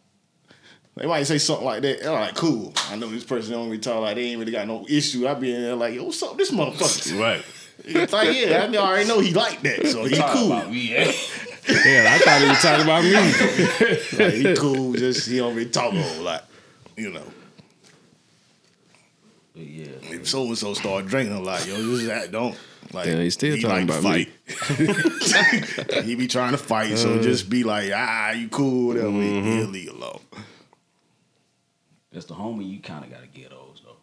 They 0.96 1.06
might 1.06 1.22
say 1.24 1.38
something 1.38 1.64
like 1.64 1.82
that. 1.82 2.06
I'm 2.06 2.12
like, 2.20 2.34
cool. 2.34 2.72
I 2.90 2.96
know 2.96 3.08
this 3.08 3.24
person 3.24 3.52
don't 3.52 3.66
really 3.66 3.78
talk 3.78 4.02
like 4.02 4.16
they 4.16 4.24
ain't 4.24 4.38
really 4.40 4.52
got 4.52 4.66
no 4.68 4.84
issue. 4.88 5.26
I 5.26 5.32
be 5.34 5.54
in 5.54 5.62
there 5.62 5.74
like, 5.74 5.94
yo, 5.94 6.04
what's 6.04 6.22
up, 6.22 6.36
this 6.36 6.50
motherfucker? 6.50 7.18
Right. 7.20 7.42
It's 7.84 8.12
like, 8.12 8.36
yeah, 8.36 8.68
I 8.70 8.76
already 8.76 9.08
know 9.08 9.18
he 9.18 9.32
like 9.32 9.60
that, 9.62 9.86
so 9.88 10.04
he 10.04 10.14
cool. 10.16 10.52
about 10.52 10.70
me? 10.70 10.90
Yeah, 10.90 11.06
I 12.10 12.18
thought 12.18 12.40
he 12.42 12.48
was 12.48 12.58
talking 12.60 12.84
about 12.84 13.02
me. 13.02 13.12
Like, 14.24 14.34
he 14.34 14.54
cool, 14.56 14.92
just 14.92 15.28
he 15.28 15.38
don't 15.38 15.56
really 15.56 15.68
talk 15.70 15.92
a 15.92 16.00
whole 16.02 16.22
lot, 16.22 16.44
you 16.96 17.10
know. 17.10 17.24
But 19.54 19.62
yeah, 19.64 19.86
If 20.02 20.28
so 20.28 20.44
and 20.44 20.56
so 20.58 20.74
start 20.74 21.06
drinking 21.06 21.36
a 21.36 21.40
lot, 21.40 21.66
yo, 21.66 21.76
this 21.76 22.06
that 22.06 22.30
don't. 22.30 22.56
Like, 22.92 23.06
Yeah, 23.06 23.20
he 23.22 23.30
still 23.30 23.56
talking 23.58 23.86
to 23.88 23.98
about 23.98 24.04
me. 24.14 24.24
fight. 24.26 26.04
he 26.04 26.14
be 26.14 26.26
trying 26.28 26.52
to 26.52 26.58
fight, 26.58 26.96
so 26.98 27.14
Uh. 27.14 27.22
just 27.22 27.48
be 27.50 27.64
like, 27.64 27.90
ah, 27.94 28.30
you 28.32 28.48
cool, 28.48 28.88
whatever. 28.88 29.08
Mm-hmm. 29.08 29.50
He'll 29.50 29.66
leave 29.68 29.90
alone. 29.90 30.20
That's 32.12 32.26
the 32.26 32.34
homie. 32.34 32.68
You 32.68 32.80
kind 32.80 33.04
of 33.04 33.10
gotta 33.10 33.26
get 33.26 33.50
those 33.50 33.80
though. 33.84 33.96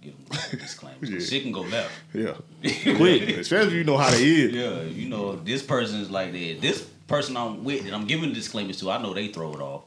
Get 0.00 0.16
them 0.30 0.38
disclaimers. 0.58 1.10
Yeah. 1.10 1.18
Shit 1.20 1.42
can 1.42 1.52
go 1.52 1.60
left. 1.62 1.92
Yeah, 2.14 2.34
Quick. 2.96 3.28
especially 3.38 3.68
if 3.68 3.72
you 3.74 3.84
know 3.84 3.96
how 3.98 4.10
they 4.10 4.22
is. 4.24 4.52
Yeah, 4.52 4.82
you 4.82 5.08
know, 5.08 5.36
this 5.36 5.62
person 5.62 6.00
is 6.00 6.10
like 6.10 6.32
that. 6.32 6.58
This 6.60 6.82
person 7.06 7.36
I'm 7.36 7.64
with 7.64 7.84
that 7.84 7.92
I'm 7.92 8.06
giving 8.06 8.32
disclaimers 8.32 8.78
to, 8.80 8.90
I 8.90 9.02
know 9.02 9.12
they 9.12 9.28
throw 9.28 9.52
it 9.52 9.60
off. 9.60 9.82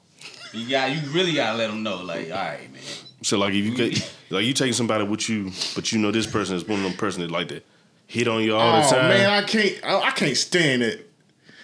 You 0.53 0.69
got, 0.69 0.91
you 0.91 1.01
really 1.11 1.33
gotta 1.33 1.57
let 1.57 1.71
them 1.71 1.81
know, 1.81 2.03
like, 2.03 2.29
all 2.29 2.37
right, 2.37 2.71
man. 2.71 2.81
So 3.23 3.37
like 3.39 3.53
if 3.53 3.65
you 3.65 3.75
get 3.75 4.13
like 4.29 4.45
you 4.45 4.53
taking 4.53 4.73
somebody 4.73 5.03
with 5.03 5.27
you, 5.29 5.51
but 5.75 5.91
you 5.91 5.99
know 5.99 6.11
this 6.11 6.27
person 6.27 6.55
is 6.57 6.65
one 6.67 6.79
of 6.79 6.83
them 6.83 6.93
person 6.93 7.21
that 7.21 7.31
like 7.31 7.47
that 7.47 7.65
hit 8.05 8.27
on 8.27 8.43
you 8.43 8.55
all 8.55 8.81
the 8.81 8.87
oh 8.87 8.91
time. 8.91 9.09
man, 9.09 9.29
I 9.29 9.43
can't, 9.47 9.83
I, 9.83 9.99
I 10.01 10.11
can't 10.11 10.37
stand 10.37 10.83
it. 10.83 11.09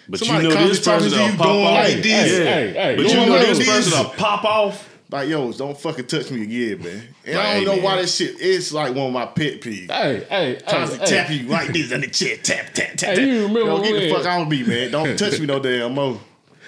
but 0.07 0.19
somebody 0.19 0.47
you 0.47 0.53
know 0.55 0.67
this 0.67 0.79
to 0.79 0.85
talk 0.85 1.01
person 1.01 1.11
to 1.11 1.23
will 1.23 1.29
you 1.31 1.37
pop 1.37 1.47
doing 1.47 1.65
off. 1.65 1.73
like 1.73 1.95
this. 1.97 2.31
Yeah. 2.39 2.43
Hey, 2.45 2.71
hey, 2.73 2.95
but 2.95 3.05
you 3.07 3.15
know 3.15 3.25
like 3.27 3.45
this 3.47 3.57
this. 3.59 3.67
person 3.69 3.99
will 4.03 4.09
pop 4.13 4.43
off. 4.45 4.88
Like, 5.11 5.27
yo, 5.27 5.51
don't 5.53 5.75
fucking 5.75 6.05
touch 6.05 6.29
me 6.29 6.43
again, 6.43 6.83
man. 6.83 7.03
And 7.25 7.35
Like, 7.35 7.45
I 7.45 7.53
don't 7.53 7.59
hey, 7.59 7.65
know 7.65 7.75
man. 7.77 7.83
why 7.83 7.95
that 8.01 8.09
shit. 8.09 8.35
It's 8.39 8.71
like 8.71 8.93
one 8.93 9.07
of 9.07 9.13
my 9.13 9.25
pet 9.25 9.59
peeves. 9.59 9.89
Hey, 9.89 10.23
hey, 10.29 10.61
Constantly 10.67 11.07
hey, 11.07 11.15
tap 11.17 11.27
hey. 11.27 11.37
Tap 11.37 11.43
you 11.43 11.49
like 11.49 11.73
this 11.73 11.91
on 11.91 12.01
the 12.01 12.07
chest, 12.07 12.43
tap, 12.43 12.73
tap, 12.73 12.95
tap, 12.95 13.09
Hey, 13.09 13.15
tap. 13.15 13.17
you 13.17 13.33
remember 13.47 13.59
Yo, 13.61 13.81
get 13.81 13.93
the 13.93 13.99
when- 14.11 14.15
fuck 14.15 14.25
out 14.27 14.41
of 14.43 14.47
me, 14.49 14.63
man. 14.63 14.91
Don't 14.91 15.17
touch 15.17 15.39
me 15.39 15.47
no 15.47 15.59
damn 15.59 15.93
more. 15.95 16.19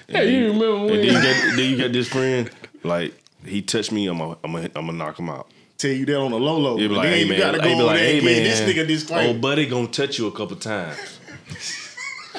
Hey, 0.08 0.32
you 0.36 0.46
remember 0.52 0.66
And 0.66 0.88
then 0.90 1.04
you 1.04 1.12
when? 1.12 1.22
got 1.22 1.56
then 1.56 1.70
you 1.70 1.78
got 1.78 1.92
this 1.92 2.08
friend 2.08 2.50
like 2.82 3.14
he 3.46 3.62
touched 3.62 3.92
me, 3.92 4.08
I'm 4.08 4.18
gonna 4.18 4.36
I'm 4.42 4.52
gonna 4.52 4.64
I'm 4.74 4.86
gonna 4.86 4.92
knock 4.98 5.18
him 5.20 5.30
out. 5.30 5.48
Tell 5.78 5.90
you 5.92 6.04
that 6.06 6.16
on 6.18 6.32
the 6.32 6.38
low 6.40 6.58
low. 6.58 6.76
He 6.76 6.88
be 6.88 6.94
like, 6.94 7.04
then 7.04 7.12
hey 7.12 7.22
you 7.22 7.28
man, 7.30 7.38
gotta 7.38 7.58
go 7.58 7.68
he 7.68 7.74
be 7.76 7.82
like, 7.82 7.98
hey 7.98 8.20
man, 8.20 8.42
this 8.42 8.60
nigga 8.60 8.82
oh 8.82 8.86
disclaimer. 8.86 9.38
buddy 9.38 9.66
gonna 9.66 9.86
touch 9.86 10.18
you 10.18 10.26
a 10.26 10.32
couple 10.32 10.56
times. 10.56 10.98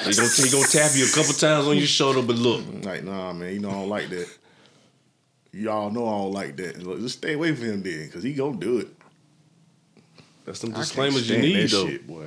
he 0.04 0.14
gonna 0.14 0.28
he 0.28 0.50
gonna 0.50 0.66
tap 0.66 0.90
you 0.94 1.06
a 1.06 1.10
couple 1.14 1.32
times 1.32 1.66
on 1.66 1.76
your 1.78 1.86
shoulder, 1.86 2.20
but 2.22 2.36
look, 2.36 2.62
Like, 2.84 3.04
nah, 3.04 3.32
man, 3.32 3.54
you 3.54 3.60
know 3.60 3.70
I 3.70 3.72
don't 3.72 3.88
like 3.88 4.08
that. 4.10 4.28
Y'all 5.54 5.90
know 5.90 6.08
I 6.08 6.18
don't 6.18 6.32
like 6.32 6.56
that. 6.56 6.82
Look, 6.82 7.00
Just 7.00 7.18
stay 7.18 7.34
away 7.34 7.54
from 7.54 7.66
him 7.66 7.82
then, 7.82 8.10
cause 8.10 8.22
he 8.24 8.32
gonna 8.34 8.56
do 8.56 8.78
it. 8.78 8.88
that's 10.44 10.58
some 10.60 10.74
I 10.74 10.78
disclaimers 10.78 11.30
you 11.30 11.38
need 11.38 11.54
that 11.56 11.70
though. 11.70 11.86
shit, 11.88 12.06
boy. 12.06 12.26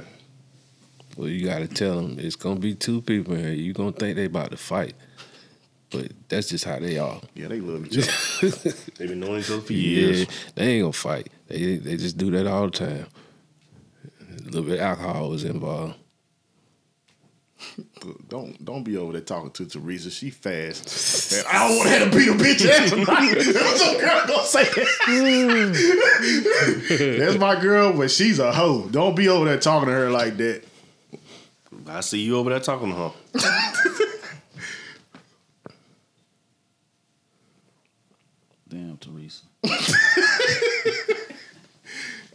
Well, 1.17 1.27
you 1.27 1.45
gotta 1.45 1.67
tell 1.67 1.97
them 1.97 2.17
it's 2.19 2.35
gonna 2.35 2.59
be 2.59 2.73
two 2.75 3.01
people 3.01 3.33
in 3.33 3.39
here. 3.43 3.53
You 3.53 3.73
gonna 3.73 3.91
think 3.91 4.15
they 4.15 4.25
about 4.25 4.51
to 4.51 4.57
fight, 4.57 4.93
but 5.89 6.11
that's 6.29 6.47
just 6.47 6.63
how 6.63 6.79
they 6.79 6.97
are. 6.99 7.19
Yeah, 7.33 7.47
they 7.47 7.59
love 7.59 7.85
each 7.87 7.97
other. 8.43 8.73
They've 8.97 9.09
been 9.09 9.19
knowing 9.19 9.39
each 9.41 9.49
other 9.51 9.61
for 9.61 9.73
Yeah, 9.73 9.79
years. 10.01 10.27
they 10.55 10.73
ain't 10.75 10.83
gonna 10.83 10.93
fight. 10.93 11.27
They 11.47 11.77
they 11.77 11.97
just 11.97 12.17
do 12.17 12.31
that 12.31 12.47
all 12.47 12.65
the 12.69 12.71
time. 12.71 13.07
A 14.39 14.43
little 14.45 14.61
bit 14.63 14.75
of 14.75 14.81
alcohol 14.81 15.29
was 15.31 15.43
involved. 15.43 15.95
Don't 18.29 18.63
don't 18.63 18.83
be 18.83 18.97
over 18.97 19.13
there 19.13 19.21
talking 19.21 19.51
to 19.51 19.65
Teresa. 19.65 20.11
She 20.11 20.29
fast. 20.29 21.31
Man, 21.33 21.43
I 21.51 21.67
don't 21.67 21.77
want 21.77 21.89
to 21.89 21.95
have 21.97 22.11
to 22.11 22.17
beat 22.17 22.27
a 22.27 22.33
bitch 22.33 22.69
ass 22.69 22.89
tonight. 22.95 23.41
Some 23.41 23.97
girl 23.99 24.27
gonna 24.27 24.43
say 24.45 24.63
that. 24.65 24.95
That's 27.19 27.37
my 27.37 27.59
girl, 27.59 27.93
but 27.93 28.11
she's 28.11 28.39
a 28.39 28.51
hoe. 28.51 28.87
Don't 28.89 29.15
be 29.15 29.27
over 29.29 29.45
there 29.45 29.59
talking 29.59 29.87
to 29.87 29.93
her 29.93 30.09
like 30.09 30.37
that. 30.37 30.63
I 31.87 32.01
see 32.01 32.19
you 32.21 32.37
over 32.37 32.49
there 32.49 32.59
talking 32.59 32.89
to 32.89 32.95
her. 32.95 33.11
Damn, 38.69 38.97
Teresa. 38.97 39.43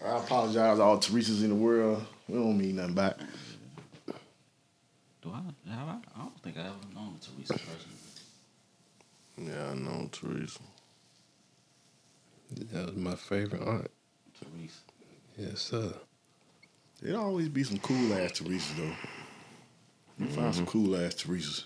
I 0.05 0.17
apologize 0.19 0.79
to 0.79 0.83
all 0.83 0.99
Teresas 0.99 1.43
in 1.45 1.51
the 1.51 1.55
world. 1.55 2.05
We 2.29 2.39
don't 2.39 2.57
mean 2.59 2.77
nothing 2.77 2.95
back. 2.95 3.17
Do 5.23 5.33
I? 5.33 5.71
Have 5.71 5.89
I? 5.89 5.99
I 6.17 6.19
don't 6.19 6.43
think 6.43 6.57
I 6.57 6.63
ever 6.63 6.95
known 6.95 7.19
Teresa 7.21 7.55
personally. 7.55 8.03
Yeah, 9.39 9.71
I 9.71 9.75
know 9.75 10.09
Teresa. 10.11 10.61
That 12.73 12.87
was 12.87 12.97
my 12.97 13.15
favorite 13.15 13.63
aunt. 13.63 13.91
Teresa. 14.39 14.81
Yes, 15.39 15.61
sir. 15.61 15.95
There'll 17.01 17.23
always 17.23 17.49
be 17.49 17.65
some 17.65 17.79
cool 17.79 18.13
ass 18.15 18.33
Teresas 18.33 18.77
though. 18.77 18.93
You 20.19 20.27
find 20.27 20.55
some 20.55 20.67
mm-hmm. 20.67 20.73
cool 20.73 20.97
ass 20.97 21.15
Teresas. 21.15 21.65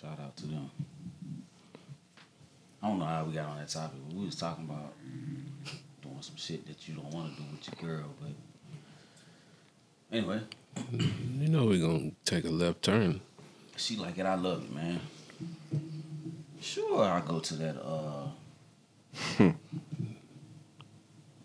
Shout 0.00 0.18
out 0.20 0.36
to 0.36 0.46
them. 0.46 0.70
I 2.82 2.88
don't 2.88 2.98
know 2.98 3.04
how 3.04 3.24
we 3.24 3.34
got 3.34 3.48
on 3.48 3.58
that 3.58 3.68
topic, 3.68 3.98
but 4.08 4.16
we 4.16 4.26
was 4.26 4.34
talking 4.34 4.64
about 4.64 4.92
doing 6.02 6.16
some 6.20 6.36
shit 6.36 6.66
that 6.66 6.88
you 6.88 6.94
don't 6.94 7.12
want 7.12 7.36
to 7.36 7.42
do 7.42 7.48
with 7.52 7.80
your 7.80 7.96
girl, 7.96 8.08
but 8.20 8.32
anyway, 10.12 10.40
You 10.92 11.48
know 11.48 11.66
we're 11.66 11.80
gonna 11.86 12.12
take 12.24 12.44
a 12.44 12.50
left 12.50 12.82
turn. 12.82 13.20
she 13.76 13.96
like 13.96 14.18
it. 14.18 14.26
I 14.26 14.34
love 14.34 14.64
it, 14.64 14.74
man. 14.74 15.00
Sure, 16.60 17.02
I 17.04 17.20
go 17.26 17.40
to 17.40 17.54
that 17.54 17.76
uh 17.82 18.28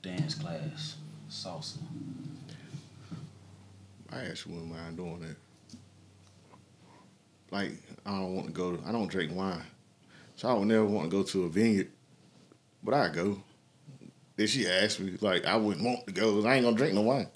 dance 0.02 0.36
class, 0.36 0.96
salsa. 1.30 1.78
I 4.12 4.22
actually 4.26 4.54
wouldn't 4.56 4.72
mind 4.72 4.98
doing 4.98 5.20
that. 5.22 5.36
Like, 7.52 7.72
I 8.06 8.12
don't 8.12 8.36
want 8.36 8.48
to 8.48 8.54
go. 8.54 8.80
I 8.86 8.92
don't 8.92 9.08
drink 9.10 9.34
wine, 9.36 9.64
so 10.36 10.48
I 10.50 10.54
would 10.54 10.68
never 10.68 10.86
want 10.86 11.10
to 11.10 11.18
go 11.18 11.24
to 11.24 11.46
a 11.46 11.50
vineyard. 11.50 11.90
But 12.84 12.94
I 12.94 13.10
go. 13.10 13.42
Then 14.36 14.48
she 14.48 14.68
asked 14.68 15.00
me, 15.00 15.18
like, 15.20 15.46
I 15.46 15.56
wouldn't 15.56 15.84
want 15.84 16.06
to 16.08 16.14
go. 16.14 16.36
'cause 16.36 16.46
I 16.46 16.56
ain't 16.56 16.64
gonna 16.66 16.78
drink 16.78 16.94
no 16.94 17.02
wine. 17.02 17.28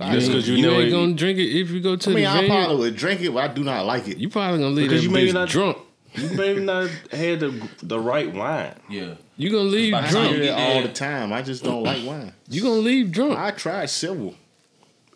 I, 0.00 0.14
Just 0.14 0.28
you 0.28 0.32
'cause 0.34 0.48
you 0.48 0.56
you 0.56 0.62
know 0.66 0.72
ain't 0.78 0.88
it- 0.88 0.90
gonna 0.90 1.12
drink 1.14 1.38
it 1.38 1.48
if 1.60 1.70
you 1.70 1.80
go 1.80 1.94
to 1.96 2.10
I 2.10 2.14
mean, 2.14 2.24
the 2.24 2.30
I 2.30 2.34
venue. 2.36 2.48
probably 2.48 2.76
would 2.76 2.96
drink 2.96 3.20
it, 3.20 3.34
but 3.34 3.50
I 3.50 3.52
do 3.52 3.62
not 3.64 3.84
like 3.86 4.08
it. 4.08 4.16
You 4.18 4.28
probably 4.28 4.58
gonna 4.60 4.70
leave 4.74 4.88
Because 4.88 5.04
you 5.04 5.10
maybe 5.10 5.30
bitch 5.30 5.34
not- 5.34 5.48
drunk. 5.48 5.76
You 6.14 6.28
maybe 6.30 6.60
not 6.64 6.88
had 7.12 7.40
the 7.40 7.68
the 7.82 8.00
right 8.00 8.32
wine. 8.34 8.74
Yeah, 8.88 9.14
You 9.36 9.50
gonna 9.50 9.64
leave 9.68 9.92
By 9.92 10.00
the 10.02 10.06
I 10.08 10.10
time 10.10 10.22
drunk. 10.22 10.36
you 10.36 10.42
get 10.44 10.58
all 10.58 10.82
the 10.82 10.88
time. 10.88 11.32
I 11.32 11.42
just 11.42 11.62
don't 11.62 11.82
like 11.84 12.04
wine. 12.04 12.32
You 12.48 12.62
gonna 12.62 12.74
leave 12.80 13.12
drunk. 13.12 13.38
I 13.38 13.50
tried 13.52 13.90
several. 13.90 14.34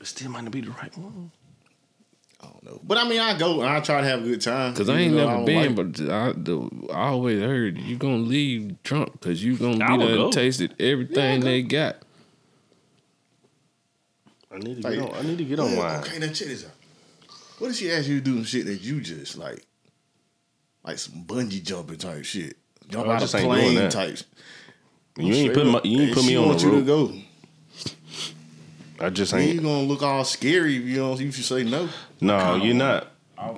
It 0.01 0.07
still 0.07 0.31
might 0.31 0.43
not 0.45 0.53
be 0.53 0.61
the 0.61 0.71
right 0.71 0.97
one. 0.99 1.31
I 2.43 2.47
don't 2.47 2.63
know, 2.63 2.81
but 2.85 2.99
I 2.99 3.09
mean, 3.09 3.21
I 3.21 3.39
go 3.39 3.61
and 3.63 3.71
I 3.71 3.81
try 3.81 4.03
to 4.03 4.07
have 4.07 4.21
a 4.21 4.23
good 4.25 4.43
time. 4.43 4.75
Cause 4.75 4.89
I 4.91 4.99
ain't 4.99 5.15
never 5.15 5.31
don't 5.33 5.45
been, 5.47 5.75
like- 5.77 5.95
but 5.97 6.11
I, 6.13 6.33
the, 6.37 6.69
I 6.93 7.07
always 7.09 7.41
heard 7.41 7.79
you 7.79 7.97
gonna 7.97 8.19
leave 8.19 8.83
drunk 8.83 9.13
because 9.13 9.43
you 9.43 9.57
gonna 9.57 9.79
be 9.79 9.93
would 9.97 10.07
done 10.09 10.17
go. 10.17 10.31
tasted 10.31 10.75
everything 10.79 11.41
they 11.41 11.63
got. 11.63 11.97
I 14.55 14.59
need 14.59 14.81
to 14.83 14.89
Like- 14.89 14.99
get 15.01 15.11
on. 15.11 15.15
I 15.17 15.23
need 15.23 15.39
to 15.39 15.45
get 15.45 15.59
on 15.61 15.73
Yeah. 15.73 16.01
Okay, 16.01 16.19
now 16.19 16.27
check 16.29 16.49
this 16.49 16.65
out. 16.65 16.71
What 17.59 17.71
if 17.71 17.77
she 17.77 17.91
asked 17.91 18.09
you 18.09 18.19
to 18.21 18.25
do 18.25 18.35
some 18.37 18.45
shit 18.45 18.67
that 18.67 18.81
you 18.83 19.01
just 19.01 19.37
like, 19.37 19.65
like 20.85 20.99
some 20.99 21.25
bungee 21.25 21.63
jumping 21.63 21.99
type 21.99 22.25
shit, 22.25 22.57
jump 22.89 23.07
Oh, 23.07 23.11
out 23.11 23.17
of 23.17 23.21
just 23.23 23.35
ain't 23.35 23.45
doing 23.45 23.61
plane 23.61 23.75
that. 23.77 23.91
types? 23.93 24.25
You 25.17 25.33
ain't 25.33 25.55
put 25.55 25.67
my, 25.67 25.81
you 25.85 26.01
ain't 26.01 26.03
And 26.09 26.13
put 26.15 26.23
me 26.25 26.29
she 26.31 26.37
on 26.37 26.47
want 26.49 26.61
the 26.61 26.67
you 26.67 26.73
to 26.73 26.83
go. 26.83 27.15
I 29.01 29.11
just 29.11 29.33
Then 29.33 29.49
you 29.49 29.61
gonna 29.61 29.83
look 29.83 30.03
all 30.03 30.25
scary 30.25 30.77
if 30.77 30.85
you 30.85 30.97
don't. 30.97 31.15
If 31.21 31.37
you 31.37 31.43
say 31.43 31.63
no. 31.65 31.89
No, 32.21 32.57
you're 32.57 32.75
not. 32.75 33.09
I 33.39 33.57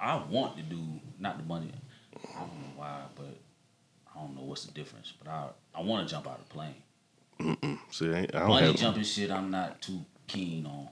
I 0.00 0.16
want 0.28 0.56
to 0.56 0.62
do 0.62 0.80
not 1.18 1.38
the 1.38 1.44
money. 1.44 1.72
I 2.34 2.40
don't 2.40 2.48
know 2.48 2.72
why, 2.76 3.02
but 3.16 3.36
I 4.14 4.20
don't 4.20 4.34
know 4.36 4.42
what's 4.42 4.64
the 4.64 4.72
difference. 4.72 5.12
But 5.22 5.30
I 5.30 5.48
I 5.74 5.80
want 5.82 6.06
to 6.06 6.12
jump 6.14 6.26
out 6.28 6.38
of 6.40 6.48
the 6.48 6.52
plane. 6.54 6.74
See, 7.90 8.10
I, 8.10 8.18
ain't- 8.20 8.34
I 8.34 8.38
don't 8.40 8.48
Money 8.48 8.66
have. 8.68 8.76
jumping 8.76 9.02
shit, 9.04 9.30
I'm 9.30 9.50
not 9.50 9.80
too 9.82 10.00
keen 10.26 10.66
on. 10.66 10.88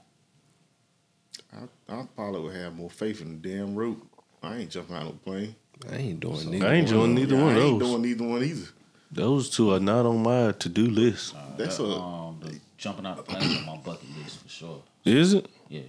I, 1.53 1.93
I 1.93 2.05
probably 2.15 2.41
would 2.41 2.55
have 2.55 2.75
more 2.75 2.89
faith 2.89 3.21
in 3.21 3.41
the 3.41 3.49
damn 3.49 3.75
rope. 3.75 4.01
I 4.43 4.57
ain't 4.57 4.71
jumping 4.71 4.95
out 4.95 5.03
of 5.03 5.07
no 5.09 5.19
plane. 5.23 5.55
I 5.91 5.95
ain't 5.97 6.19
doing 6.19 6.37
So- 6.37 6.49
neither. 6.49 6.67
I 6.67 6.73
ain't 6.75 6.87
doing 6.87 7.15
neither 7.15 7.35
Yeah, 7.35 7.43
one 7.43 7.55
I 7.55 7.59
ain't 7.59 7.79
those. 7.79 7.89
doing 7.89 8.01
neither 8.01 8.23
one 8.27 8.43
either. 8.43 8.67
Those 9.11 9.49
two 9.49 9.73
are 9.73 9.79
not 9.79 10.05
on 10.05 10.23
my 10.23 10.51
to 10.51 10.69
do 10.69 10.87
list. 10.89 11.35
That's 11.57 11.77
That, 11.77 11.83
a 11.83 11.99
um 11.99 12.39
the 12.41 12.59
jumping 12.77 13.05
out 13.05 13.17
the 13.17 13.23
plane 13.23 13.57
on 13.59 13.65
my 13.65 13.77
bucket 13.77 14.09
list 14.17 14.41
for 14.43 14.49
sure. 14.49 14.83
Is 15.05 15.33
it? 15.33 15.47
Yeah, 15.69 15.81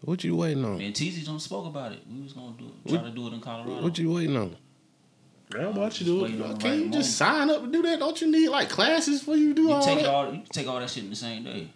What 0.00 0.24
you 0.24 0.36
waiting 0.36 0.64
on? 0.64 0.78
me 0.78 0.86
and 0.86 0.94
TZ 0.94 1.24
don't 1.26 1.40
spoke 1.40 1.66
about 1.66 1.92
it. 1.92 2.00
We 2.10 2.22
was 2.22 2.32
gonna 2.32 2.54
do 2.58 2.70
try 2.88 3.02
to 3.02 3.10
do 3.10 3.26
it 3.28 3.32
in 3.34 3.40
Colorado. 3.40 3.82
What 3.82 3.98
you 3.98 4.12
waiting 4.12 4.36
on? 4.36 4.56
I 5.60 5.68
watch 5.68 6.00
you 6.00 6.06
do 6.06 6.24
it. 6.24 6.32
on 6.32 6.38
the 6.38 6.44
Can 6.44 6.52
right 6.52 6.62
you 6.62 6.70
moment. 6.70 6.92
just 6.94 7.16
sign 7.16 7.50
up 7.50 7.62
to 7.62 7.70
do 7.70 7.82
that? 7.82 7.98
Don't 7.98 8.20
you 8.20 8.30
need 8.30 8.48
like 8.48 8.68
classes 8.68 9.22
for 9.22 9.36
you 9.36 9.48
to 9.48 9.54
do 9.54 9.62
You 9.62 9.72
all 9.72 9.84
take 9.84 10.00
that? 10.00 10.08
all 10.08 10.34
you 10.34 10.42
take 10.52 10.66
all 10.66 10.80
that 10.80 10.90
shit 10.90 11.04
in 11.04 11.10
the 11.10 11.16
same 11.16 11.44
day. 11.44 11.68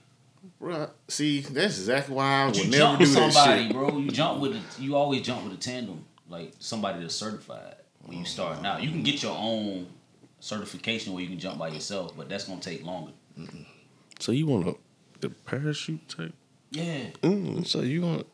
Bruh, 0.60 0.90
see, 1.06 1.40
that's 1.40 1.78
exactly 1.78 2.14
why 2.14 2.42
I 2.42 2.46
would 2.46 2.56
You 2.56 2.64
never 2.64 2.76
jump 2.76 2.98
do 2.98 3.04
with 3.04 3.14
that 3.14 3.32
somebody, 3.32 3.62
shit. 3.64 3.72
bro. 3.72 3.98
You 3.98 4.10
jump 4.10 4.40
with 4.40 4.56
a, 4.56 4.82
you 4.82 4.96
always 4.96 5.22
jump 5.22 5.44
with 5.44 5.52
a 5.52 5.56
tandem, 5.56 6.04
like 6.28 6.52
somebody 6.58 7.00
that's 7.00 7.14
certified 7.14 7.76
when 8.04 8.18
you 8.18 8.24
start 8.24 8.60
mm. 8.60 8.66
out. 8.66 8.82
You 8.82 8.90
can 8.90 9.02
get 9.02 9.22
your 9.22 9.36
own 9.36 9.86
certification 10.40 11.12
where 11.12 11.22
you 11.22 11.28
can 11.28 11.38
jump 11.38 11.58
by 11.58 11.68
yourself, 11.68 12.16
but 12.16 12.28
that's 12.28 12.44
gonna 12.44 12.60
take 12.60 12.84
longer. 12.84 13.12
Mm-hmm. 13.38 13.62
So 14.18 14.32
you 14.32 14.46
want 14.46 14.68
a 14.68 14.74
the 15.20 15.30
parachute 15.30 16.08
type? 16.08 16.34
Yeah. 16.70 17.06
Mm, 17.22 17.66
so 17.66 17.80
you 17.80 18.02
want 18.02 18.26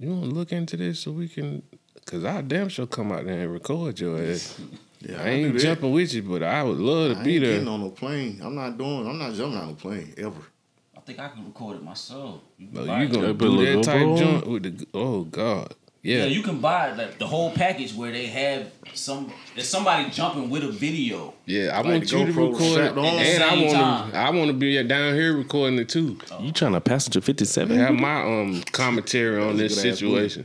you 0.00 0.10
want 0.10 0.24
to 0.24 0.30
look 0.30 0.50
into 0.50 0.76
this 0.78 1.00
so 1.00 1.12
we 1.12 1.28
can, 1.28 1.62
cause 2.10 2.24
I 2.24 2.40
damn 2.42 2.68
sure 2.68 2.86
come 2.86 3.12
out 3.12 3.24
there 3.24 3.40
and 3.40 3.52
record 3.52 3.98
your 4.00 4.18
ass. 4.22 4.58
Yeah, 5.02 5.18
I 5.18 5.24
do 5.24 5.30
ain't 5.30 5.52
that. 5.54 5.60
jumping 5.60 5.92
with 5.92 6.12
you, 6.12 6.22
but 6.22 6.42
I 6.42 6.62
would 6.62 6.76
love 6.76 7.14
to 7.14 7.20
I 7.20 7.24
be 7.24 7.36
ain't 7.36 7.44
there. 7.44 7.52
getting 7.54 7.68
on 7.68 7.80
no 7.80 7.88
plane. 7.88 8.38
I'm 8.44 8.54
not 8.54 8.76
doing. 8.76 9.08
I'm 9.08 9.18
not 9.18 9.32
jumping 9.32 9.58
on 9.58 9.68
no 9.68 9.74
plane 9.74 10.12
ever. 10.18 10.42
I 10.94 11.00
think 11.00 11.18
I 11.18 11.28
can 11.28 11.46
record 11.46 11.76
it 11.76 11.82
myself. 11.82 12.42
You 12.58 12.68
No, 12.70 12.82
you 12.84 13.06
it. 13.06 13.10
gonna 13.10 13.28
Yeah, 13.28 13.32
put 13.32 13.46
a 13.46 13.50
do 13.50 13.64
that 13.76 13.82
type 13.82 13.96
GoPro 14.02 14.18
jump 14.18 14.46
with 14.46 14.62
the? 14.78 14.86
Oh 14.92 15.22
God, 15.24 15.72
Yeah, 16.02 16.18
yeah. 16.18 16.24
you 16.26 16.42
can 16.42 16.60
buy 16.60 16.92
like 16.92 17.18
the 17.18 17.26
whole 17.26 17.50
package 17.50 17.94
where 17.94 18.12
they 18.12 18.26
have 18.26 18.70
some. 18.92 19.32
There's 19.54 19.68
somebody 19.70 20.10
jumping 20.10 20.50
with 20.50 20.64
a 20.64 20.68
video. 20.70 21.32
Yeah, 21.46 21.70
I 21.72 21.76
Like 21.78 21.86
want 21.86 22.12
you 22.12 22.26
to 22.26 22.32
GoPro 22.32 22.52
record 22.52 22.80
it, 22.84 22.98
on. 22.98 23.04
and 23.06 23.42
I 23.42 23.56
want 23.56 23.72
time. 23.72 24.10
to. 24.10 24.16
I 24.18 24.30
want 24.30 24.48
to 24.48 24.52
be 24.52 24.82
down 24.82 25.14
here 25.14 25.34
recording 25.34 25.78
it 25.78 25.88
too. 25.88 26.18
You 26.42 26.52
trying 26.52 26.72
to 26.74 26.80
passenger 26.82 27.22
fifty 27.22 27.46
seven? 27.46 27.78
Have 27.78 27.94
my 27.94 28.20
um 28.22 28.62
commentary 28.70 29.42
on 29.42 29.56
this 29.56 29.82
a 29.82 29.88
ass 29.88 29.96
situation. 29.98 30.44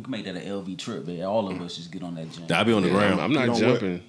You 0.00 0.04
can 0.04 0.12
make 0.12 0.24
that 0.24 0.34
an 0.34 0.42
LV 0.48 0.78
trip, 0.78 1.06
man. 1.06 1.22
All 1.24 1.46
of 1.50 1.60
us 1.60 1.76
just 1.76 1.90
get 1.92 2.02
on 2.02 2.14
that 2.14 2.32
jump. 2.32 2.50
I'll 2.50 2.64
be 2.64 2.72
on 2.72 2.80
the 2.80 2.88
Yeah, 2.88 2.94
ground. 2.94 3.20
I'm, 3.20 3.26
I'm 3.26 3.32
not 3.34 3.40
You 3.40 3.46
know 3.62 3.72
what? 3.72 3.80
jumping. 3.80 4.02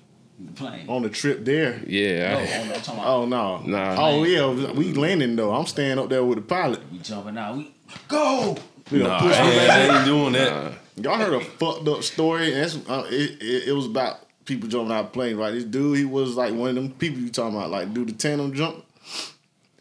plane. 0.56 0.86
On 0.88 1.02
the 1.02 1.10
trip 1.10 1.44
there. 1.44 1.82
Yeah, 1.86 2.32
No, 2.32 2.40
I- 2.40 2.42
on 2.62 2.68
the- 2.70 2.76
I'm 2.76 2.82
talking 2.82 3.00
about 3.02 3.08
Oh 3.08 3.26
no. 3.26 3.58
Nah. 3.66 3.96
Oh 4.00 4.24
yeah, 4.24 4.72
we 4.72 4.94
landing 4.94 5.36
though. 5.36 5.54
I'm 5.54 5.66
staying 5.66 6.00
up 6.00 6.08
there 6.08 6.24
with 6.24 6.38
the 6.38 6.44
pilot. 6.44 6.80
we 6.94 7.00
jumping 7.00 7.38
out. 7.38 7.58
We 7.58 7.74
go. 8.08 8.56
We 8.90 9.00
Nah, 9.00 9.20
pushed 9.20 9.38
I 9.38 9.46
the 9.48 9.52
ain't, 9.52 9.68
back. 9.68 9.90
I 9.92 9.98
ain't 9.98 10.06
doing 10.06 10.32
that. 10.32 10.74
Y'all 10.96 11.18
heard 11.18 11.34
a 11.34 11.42
fucked 11.42 11.88
up 11.90 12.04
story? 12.04 12.52
That's 12.52 12.78
uh, 12.88 13.06
it, 13.10 13.42
it. 13.44 13.68
It 13.68 13.72
was 13.74 13.86
about 13.88 14.26
people 14.46 14.70
jumping 14.70 14.94
out 14.96 15.06
of 15.08 15.12
plane. 15.12 15.36
Right, 15.36 15.52
this 15.52 15.66
dude, 15.66 15.98
he 15.98 16.06
was 16.06 16.38
like 16.38 16.54
one 16.54 16.70
of 16.70 16.76
them 16.76 16.92
people 16.92 17.20
you 17.20 17.30
talking 17.30 17.58
about, 17.58 17.70
like 17.70 17.94
do 17.94 18.06
the 18.06 18.14
tandem 18.14 18.54
jump. 18.54 18.86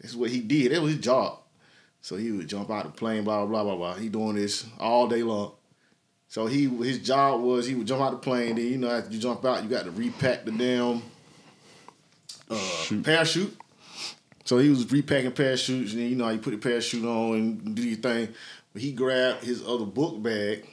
That's 0.01 0.13
what 0.15 0.29
he 0.29 0.41
did. 0.41 0.73
That 0.73 0.81
was 0.81 0.91
his 0.95 1.01
job. 1.01 1.37
So 2.01 2.17
he 2.17 2.31
would 2.31 2.47
jump 2.49 2.69
out 2.69 2.83
the 2.83 2.91
plane, 2.91 3.23
blah 3.23 3.45
blah 3.45 3.63
blah 3.63 3.75
blah. 3.77 3.93
He 3.93 4.09
doing 4.09 4.35
this 4.35 4.65
all 4.77 5.07
day 5.07 5.23
long. 5.23 5.53
So 6.31 6.45
he 6.45 6.69
his 6.69 6.99
job 6.99 7.41
was 7.41 7.67
he 7.67 7.75
would 7.75 7.87
jump 7.87 8.01
out 8.01 8.11
the 8.11 8.17
plane. 8.17 8.55
Then 8.55 8.65
you 8.65 8.77
know 8.77 8.89
after 8.89 9.11
you 9.11 9.19
jump 9.19 9.43
out, 9.43 9.63
you 9.63 9.69
got 9.69 9.83
to 9.83 9.91
repack 9.91 10.45
the 10.45 10.51
damn 10.51 11.01
uh, 12.49 13.01
parachute. 13.03 13.53
So 14.45 14.57
he 14.57 14.69
was 14.69 14.89
repacking 14.89 15.33
parachutes, 15.33 15.91
and 15.91 16.01
then 16.01 16.09
you 16.09 16.15
know 16.15 16.29
you 16.29 16.37
put 16.37 16.51
the 16.51 16.57
parachute 16.57 17.03
on 17.03 17.35
and 17.35 17.75
do 17.75 17.81
your 17.81 17.97
thing. 17.97 18.29
But 18.71 18.81
he 18.81 18.93
grabbed 18.93 19.43
his 19.43 19.61
other 19.67 19.83
book 19.83 20.23
bag 20.23 20.69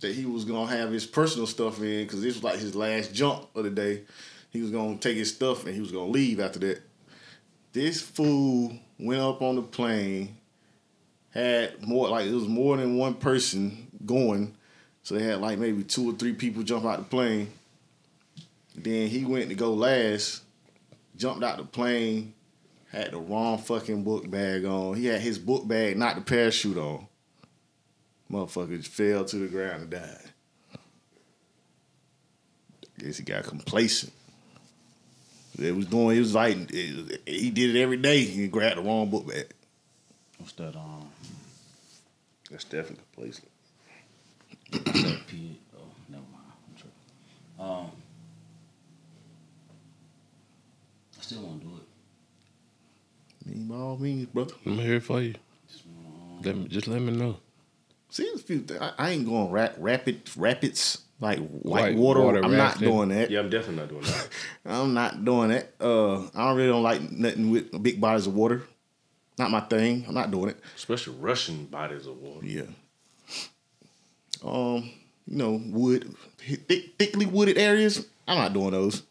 that 0.00 0.14
he 0.14 0.24
was 0.24 0.46
gonna 0.46 0.74
have 0.74 0.92
his 0.92 1.04
personal 1.04 1.46
stuff 1.46 1.82
in 1.82 2.04
because 2.04 2.22
this 2.22 2.36
was 2.36 2.42
like 2.42 2.58
his 2.58 2.74
last 2.74 3.12
jump 3.12 3.54
of 3.54 3.64
the 3.64 3.70
day. 3.70 4.04
He 4.48 4.62
was 4.62 4.70
gonna 4.70 4.96
take 4.96 5.18
his 5.18 5.30
stuff 5.30 5.66
and 5.66 5.74
he 5.74 5.80
was 5.82 5.92
gonna 5.92 6.08
leave 6.08 6.40
after 6.40 6.58
that. 6.60 6.80
This 7.74 8.00
fool 8.00 8.72
went 8.98 9.20
up 9.20 9.42
on 9.42 9.56
the 9.56 9.62
plane, 9.62 10.38
had 11.30 11.86
more 11.86 12.08
like 12.08 12.26
it 12.26 12.34
was 12.34 12.48
more 12.48 12.76
than 12.76 12.96
one 12.96 13.14
person 13.14 13.88
going, 14.06 14.54
so 15.02 15.14
they 15.14 15.24
had 15.24 15.40
like 15.40 15.58
maybe 15.58 15.84
two 15.84 16.10
or 16.10 16.14
three 16.14 16.32
people 16.32 16.62
jump 16.62 16.84
out 16.84 16.98
the 16.98 17.04
plane. 17.04 17.50
Then 18.74 19.08
he 19.08 19.24
went 19.24 19.48
to 19.48 19.54
go 19.54 19.72
last, 19.74 20.42
jumped 21.16 21.44
out 21.44 21.58
the 21.58 21.64
plane, 21.64 22.32
had 22.92 23.10
the 23.12 23.18
wrong 23.18 23.58
fucking 23.58 24.04
book 24.04 24.30
bag 24.30 24.64
on. 24.64 24.96
He 24.96 25.06
had 25.06 25.20
his 25.20 25.38
book 25.38 25.66
bag, 25.66 25.96
not 25.96 26.14
the 26.14 26.20
parachute 26.22 26.78
on. 26.78 27.06
Motherfucker 28.30 28.86
fell 28.86 29.24
to 29.24 29.36
the 29.36 29.48
ground 29.48 29.82
and 29.82 29.90
died. 29.90 30.30
I 30.74 30.78
Guess 33.04 33.18
he 33.18 33.24
got 33.24 33.44
complacent. 33.44 34.12
It 35.58 35.74
was 35.74 35.86
doing. 35.86 36.14
He 36.14 36.20
was 36.20 36.34
like 36.34 36.56
it- 36.70 37.22
he 37.26 37.50
did 37.50 37.74
it 37.74 37.80
every 37.80 37.96
day. 37.96 38.24
He 38.24 38.46
grabbed 38.48 38.78
the 38.78 38.82
wrong 38.82 39.10
book 39.10 39.26
bag. 39.26 39.46
What's 40.38 40.52
that? 40.52 40.76
Um, 40.76 41.08
That's 42.50 42.64
definitely 42.64 43.04
complacent. 43.12 43.48
what's 44.70 45.02
that 45.02 45.26
P? 45.26 45.58
Oh, 45.76 45.80
never 46.08 46.22
mind. 46.32 46.44
I'm 46.68 46.74
tripping. 46.76 46.92
Um, 47.58 47.90
I 51.18 51.22
still 51.22 51.42
want 51.42 51.60
to 51.60 51.66
do 51.66 51.74
it. 51.76 51.82
I 53.46 53.50
mean, 53.50 53.68
by 53.68 53.76
all 53.76 53.96
means, 53.98 54.26
brother. 54.26 54.54
I'm 54.66 54.78
here 54.78 55.00
for 55.00 55.20
you. 55.20 55.34
Just 55.70 55.84
um, 55.86 56.40
Let 56.42 56.56
me 56.56 56.68
just 56.68 56.86
let 56.86 57.00
me 57.02 57.12
know. 57.12 57.36
See, 58.10 58.30
a 58.34 58.38
few 58.38 58.60
things. 58.60 58.80
I, 58.80 58.92
I 58.98 59.10
ain't 59.10 59.26
going 59.26 59.50
rap, 59.50 59.74
rapid 59.78 60.22
rapids 60.36 61.02
like 61.20 61.38
white 61.38 61.82
White 61.82 61.96
water. 61.96 62.20
water 62.22 62.44
I'm 62.44 62.56
not 62.56 62.78
doing 62.78 63.10
that. 63.10 63.30
Yeah, 63.30 63.40
I'm 63.40 63.50
definitely 63.50 63.76
not 63.76 63.88
doing 63.88 64.02
that. 64.02 64.28
I'm 64.64 64.94
not 64.94 65.24
doing 65.24 65.50
that. 65.50 65.74
Uh, 65.80 66.22
I 66.34 66.48
don't 66.48 66.56
really 66.56 66.68
don't 66.68 66.82
like 66.82 67.02
nothing 67.10 67.50
with 67.50 67.82
big 67.82 68.00
bodies 68.00 68.26
of 68.26 68.34
water. 68.34 68.62
Not 69.38 69.50
my 69.50 69.60
thing. 69.60 70.04
I'm 70.08 70.14
not 70.14 70.30
doing 70.30 70.50
it. 70.50 70.60
Especially 70.76 71.14
Russian 71.14 71.66
bodies 71.66 72.06
of 72.06 72.16
water. 72.18 72.44
Yeah. 72.44 72.62
Um, 74.44 74.90
you 75.26 75.36
know, 75.36 75.60
wood, 75.66 76.14
thick, 76.38 76.94
thickly 76.98 77.26
wooded 77.26 77.58
areas. 77.58 78.06
I'm 78.26 78.38
not 78.38 78.52
doing 78.52 78.70
those. 78.72 79.02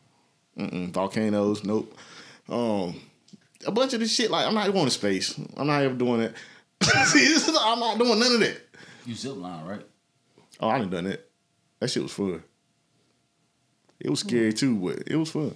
Mm-mm. 0.57 0.91
Volcanoes, 0.91 1.63
nope. 1.63 1.95
Um, 2.49 2.99
a 3.65 3.71
bunch 3.71 3.93
of 3.93 3.99
this 3.99 4.13
shit. 4.13 4.31
Like 4.31 4.47
I'm 4.47 4.53
not 4.53 4.71
going 4.71 4.85
to 4.85 4.91
space. 4.91 5.39
I'm 5.55 5.67
not 5.67 5.81
ever 5.83 5.95
doing 5.95 6.19
that. 6.19 6.33
See, 7.07 7.19
this 7.19 7.47
is, 7.47 7.57
I'm 7.59 7.79
not 7.79 7.97
doing 7.97 8.19
none 8.19 8.33
of 8.33 8.39
that. 8.39 8.61
you 9.05 9.15
zip 9.15 9.35
line, 9.37 9.65
right? 9.65 9.85
Oh, 10.59 10.69
I 10.69 10.79
done 10.79 10.89
done 10.89 11.03
that. 11.05 11.29
That 11.79 11.89
shit 11.89 12.03
was 12.03 12.11
fun. 12.11 12.43
It 13.99 14.09
was 14.09 14.19
scary 14.21 14.53
too, 14.53 14.75
but 14.75 15.03
it 15.07 15.15
was 15.15 15.31
fun. 15.31 15.55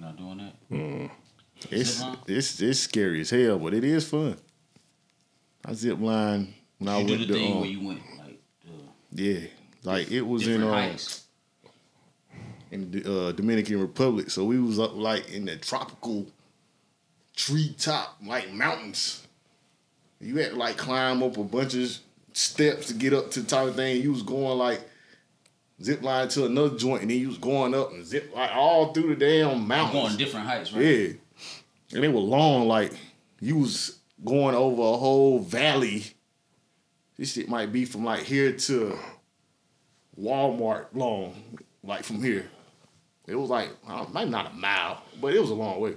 Not 0.00 0.16
doing 0.16 0.38
that? 0.38 1.10
It's 1.70 2.02
it's 2.26 2.60
it's 2.62 2.80
scary 2.80 3.20
as 3.20 3.28
hell, 3.28 3.58
but 3.58 3.74
it 3.74 3.84
is 3.84 4.08
fun. 4.08 4.38
I 5.62 5.74
zip 5.74 6.00
line 6.00 6.54
when 6.78 6.88
I 6.88 6.96
went 6.96 7.08
the 7.08 7.26
to 7.26 7.32
thing 7.34 7.52
um, 7.52 7.60
where 7.60 7.68
you 7.68 7.86
went 7.86 8.00
like 8.18 8.40
the 9.12 9.22
yeah, 9.22 9.40
like 9.82 10.10
it 10.10 10.22
was 10.22 10.48
in 10.48 10.62
um, 10.62 10.70
heights. 10.70 11.24
in 12.70 12.90
the 12.90 13.26
uh, 13.28 13.32
Dominican 13.32 13.78
Republic. 13.78 14.30
So 14.30 14.46
we 14.46 14.58
was 14.58 14.78
up 14.78 14.96
like 14.96 15.30
in 15.30 15.44
the 15.44 15.56
tropical 15.56 16.26
treetop 17.36 18.16
like 18.24 18.50
mountains. 18.54 19.26
You 20.18 20.36
had 20.38 20.52
to 20.52 20.56
like 20.56 20.78
climb 20.78 21.22
up 21.22 21.36
a 21.36 21.44
bunch 21.44 21.74
of 21.74 21.94
steps 22.32 22.86
to 22.86 22.94
get 22.94 23.12
up 23.12 23.30
to 23.32 23.40
the 23.40 23.46
top 23.46 23.68
of 23.68 23.76
the 23.76 23.82
thing. 23.82 24.02
You 24.02 24.12
was 24.12 24.22
going 24.22 24.56
like 24.56 24.80
zip 25.82 26.02
line 26.02 26.28
to 26.28 26.46
another 26.46 26.76
joint, 26.76 27.02
and 27.02 27.10
then 27.10 27.18
you 27.18 27.28
was 27.28 27.38
going 27.38 27.74
up 27.74 27.92
and 27.92 28.04
zip 28.06 28.32
like 28.34 28.50
all 28.54 28.92
through 28.92 29.14
the 29.14 29.26
damn 29.26 29.66
mountains. 29.66 29.92
going 30.02 30.16
different 30.16 30.46
heights, 30.46 30.72
right? 30.72 30.82
Yeah. 30.84 31.12
And 31.92 32.04
they 32.04 32.08
were 32.08 32.20
long, 32.20 32.68
like 32.68 32.92
you 33.40 33.56
was 33.58 33.98
going 34.24 34.54
over 34.54 34.82
a 34.82 34.96
whole 34.96 35.38
valley. 35.40 36.04
This 37.16 37.32
shit 37.32 37.48
might 37.48 37.72
be 37.72 37.84
from 37.84 38.04
like 38.04 38.22
here 38.22 38.52
to 38.52 38.98
Walmart 40.18 40.86
long, 40.94 41.34
like 41.82 42.04
from 42.04 42.22
here. 42.22 42.48
It 43.26 43.34
was 43.34 43.50
like 43.50 43.70
maybe 44.12 44.30
not 44.30 44.52
a 44.52 44.54
mile, 44.54 45.02
but 45.20 45.34
it 45.34 45.40
was 45.40 45.50
a 45.50 45.54
long 45.54 45.80
way. 45.80 45.94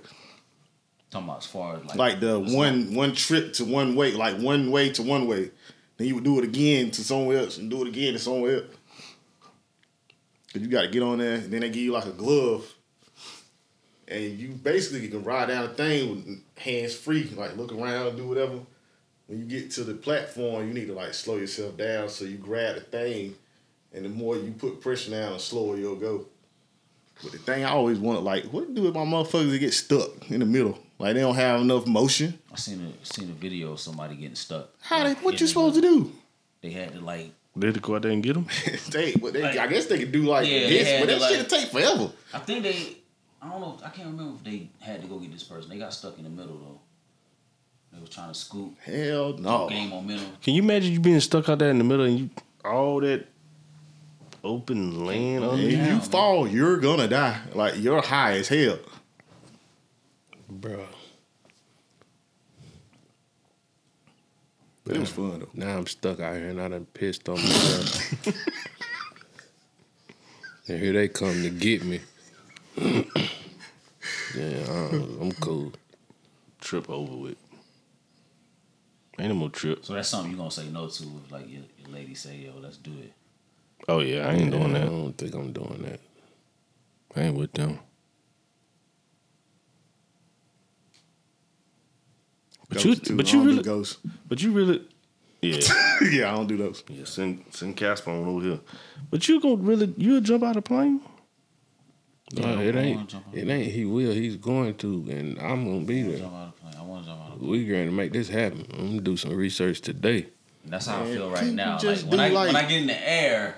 Talking 1.10 1.28
about 1.28 1.38
as 1.40 1.46
far 1.46 1.78
as 1.78 1.86
like 1.86 1.96
Like 1.98 2.20
the 2.20 2.40
one 2.40 2.94
one 2.96 3.14
trip 3.14 3.54
to 3.54 3.66
one 3.66 3.96
way, 3.96 4.12
like 4.14 4.38
one 4.38 4.72
way 4.72 4.90
to 4.92 5.04
one 5.04 5.28
way. 5.28 5.52
Then 5.98 6.08
you 6.08 6.16
would 6.16 6.24
do 6.24 6.40
it 6.40 6.44
again 6.44 6.92
to 6.92 7.04
somewhere 7.04 7.40
else 7.40 7.58
and 7.58 7.70
do 7.70 7.84
it 7.84 7.88
again 7.88 8.14
to 8.14 8.20
somewhere 8.20 8.56
else. 8.64 8.66
You 10.54 10.68
gotta 10.68 10.88
get 10.88 11.02
on 11.02 11.18
there, 11.18 11.36
and 11.36 11.52
then 11.52 11.62
they 11.62 11.70
give 11.70 11.84
you 11.84 11.92
like 11.92 12.06
a 12.06 12.12
glove. 12.12 12.72
And 14.08 14.38
you 14.38 14.50
basically 14.50 15.08
can 15.08 15.24
ride 15.24 15.48
down 15.48 15.68
the 15.68 15.74
thing 15.74 16.10
with 16.10 16.40
hands 16.58 16.96
free, 16.96 17.32
like 17.36 17.58
look 17.58 17.72
around, 17.72 18.08
and 18.08 18.18
do 18.18 18.28
whatever. 18.28 18.60
When 19.28 19.40
you 19.40 19.46
get 19.46 19.72
to 19.72 19.84
the 19.84 19.94
platform, 19.94 20.68
you 20.68 20.74
need 20.74 20.88
to 20.88 20.94
like 20.94 21.14
slow 21.14 21.38
yourself 21.38 21.78
down 21.78 22.10
so 22.10 22.26
you 22.26 22.38
grab 22.38 22.76
the 22.76 22.82
thing, 22.82 23.36
and 23.94 24.06
the 24.06 24.10
more 24.10 24.36
you 24.36 24.52
put 24.52 24.82
pressure 24.82 25.12
down, 25.12 25.34
the 25.34 25.40
slower 25.40 25.78
you'll 25.78 25.96
go. 25.96 26.26
But 27.22 27.32
the 27.32 27.38
thing 27.38 27.64
I 27.64 27.70
always 27.70 28.00
wanted, 28.00 28.22
like, 28.22 28.46
what 28.46 28.68
to 28.68 28.74
do 28.74 28.84
with 28.84 28.96
my 28.96 29.06
motherfuckers 29.06 29.52
that 29.52 29.60
get 29.60 29.74
stuck 29.74 30.30
in 30.30 30.40
the 30.40 30.46
middle? 30.46 30.78
Like 31.00 31.16
they 31.16 31.22
don't 31.22 31.36
have 31.36 31.62
enough 31.62 31.86
motion. 31.86 32.40
I 32.52 32.56
seen 32.56 32.80
a 32.80 33.06
seen 33.06 33.30
a 33.30 33.34
video 33.34 33.74
of 33.74 33.80
somebody 33.80 34.16
getting 34.16 34.36
stuck. 34.36 34.70
How 34.82 35.04
they, 35.04 35.14
what 35.16 35.40
you 35.42 35.48
supposed 35.48 35.76
to 35.76 35.82
do? 35.82 36.12
They 36.62 36.72
had 36.72 36.94
to 36.94 37.02
like 37.02 37.32
They 37.56 37.68
had 37.68 37.76
to 37.76 37.82
go 37.82 37.96
out 37.96 38.02
there 38.02 38.12
and 38.12 38.24
get 38.24 38.34
them. 38.34 38.48
they, 38.90 39.14
but 39.14 39.34
they, 39.34 39.44
Like- 39.44 39.58
I 39.60 39.68
guess 39.68 39.86
they 39.86 40.00
could 40.00 40.12
do 40.12 40.24
like 40.24 40.48
Yeah, 40.48 40.68
this, 40.68 41.00
but 41.00 41.08
that 41.08 41.22
like- 41.22 41.36
shit 41.36 41.50
take 41.50 41.68
forever. 41.70 42.12
I 42.34 42.40
think 42.40 42.64
they 42.64 42.98
I 43.42 43.50
don't 43.50 43.62
know 43.62 43.78
I 43.86 43.90
can't 43.90 44.08
remember 44.10 44.36
if 44.38 44.44
they 44.44 44.70
had 44.80 45.02
to 45.02 45.08
go 45.08 45.20
get 45.20 45.32
this 45.32 45.44
person. 45.44 45.70
They 45.70 45.78
got 45.78 45.94
stuck 45.94 46.18
in 46.18 46.24
the 46.24 46.30
middle 46.30 46.58
though. 46.58 46.80
They 47.94 48.00
was 48.00 48.10
trying 48.10 48.30
to 48.30 48.34
scoop, 48.34 48.80
Hell 48.82 49.38
no. 49.38 49.70
gain 49.70 49.90
momentum. 49.90 50.26
Can 50.42 50.56
you 50.56 50.64
imagine 50.64 50.92
you 50.94 51.00
being 51.00 51.20
stuck 51.20 51.48
out 51.48 51.60
there 51.60 51.70
in 51.70 51.78
the 51.78 51.84
middle 51.84 52.06
and 52.06 52.20
you 52.20 52.30
all 52.66 53.00
that 53.02 53.28
open 54.44 55.06
land 55.06 55.44
under 55.44 55.62
If 55.64 55.72
you. 55.72 55.78
you 55.78 55.84
man. 55.84 56.02
fall, 56.02 56.48
you're 56.48 56.78
gonna 56.78 57.08
die. 57.08 57.40
Like 57.54 57.76
you're 57.78 58.02
high 58.02 58.34
as 58.40 58.48
hell. 58.48 58.80
Bro, 60.50 60.86
it 64.86 64.98
was 64.98 65.10
fun 65.10 65.40
though. 65.40 65.50
now 65.54 65.78
I'm 65.78 65.88
stuck 65.88 66.20
out 66.20 66.36
here 66.36 66.50
and 66.50 66.62
I 66.62 66.68
done 66.68 66.86
pissed 66.94 67.28
on 67.30 67.36
myself. 67.36 68.28
and 70.68 70.80
here 70.80 70.94
they 70.94 71.08
come 71.08 71.42
to 71.44 71.50
get 71.50 71.84
me. 71.84 72.00
yeah, 72.78 73.04
I 74.36 74.90
don't- 74.92 75.22
I'm 75.22 75.32
cool. 75.34 75.74
Trip 76.60 76.90
over 76.90 77.16
with. 77.16 77.38
Ain't 79.20 79.30
no 79.30 79.36
more 79.36 79.50
trip. 79.50 79.86
So 79.86 79.94
that's 79.94 80.10
something 80.10 80.32
you're 80.32 80.38
gonna 80.40 80.52
say 80.52 80.68
no 80.70 80.88
to 80.88 81.04
if 81.26 81.32
like 81.32 81.50
your, 81.50 81.62
your 81.78 81.90
lady 81.90 82.16
say, 82.16 82.38
yo, 82.38 82.54
let's 82.60 82.78
do 82.78 82.92
it. 82.92 83.14
Oh 83.88 84.00
yeah, 84.00 84.28
I 84.28 84.34
ain't 84.34 84.52
doing 84.52 84.74
that. 84.74 84.84
I 84.84 84.86
don't 84.86 85.14
think 85.18 85.36
I'm 85.36 85.52
doing 85.54 85.84
that. 85.84 86.00
I 87.16 87.22
ain't 87.28 87.38
with 87.38 87.54
them. 87.54 87.80
But 92.70 92.84
you, 92.86 92.96
too. 92.96 93.16
but 93.18 93.28
I 93.28 93.30
you 93.32 93.38
don't 93.38 93.44
do 93.46 93.50
really, 93.52 93.64
ghosts. 93.64 93.98
but 94.28 94.42
you 94.42 94.52
really, 94.52 94.88
yeah, 95.42 95.60
yeah, 96.12 96.32
I 96.32 96.36
don't 96.36 96.48
do 96.48 96.58
those. 96.58 96.84
yeah. 96.88 97.06
Send 97.06 97.44
send 97.52 97.76
Casper 97.78 98.12
on 98.12 98.26
over 98.28 98.42
here. 98.46 98.60
But 99.12 99.28
you 99.28 99.40
gonna 99.40 99.56
really, 99.58 99.94
you 99.98 100.14
would 100.14 100.24
jump 100.24 100.44
out 100.44 100.56
of 100.58 100.64
plane? 100.64 101.02
No, 102.36 102.48
Yeah, 102.48 102.60
it 102.62 102.76
ain't. 102.76 103.16
It 103.34 103.48
ain't. 103.48 103.72
He 103.72 103.86
will. 103.86 104.12
He's 104.12 104.38
going 104.38 104.74
to, 104.76 105.06
and 105.10 105.38
I'm 105.40 105.66
gonna 105.66 105.86
be 105.86 106.00
I 106.02 106.08
there. 106.08 106.18
jump 106.20 106.34
out. 106.34 106.54
I 106.78 106.82
want 106.82 107.04
to 107.04 107.10
jump 107.10 107.22
out 107.22 107.34
of 107.34 107.40
plane. 107.40 107.52
We 107.52 107.66
going 107.68 107.86
to 107.86 107.92
make 107.92 108.12
this 108.14 108.28
happen. 108.30 108.66
I'm 108.74 108.88
gonna 108.88 109.02
do 109.02 109.18
some 109.18 109.36
research 109.36 109.82
today. 109.82 110.28
That's 110.66 110.88
how 110.88 111.04
I 111.04 111.06
feel 111.06 111.30
right 111.30 111.52
now. 111.52 111.78
Like 111.84 112.00
when 112.00 112.10
do, 112.18 112.20
I 112.22 112.32
when 112.48 112.56
I 112.56 112.62
get 112.62 112.82
in 112.82 112.88
the 112.88 113.10
air, 113.10 113.58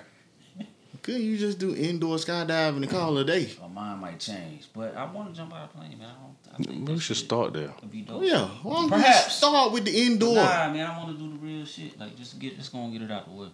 Couldn't 1.06 1.22
you 1.22 1.38
just 1.38 1.60
do 1.60 1.72
indoor 1.72 2.16
skydiving 2.16 2.78
and 2.78 2.90
call 2.90 3.16
it 3.18 3.20
a 3.20 3.24
day? 3.24 3.52
my 3.62 3.68
mind 3.68 4.00
might 4.00 4.18
change. 4.18 4.66
But 4.74 4.96
I 4.96 5.04
want 5.04 5.32
to 5.32 5.36
jump 5.40 5.54
out 5.54 5.62
of 5.70 5.72
plane, 5.72 5.96
man. 5.96 6.08
I 6.10 6.58
don't. 6.58 6.68
I 6.68 6.74
think 6.74 6.88
We 6.88 6.98
should 6.98 7.16
start 7.16 7.52
there. 7.52 7.72
would 7.80 7.92
be 7.92 8.00
dope. 8.02 8.24
Yeah, 8.24 8.46
why 8.64 8.88
Perhaps. 8.88 9.36
start 9.36 9.70
with 9.70 9.84
the 9.84 9.96
indoor? 9.96 10.34
Nah, 10.34 10.72
man, 10.72 10.84
I 10.84 10.98
want 10.98 11.16
to 11.16 11.22
do 11.24 11.30
the 11.30 11.38
real 11.38 11.64
shit. 11.64 11.96
Like 11.96 12.16
just 12.16 12.40
get, 12.40 12.56
just 12.56 12.72
gonna 12.72 12.90
get 12.92 13.02
it 13.02 13.10
out 13.12 13.24
the 13.28 13.34
way. 13.40 13.46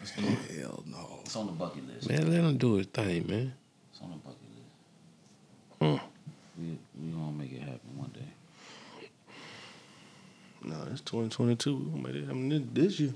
Let's 0.00 0.10
do 0.16 0.26
it. 0.26 0.60
Hell 0.60 0.82
no. 0.86 1.20
It's 1.24 1.36
on 1.36 1.46
the 1.46 1.52
bucket 1.52 1.86
list. 1.86 2.08
Man, 2.08 2.28
let 2.32 2.40
him 2.40 2.56
do 2.56 2.74
his 2.74 2.86
thing, 2.88 3.28
man. 3.28 3.52
It's 3.92 4.00
on 4.02 4.10
the 4.10 4.16
bucket 4.16 4.40
list. 5.78 6.00
Hmm. 6.00 6.06
We 6.60 6.78
we 7.00 7.12
gonna 7.12 7.30
make 7.32 7.52
it 7.52 7.60
happen 7.60 7.96
one 7.96 8.10
day. 8.12 9.06
No, 10.64 10.74
it's 10.90 11.00
2022. 11.02 11.76
We 11.76 11.90
gonna 11.90 12.02
make 12.02 12.16
it 12.16 12.24
happen 12.26 12.48
this- 12.48 12.62
this 12.72 13.00
year. 13.00 13.14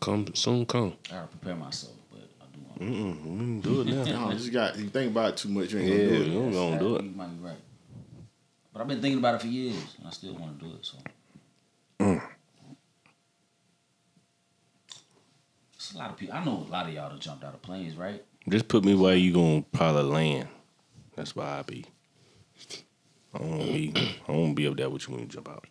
Come 0.00 0.26
soon, 0.34 0.64
come. 0.64 0.94
I 1.10 1.14
gotta 1.14 1.26
prepare 1.28 1.56
myself, 1.56 1.92
but 2.10 2.22
I 2.40 2.44
do 2.54 2.60
want. 2.66 2.80
Mm-mm, 2.80 3.54
we 3.54 3.60
do 3.60 3.80
it 3.82 4.06
now. 4.08 4.28
No, 4.30 4.32
you 4.32 4.50
got 4.50 4.78
you 4.78 4.88
think 4.88 5.12
about 5.12 5.30
it 5.30 5.36
too 5.36 5.50
much, 5.50 5.72
you 5.72 5.80
ain't 5.80 5.88
yeah, 5.88 5.96
gonna 5.96 6.08
do 6.08 6.22
it. 6.22 6.34
don't 6.34 6.52
gonna 6.52 6.78
do 6.78 6.96
it. 6.96 7.04
You 7.04 7.10
might 7.10 7.26
be 7.38 7.46
right. 7.46 7.56
But 8.72 8.82
I've 8.82 8.88
been 8.88 9.02
thinking 9.02 9.18
about 9.18 9.34
it 9.34 9.40
for 9.42 9.48
years, 9.48 9.96
and 9.98 10.06
I 10.06 10.10
still 10.10 10.34
want 10.34 10.58
to 10.58 10.64
do 10.64 10.72
it. 10.72 10.86
So. 10.86 10.96
Mm. 12.00 12.22
It's 15.74 15.92
a 15.94 15.98
lot 15.98 16.10
of 16.10 16.16
people. 16.16 16.34
I 16.34 16.44
know 16.44 16.64
a 16.66 16.70
lot 16.70 16.86
of 16.86 16.94
y'all 16.94 17.10
that 17.10 17.20
jumped 17.20 17.44
out 17.44 17.52
of 17.52 17.60
planes, 17.62 17.96
right? 17.96 18.24
Just 18.48 18.68
put 18.68 18.84
me 18.84 18.94
where 18.94 19.16
you 19.16 19.34
gonna 19.34 19.64
probably 19.72 20.02
land. 20.04 20.48
That's 21.14 21.36
why 21.36 21.58
I 21.58 21.62
be. 21.62 21.84
I 23.34 23.38
don't 23.38 23.50
wanna 23.50 23.64
be. 23.64 23.92
I 24.26 24.32
won't 24.32 24.56
be 24.56 24.66
up 24.66 24.76
there 24.76 24.88
with 24.88 25.06
you 25.06 25.14
when 25.14 25.24
you 25.24 25.28
jump 25.28 25.48
out. 25.50 25.66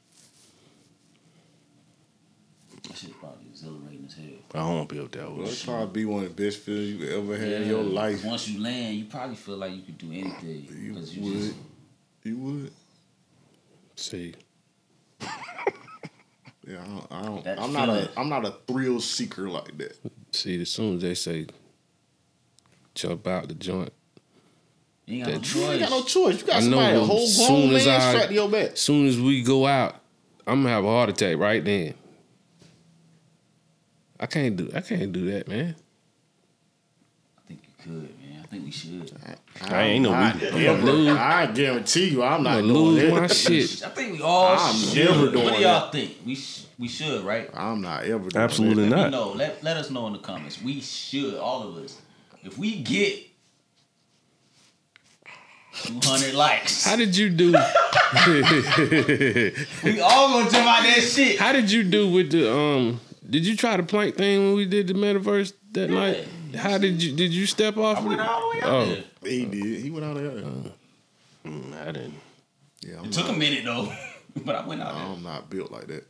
That 2.90 2.98
shit 2.98 3.20
probably 3.20 3.46
exhilarating 3.52 4.06
as 4.08 4.14
hell. 4.16 4.26
I 4.56 4.58
don't 4.60 4.76
want 4.78 4.90
to 4.90 4.96
be 4.96 5.02
up 5.02 5.12
there 5.12 5.24
Well, 5.26 5.36
with 5.38 5.52
it's 5.52 5.64
probably 5.64 6.02
be 6.02 6.06
one 6.06 6.24
of 6.26 6.36
the 6.36 6.44
best 6.46 6.58
feelings 6.60 6.90
you 6.90 7.08
ever 7.18 7.38
had 7.38 7.62
in 7.62 7.68
your 7.68 7.84
life. 7.84 8.26
Once 8.26 8.48
you 8.48 8.60
land, 8.62 8.98
you 8.98 9.06
probably 9.06 9.36
feel 9.36 9.58
like 9.58 9.74
you 9.76 9.82
could 9.84 9.98
do 10.00 10.12
anything 10.12 10.68
You 10.76 10.94
because 10.94 11.16
you, 11.16 11.24
would. 11.24 11.34
just 11.40 11.56
You 12.24 12.38
would. 12.38 12.72
See, 13.96 14.34
Yeah, 16.68 16.82
I 17.12 17.22
don't. 17.24 17.48
I 17.48 17.56
don't 17.56 17.60
I'm 17.60 17.74
not 17.74 17.90
a. 17.90 17.94
feeling. 17.94 18.08
I'm 18.18 18.30
not 18.30 18.46
a 18.46 18.54
thrill 18.68 19.00
seeker 19.02 19.50
like 19.50 19.76
that. 19.80 19.98
see. 20.32 20.62
As 20.62 20.70
soon 20.70 20.96
as 20.98 21.02
they 21.02 21.16
say 21.16 21.48
jump 22.96 23.26
out 23.28 23.48
the 23.48 23.56
joint, 23.56 23.92
you 25.06 25.18
ain't 25.18 25.26
got 25.26 25.34
no 25.34 25.40
That- 25.40 25.56
You 25.56 25.62
ain't 25.72 25.80
got 25.82 25.90
no 25.90 26.02
choice. 26.02 26.14
choice. 26.14 26.42
You 26.42 26.48
got 26.48 26.56
I 26.56 26.60
know, 26.60 26.78
somebody, 26.78 26.98
a 26.98 27.00
whole 27.02 27.28
soon 27.28 27.48
grown 27.48 27.76
as 27.76 27.86
man 27.86 28.02
I- 28.02 28.10
strapped 28.12 28.28
to 28.30 28.34
your 28.36 28.50
back. 28.50 28.72
as 28.74 28.80
soon 28.80 29.08
as 29.08 29.20
we 29.20 29.42
go 29.44 29.66
out, 29.66 29.96
I'm 30.48 30.62
gonna 30.64 30.74
have 30.76 30.84
a 30.86 30.88
heart 30.88 31.10
attack 31.10 31.38
right 31.38 31.64
then. 31.64 31.94
I 34.20 34.26
can't 34.26 34.56
do. 34.58 34.70
I 34.76 34.82
can't 34.82 35.12
do 35.14 35.32
that, 35.32 35.48
man. 35.48 35.76
I 37.38 37.42
think 37.48 37.62
you 37.64 37.74
could, 37.84 38.20
man. 38.20 38.42
I 38.44 38.48
think 38.48 38.66
we 38.66 38.72
should. 38.72 39.12
I 39.62 39.84
ain't 39.84 40.04
no 40.04 40.12
I, 40.12 40.34
we- 40.54 40.68
ever- 40.68 40.82
lose. 40.84 41.10
I 41.10 41.48
guarantee 41.48 42.10
you, 42.10 42.24
I'm 42.24 42.34
I'm 42.38 42.44
not 42.44 42.56
gonna 42.62 42.68
doing 42.68 42.86
lose 42.86 43.02
that. 43.02 43.22
my 43.22 43.28
shit. 43.28 43.84
I 43.86 43.90
think 43.90 44.14
we 44.14 44.22
all 44.22 44.58
I'm 44.58 44.76
should. 44.76 45.06
never 45.06 45.26
what 45.46 45.56
do 45.56 45.62
y'all 45.62 45.90
think? 45.92 46.18
We 46.26 46.36
sh- 46.36 46.66
we 46.78 46.88
should, 46.88 47.24
right? 47.24 47.50
I'm 47.54 47.82
not 47.82 48.04
ever 48.04 48.30
doing 48.30 48.44
Absolutely 48.44 48.90
that. 48.90 48.96
Not. 48.96 49.12
No, 49.12 49.32
Let, 49.34 49.62
let 49.64 49.78
us 49.78 49.90
know 49.90 50.08
in 50.08 50.14
the 50.14 50.20
comments. 50.20 50.62
We 50.62 50.80
should, 50.82 51.36
all 51.36 51.64
of 51.68 51.76
us. 51.84 51.98
If 52.44 52.58
we 52.58 52.82
get 52.82 53.20
200 55.84 56.34
likes, 56.34 56.86
How 56.86 56.96
did 56.96 57.16
you 57.18 57.30
do? 57.30 57.52
we 59.84 60.00
all 60.02 60.30
gonna 60.40 60.50
jump 60.50 60.68
out 60.68 60.84
that 60.84 61.02
shit. 61.02 61.38
How 61.40 61.52
did 61.52 61.70
you 61.72 61.84
do 61.84 62.10
with 62.12 62.32
the 62.32 62.52
um? 62.54 63.00
Did 63.30 63.46
you 63.46 63.56
try 63.56 63.78
the 63.78 63.84
plank 63.84 64.16
thing 64.16 64.40
when 64.40 64.56
we 64.56 64.66
did 64.66 64.88
the 64.88 64.94
metaverse 64.94 65.54
that 65.74 65.90
Yeah. 65.90 65.96
night? 65.96 66.28
How 66.56 66.78
did 66.78 67.02
you 67.02 67.16
did 67.16 67.32
you 67.34 67.46
step 67.46 67.78
off? 67.78 67.98
I 68.00 68.02
went 68.02 68.20
it? 68.22 68.28
all 68.28 68.42
the 68.42 68.58
way 68.58 68.62
out 68.64 68.70
Oh. 68.70 68.86
there. 68.86 69.04
He 69.32 69.46
did. 69.46 69.82
He 69.82 69.92
went 69.92 70.06
out 70.06 70.16
there. 70.16 70.32
Mm, 71.46 71.82
I 71.88 71.92
didn't. 71.92 72.14
Yeah, 72.82 73.00
I'm 73.00 73.06
It 73.06 73.14
took 73.14 73.30
a 73.30 73.34
minute 73.34 73.64
though, 73.66 73.92
but 74.46 74.56
I 74.56 74.66
went 74.66 74.82
out 74.82 74.96
there. 74.96 75.04
I'm 75.06 75.24
not 75.24 75.50
built 75.50 75.72
like 75.72 75.88
that. 75.88 76.08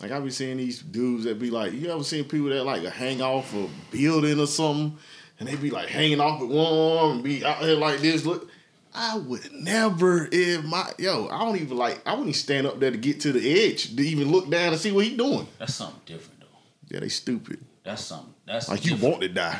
Like 0.00 0.10
I 0.10 0.20
be 0.20 0.30
seeing 0.30 0.56
these 0.56 0.80
dudes 0.82 1.24
that 1.24 1.38
be 1.38 1.48
like, 1.50 1.72
you 1.72 1.88
ever 1.90 2.02
seen 2.02 2.24
people 2.24 2.48
that 2.48 2.64
like 2.64 2.82
hang 2.84 3.22
off 3.22 3.54
a 3.54 3.68
building 3.90 4.38
or 4.40 4.46
something, 4.46 4.98
and 5.38 5.48
they 5.48 5.54
be 5.56 5.70
like 5.70 5.88
hanging 5.88 6.20
off 6.20 6.40
with 6.40 6.50
one 6.50 6.72
arm 6.72 7.10
and 7.12 7.24
be 7.24 7.44
out 7.44 7.62
here 7.62 7.76
like 7.76 8.00
this. 8.00 8.26
Look, 8.26 8.50
I 8.94 9.16
would 9.16 9.52
never 9.52 10.28
if 10.30 10.64
my 10.64 10.92
yo. 10.98 11.28
I 11.28 11.38
don't 11.40 11.56
even 11.56 11.76
like. 11.76 12.02
I 12.06 12.10
wouldn't 12.10 12.28
even 12.28 12.38
stand 12.38 12.66
up 12.66 12.78
there 12.78 12.90
to 12.90 12.98
get 12.98 13.20
to 13.20 13.32
the 13.32 13.64
edge 13.66 13.94
to 13.96 14.02
even 14.02 14.30
look 14.30 14.50
down 14.50 14.72
and 14.72 14.80
see 14.80 14.92
what 14.92 15.04
he 15.04 15.16
doing. 15.16 15.48
That's 15.58 15.74
something 15.74 16.00
different 16.04 16.40
though. 16.40 16.46
Yeah, 16.88 17.00
they 17.00 17.08
stupid. 17.08 17.64
That's 17.84 18.04
something. 18.04 18.34
That's 18.46 18.68
Like 18.68 18.84
you 18.84 18.96
want 18.96 19.22
to 19.22 19.28
die. 19.28 19.58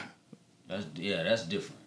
That's 0.68 0.86
yeah. 0.96 1.22
That's 1.22 1.44
different. 1.44 1.80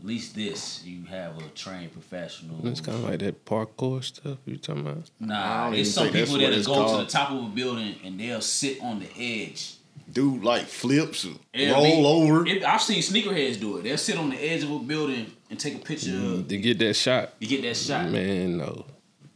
At 0.00 0.06
least 0.06 0.34
this, 0.34 0.82
you 0.82 1.04
have 1.04 1.36
a 1.38 1.46
trained 1.50 1.92
professional. 1.92 2.66
It's 2.66 2.80
kind 2.80 2.96
of 2.96 3.04
like 3.04 3.18
that 3.18 3.44
parkour 3.44 4.02
stuff 4.02 4.38
you 4.46 4.56
talking 4.56 4.86
about. 4.86 5.10
I 5.20 5.24
Nah, 5.26 5.72
it's 5.72 5.90
some 5.90 6.08
people 6.08 6.38
that'll 6.38 6.54
it's 6.58 6.66
go 6.66 6.96
to 6.96 7.04
the 7.04 7.10
top 7.10 7.32
of 7.32 7.44
a 7.44 7.48
building 7.48 7.96
and 8.02 8.18
they'll 8.18 8.40
sit 8.40 8.80
on 8.80 9.00
the 9.00 9.08
edge. 9.18 9.74
Dude 10.12 10.42
like 10.42 10.66
flips 10.66 11.24
and 11.24 11.38
It'll 11.54 11.76
roll 11.82 11.84
be- 11.84 12.30
over. 12.32 12.46
it- 12.46 12.64
I've 12.64 12.82
seen 12.82 13.00
sneakerheads 13.00 13.60
do 13.60 13.76
it. 13.78 13.82
They'll 13.84 13.96
sit 13.98 14.16
on 14.18 14.30
the 14.30 14.36
edge 14.36 14.62
of 14.64 14.70
a 14.72 14.78
building 14.80 15.26
and 15.50 15.58
take 15.60 15.76
a 15.76 15.78
picture. 15.78 16.14
of 16.16 16.48
To 16.48 16.56
get 16.58 16.78
that 16.80 16.94
shot, 16.94 17.34
You 17.38 17.46
get 17.46 17.62
that 17.62 17.76
shot. 17.76 18.10
man, 18.10 18.56
no. 18.58 18.86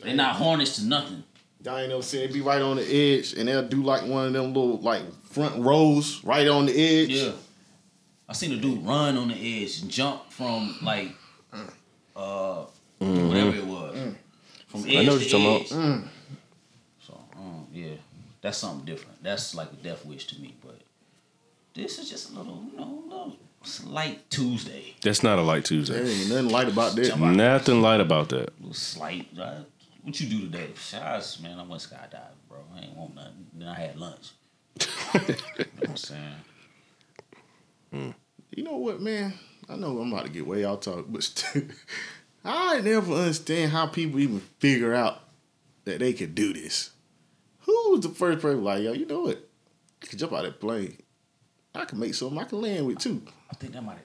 They're 0.01 0.15
not 0.17 0.37
harnessed 0.37 0.77
to 0.77 0.85
nothing. 0.87 1.23
Y'all 1.65 1.79
ain't 1.79 1.89
never 1.91 2.03
seen 2.03 2.23
it 2.23 2.33
be 2.33 2.41
right 2.43 2.61
on 2.61 2.77
the 2.77 2.83
edge, 2.83 3.33
and 3.35 3.49
they'll 3.49 3.67
do 3.69 3.83
like 3.83 4.03
one 4.07 4.27
of 4.27 4.33
them 4.35 4.49
little 4.53 4.79
like 4.81 5.03
front 5.25 5.63
rows 5.65 6.23
right 6.25 6.47
on 6.49 6.67
the 6.67 6.73
edge. 6.73 7.11
Yeah. 7.11 7.33
I 8.29 8.33
seen 8.33 8.53
a 8.53 8.57
dude 8.57 8.85
run 8.85 9.17
on 9.17 9.29
the 9.29 9.35
edge 9.65 9.81
and 9.81 9.91
jump 9.91 10.31
from 10.31 10.77
like 10.83 11.09
uh 12.17 12.65
whatever 12.99 13.57
it 13.57 13.67
was. 13.67 13.97
From 14.67 14.85
edge 14.87 14.97
I 14.97 15.05
know 15.05 15.13
what 15.13 15.23
to 15.23 15.29
you're 15.29 15.39
talking 15.39 15.61
edge. 15.67 15.73
about. 15.73 16.09
So 17.07 17.21
um, 17.37 17.67
yeah. 17.73 17.89
That's 18.41 18.59
something 18.59 18.85
different. 18.85 19.23
That's 19.23 19.55
like 19.55 19.73
a 19.73 19.77
death 19.77 20.05
wish 20.05 20.27
to 20.29 20.41
me, 20.41 20.55
but 20.63 20.64
this 21.75 21.99
is 21.99 22.09
just 22.09 22.31
a 22.31 22.39
little, 22.39 22.63
you 22.71 22.79
know, 22.79 23.03
little 23.07 23.37
slight 23.63 24.29
Tuesday. 24.31 24.95
That's 25.03 25.23
not 25.23 25.39
a 25.39 25.43
light 25.43 25.65
There 25.65 25.79
Tuesday. 25.79 26.01
ain't 26.09 26.29
nothing 26.31 26.49
light 26.51 26.69
about 26.69 26.95
that. 26.97 27.05
Jump 27.07 27.23
out. 27.23 27.35
Nothing 27.35 27.83
light 27.83 28.01
about 28.01 28.29
that. 28.31 28.59
little 28.61 28.75
slight. 28.75 29.29
Uh, 29.39 29.61
what 30.03 30.19
you 30.21 30.29
do 30.29 30.41
today? 30.43 30.69
Shots, 30.77 31.41
man. 31.41 31.59
I 31.59 31.63
went 31.65 31.83
skydiving, 31.83 32.21
bro. 32.49 32.59
I 32.75 32.81
ain't 32.81 32.97
want 32.97 33.15
nothing. 33.15 33.47
Then 33.55 33.69
I 33.69 33.75
had 33.75 33.97
lunch. 33.99 34.31
you 35.15 35.21
know 35.21 35.35
what 35.79 35.89
I'm 35.91 35.97
saying? 35.97 36.35
You 38.51 38.63
know 38.63 38.77
what, 38.77 39.01
man? 39.01 39.35
I 39.69 39.77
know 39.77 39.99
I'm 39.99 40.13
about 40.13 40.27
to 40.27 40.31
get 40.31 40.47
way 40.47 40.65
out 40.65 40.83
talk, 40.83 41.07
but 41.09 41.23
still, 41.23 41.63
I 42.45 42.81
never 42.81 43.13
understand 43.15 43.73
how 43.73 43.87
people 43.87 44.21
even 44.21 44.41
figure 44.59 44.93
out 44.95 45.21
that 45.85 46.01
they 46.01 46.13
could 46.13 46.35
do 46.35 46.53
this. 46.53 46.91
Who 47.61 47.73
was 47.93 48.01
the 48.01 48.11
first 48.11 48.41
person 48.41 48.63
like, 48.63 48.83
yo, 48.83 48.93
you 48.93 49.07
know 49.07 49.23
what? 49.23 49.49
I 50.03 50.07
can 50.07 50.19
jump 50.19 50.33
out 50.33 50.45
of 50.45 50.53
that 50.53 50.61
plane. 50.61 50.99
I 51.75 51.85
can 51.85 51.99
make 51.99 52.15
something 52.15 52.39
I 52.39 52.45
can 52.45 52.61
land 52.61 52.87
with 52.87 52.99
too. 52.99 53.23
I 53.51 53.55
think 53.55 53.73
that 53.73 53.83
might. 53.83 53.99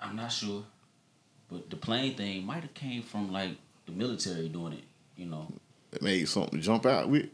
I'm 0.00 0.16
not 0.16 0.32
sure, 0.32 0.64
but 1.50 1.68
the 1.70 1.76
plane 1.76 2.14
thing 2.16 2.44
might 2.44 2.62
have 2.62 2.74
came 2.74 3.02
from 3.02 3.32
like 3.32 3.56
the 3.86 3.92
military 3.92 4.48
doing 4.48 4.74
it. 4.74 4.84
You 5.16 5.26
know, 5.26 5.46
That 5.90 6.02
made 6.02 6.26
something 6.28 6.58
to 6.58 6.64
jump 6.64 6.86
out 6.86 7.08
with. 7.08 7.26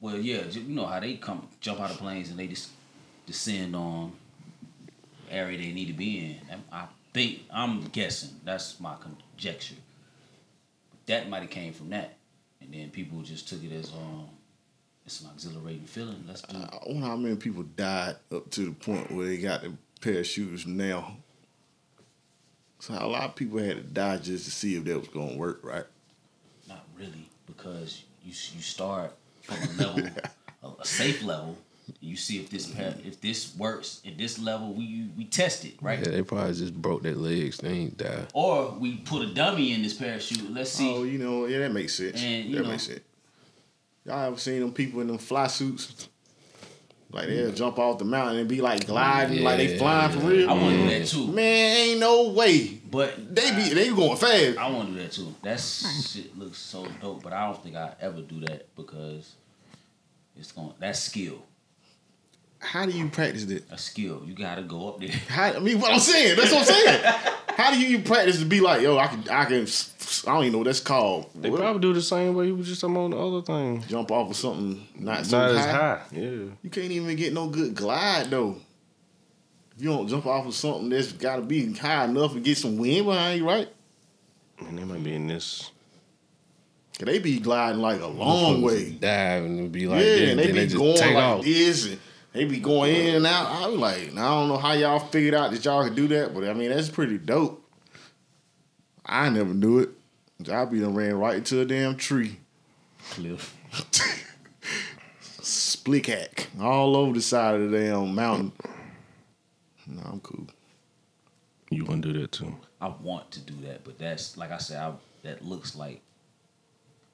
Well, 0.00 0.16
yeah, 0.18 0.42
you 0.50 0.62
know 0.62 0.86
how 0.86 1.00
they 1.00 1.14
come 1.16 1.48
jump 1.60 1.80
out 1.80 1.90
of 1.90 1.98
planes 1.98 2.30
and 2.30 2.38
they 2.38 2.46
just 2.46 2.70
descend 3.26 3.74
on 3.76 4.12
area 5.30 5.58
they 5.58 5.72
need 5.72 5.86
to 5.86 5.92
be 5.92 6.18
in. 6.50 6.58
I 6.70 6.86
think 7.12 7.42
I'm 7.52 7.82
guessing 7.88 8.30
that's 8.44 8.78
my 8.80 8.94
conjecture. 8.96 9.76
That 11.06 11.28
might 11.28 11.42
have 11.42 11.50
came 11.50 11.72
from 11.72 11.90
that, 11.90 12.16
and 12.60 12.72
then 12.72 12.90
people 12.90 13.20
just 13.22 13.48
took 13.48 13.62
it 13.64 13.72
as 13.72 13.90
um, 13.90 14.28
it's 15.06 15.20
an 15.20 15.30
exhilarating 15.34 15.84
feeling. 15.86 16.24
Let's 16.28 16.42
do. 16.42 16.56
it. 16.56 16.68
I 16.72 16.78
wonder 16.88 17.06
how 17.06 17.16
many 17.16 17.36
people 17.36 17.62
died 17.64 18.16
up 18.34 18.50
to 18.50 18.60
the 18.66 18.72
point 18.72 19.10
where 19.10 19.26
they 19.26 19.38
got 19.38 19.62
the 19.62 19.72
parachutes 20.00 20.66
now. 20.66 21.16
So 22.78 22.94
a 22.94 23.06
lot 23.06 23.24
of 23.24 23.34
people 23.36 23.58
had 23.58 23.76
to 23.76 23.82
die 23.82 24.16
just 24.18 24.44
to 24.46 24.50
see 24.50 24.76
if 24.76 24.84
that 24.84 24.98
was 24.98 25.08
gonna 25.08 25.36
work, 25.36 25.60
right? 25.62 25.84
Not 26.68 26.84
really, 26.98 27.28
because 27.46 28.02
you 28.24 28.30
you 28.30 28.62
start 28.62 29.12
from 29.42 29.56
a 29.56 29.82
level, 29.82 30.10
a, 30.64 30.68
a 30.80 30.84
safe 30.84 31.22
level. 31.22 31.56
You 32.00 32.16
see 32.16 32.38
if 32.38 32.48
this 32.50 32.66
pa- 32.68 32.94
if 33.04 33.20
this 33.20 33.54
works 33.56 34.00
at 34.06 34.16
this 34.18 34.38
level. 34.38 34.72
We 34.72 35.08
we 35.16 35.24
test 35.26 35.64
it 35.64 35.74
right, 35.80 35.98
Yeah, 36.00 36.10
they 36.10 36.22
probably 36.22 36.54
just 36.54 36.74
broke 36.74 37.02
their 37.02 37.14
legs. 37.16 37.58
They 37.58 37.68
ain't 37.70 37.96
die. 37.98 38.26
or 38.34 38.70
we 38.70 38.96
put 38.98 39.22
a 39.22 39.32
dummy 39.34 39.72
in 39.72 39.82
this 39.82 39.94
parachute. 39.94 40.50
Let's 40.52 40.70
see. 40.70 40.88
Oh, 40.92 41.02
you 41.04 41.18
know, 41.18 41.46
yeah, 41.46 41.58
that 41.60 41.72
makes 41.72 41.94
sense. 41.94 42.20
And, 42.22 42.46
you 42.48 42.56
that 42.56 42.62
know- 42.62 42.68
makes 42.70 42.84
sense. 42.86 43.00
Y'all 44.04 44.26
ever 44.26 44.36
seen 44.36 44.60
them 44.60 44.72
people 44.72 45.00
in 45.00 45.06
them 45.06 45.18
fly 45.18 45.46
suits? 45.46 46.08
Like 47.12 47.28
they'll 47.28 47.52
mm. 47.52 47.56
jump 47.56 47.78
off 47.78 47.98
the 47.98 48.06
mountain 48.06 48.38
and 48.38 48.48
be 48.48 48.62
like 48.62 48.86
gliding, 48.86 49.44
like 49.44 49.58
they 49.58 49.72
Yeah, 49.72 49.78
flying 49.78 50.12
for 50.12 50.26
real. 50.26 50.48
I 50.48 50.54
want 50.54 50.76
to 50.76 50.82
do 50.82 50.88
that 50.88 51.06
too, 51.06 51.26
Man, 51.26 51.76
ain't 51.76 52.00
no 52.00 52.30
way. 52.30 52.80
but 52.90 53.34
They 53.34 53.54
be 53.54 53.74
they 53.74 53.90
going 53.90 54.16
fast. 54.16 54.56
I 54.56 54.70
want 54.70 54.88
to 54.88 54.94
do 54.94 55.00
that 55.00 55.12
too. 55.12 55.34
That 55.42 55.60
shit 55.60 56.36
looks 56.38 56.58
so 56.58 56.86
dope, 57.02 57.22
but 57.22 57.34
I 57.34 57.46
don't 57.46 57.62
think 57.62 57.76
I 57.76 57.92
ever 58.00 58.22
do 58.22 58.40
that 58.46 58.74
because 58.74 59.34
it's 60.38 60.52
going. 60.52 60.72
That's 60.78 61.00
skill. 61.00 61.42
How 62.60 62.86
do 62.86 62.92
you 62.92 63.08
practice 63.08 63.44
that? 63.46 63.68
That's 63.68 63.82
skill. 63.82 64.22
You 64.24 64.34
got 64.34 64.54
to 64.54 64.62
go 64.62 64.88
up 64.88 65.00
there. 65.00 65.10
How, 65.28 65.52
I 65.52 65.58
mean, 65.58 65.80
what 65.80 65.92
I'm 65.92 65.98
saying. 65.98 66.36
That's 66.36 66.52
what 66.52 66.60
I'm 66.60 66.64
saying. 66.66 67.04
How 67.56 67.70
do 67.72 67.78
you 67.80 68.00
practice 68.00 68.38
to 68.38 68.44
be 68.44 68.60
like, 68.60 68.82
yo, 68.82 68.98
I 68.98 69.06
can, 69.08 69.20
I 69.28 69.44
can, 69.44 69.66
I 70.26 70.32
don't 70.34 70.40
even 70.42 70.52
know 70.52 70.58
what 70.58 70.64
that's 70.64 70.80
called. 70.80 71.30
They 71.34 71.50
What? 71.50 71.60
probably 71.60 71.80
do 71.80 71.92
the 71.92 72.02
same 72.02 72.34
way 72.34 72.46
you 72.46 72.54
was 72.56 72.66
just 72.66 72.80
talking 72.80 72.96
about 72.96 73.10
the 73.10 73.18
other 73.18 73.42
thing. 73.42 73.84
jump 73.88 74.10
off 74.10 74.30
of 74.30 74.36
something 74.36 74.86
not 74.98 75.26
so 75.26 75.38
Not 75.38 75.50
as 75.50 75.64
high. 75.64 75.72
high. 75.72 76.02
Yeah. 76.12 76.28
You 76.62 76.70
can't 76.70 76.90
even 76.90 77.14
get 77.16 77.32
no 77.32 77.48
good 77.48 77.74
glide 77.74 78.30
though. 78.30 78.56
If 79.76 79.82
you 79.82 79.88
don't 79.90 80.08
jump 80.08 80.26
off 80.26 80.46
of 80.46 80.54
something 80.54 80.88
that's 80.90 81.12
got 81.12 81.36
to 81.36 81.42
be 81.42 81.72
high 81.72 82.04
enough 82.04 82.34
to 82.34 82.40
get 82.40 82.58
some 82.58 82.76
wind 82.78 83.06
behind 83.06 83.38
you, 83.38 83.46
right? 83.48 83.68
And 84.60 84.78
they 84.78 84.84
might 84.84 85.02
be 85.02 85.14
in 85.14 85.26
this. 85.26 85.70
'Cause 86.98 87.06
they 87.06 87.18
be 87.18 87.38
gliding 87.40 87.80
like 87.80 88.00
a 88.02 88.06
long 88.06 88.60
way. 88.62 88.90
Dive 88.90 89.44
and 89.44 89.72
be 89.72 89.88
like, 89.88 90.00
yeah, 90.04 90.04
this, 90.10 90.30
and 90.30 90.38
they 90.38 90.44
then 90.46 90.54
be 90.54 90.60
they 90.60 90.66
just 90.66 90.76
going 90.76 90.96
take 90.96 91.14
like 91.14 91.24
off. 91.24 91.44
this, 91.44 91.86
and 91.86 91.98
they 92.32 92.44
be 92.44 92.58
going 92.58 92.94
in 92.94 93.14
and 93.16 93.26
out. 93.26 93.50
I 93.50 93.66
was 93.68 93.78
like, 93.78 94.12
I 94.12 94.14
don't 94.14 94.48
know 94.48 94.56
how 94.56 94.72
y'all 94.72 94.98
figured 94.98 95.34
out 95.34 95.50
that 95.52 95.64
y'all 95.64 95.84
could 95.84 95.94
do 95.94 96.08
that, 96.08 96.34
but 96.34 96.44
I 96.44 96.54
mean 96.54 96.70
that's 96.70 96.88
pretty 96.88 97.18
dope. 97.18 97.58
I 99.04 99.28
never 99.28 99.52
knew 99.52 99.80
it. 99.80 99.90
I 100.50 100.64
be 100.64 100.80
done 100.80 100.94
ran 100.94 101.14
right 101.14 101.36
into 101.36 101.60
a 101.60 101.64
damn 101.64 101.96
tree. 101.96 102.38
Cliff. 103.10 103.56
Split 105.20 106.06
hack 106.06 106.48
all 106.60 106.96
over 106.96 107.12
the 107.14 107.20
side 107.20 107.56
of 107.56 107.70
the 107.70 107.78
damn 107.78 108.14
mountain. 108.14 108.52
No, 109.86 110.02
I'm 110.04 110.20
cool. 110.20 110.46
You 111.70 111.84
want 111.84 112.02
to 112.02 112.12
do 112.12 112.20
that 112.20 112.32
too? 112.32 112.54
I 112.80 112.88
want 112.88 113.30
to 113.32 113.40
do 113.40 113.54
that, 113.66 113.84
but 113.84 113.98
that's 113.98 114.36
like 114.36 114.52
I 114.52 114.58
said. 114.58 114.78
I, 114.78 114.92
that 115.22 115.44
looks 115.44 115.76
like 115.76 116.00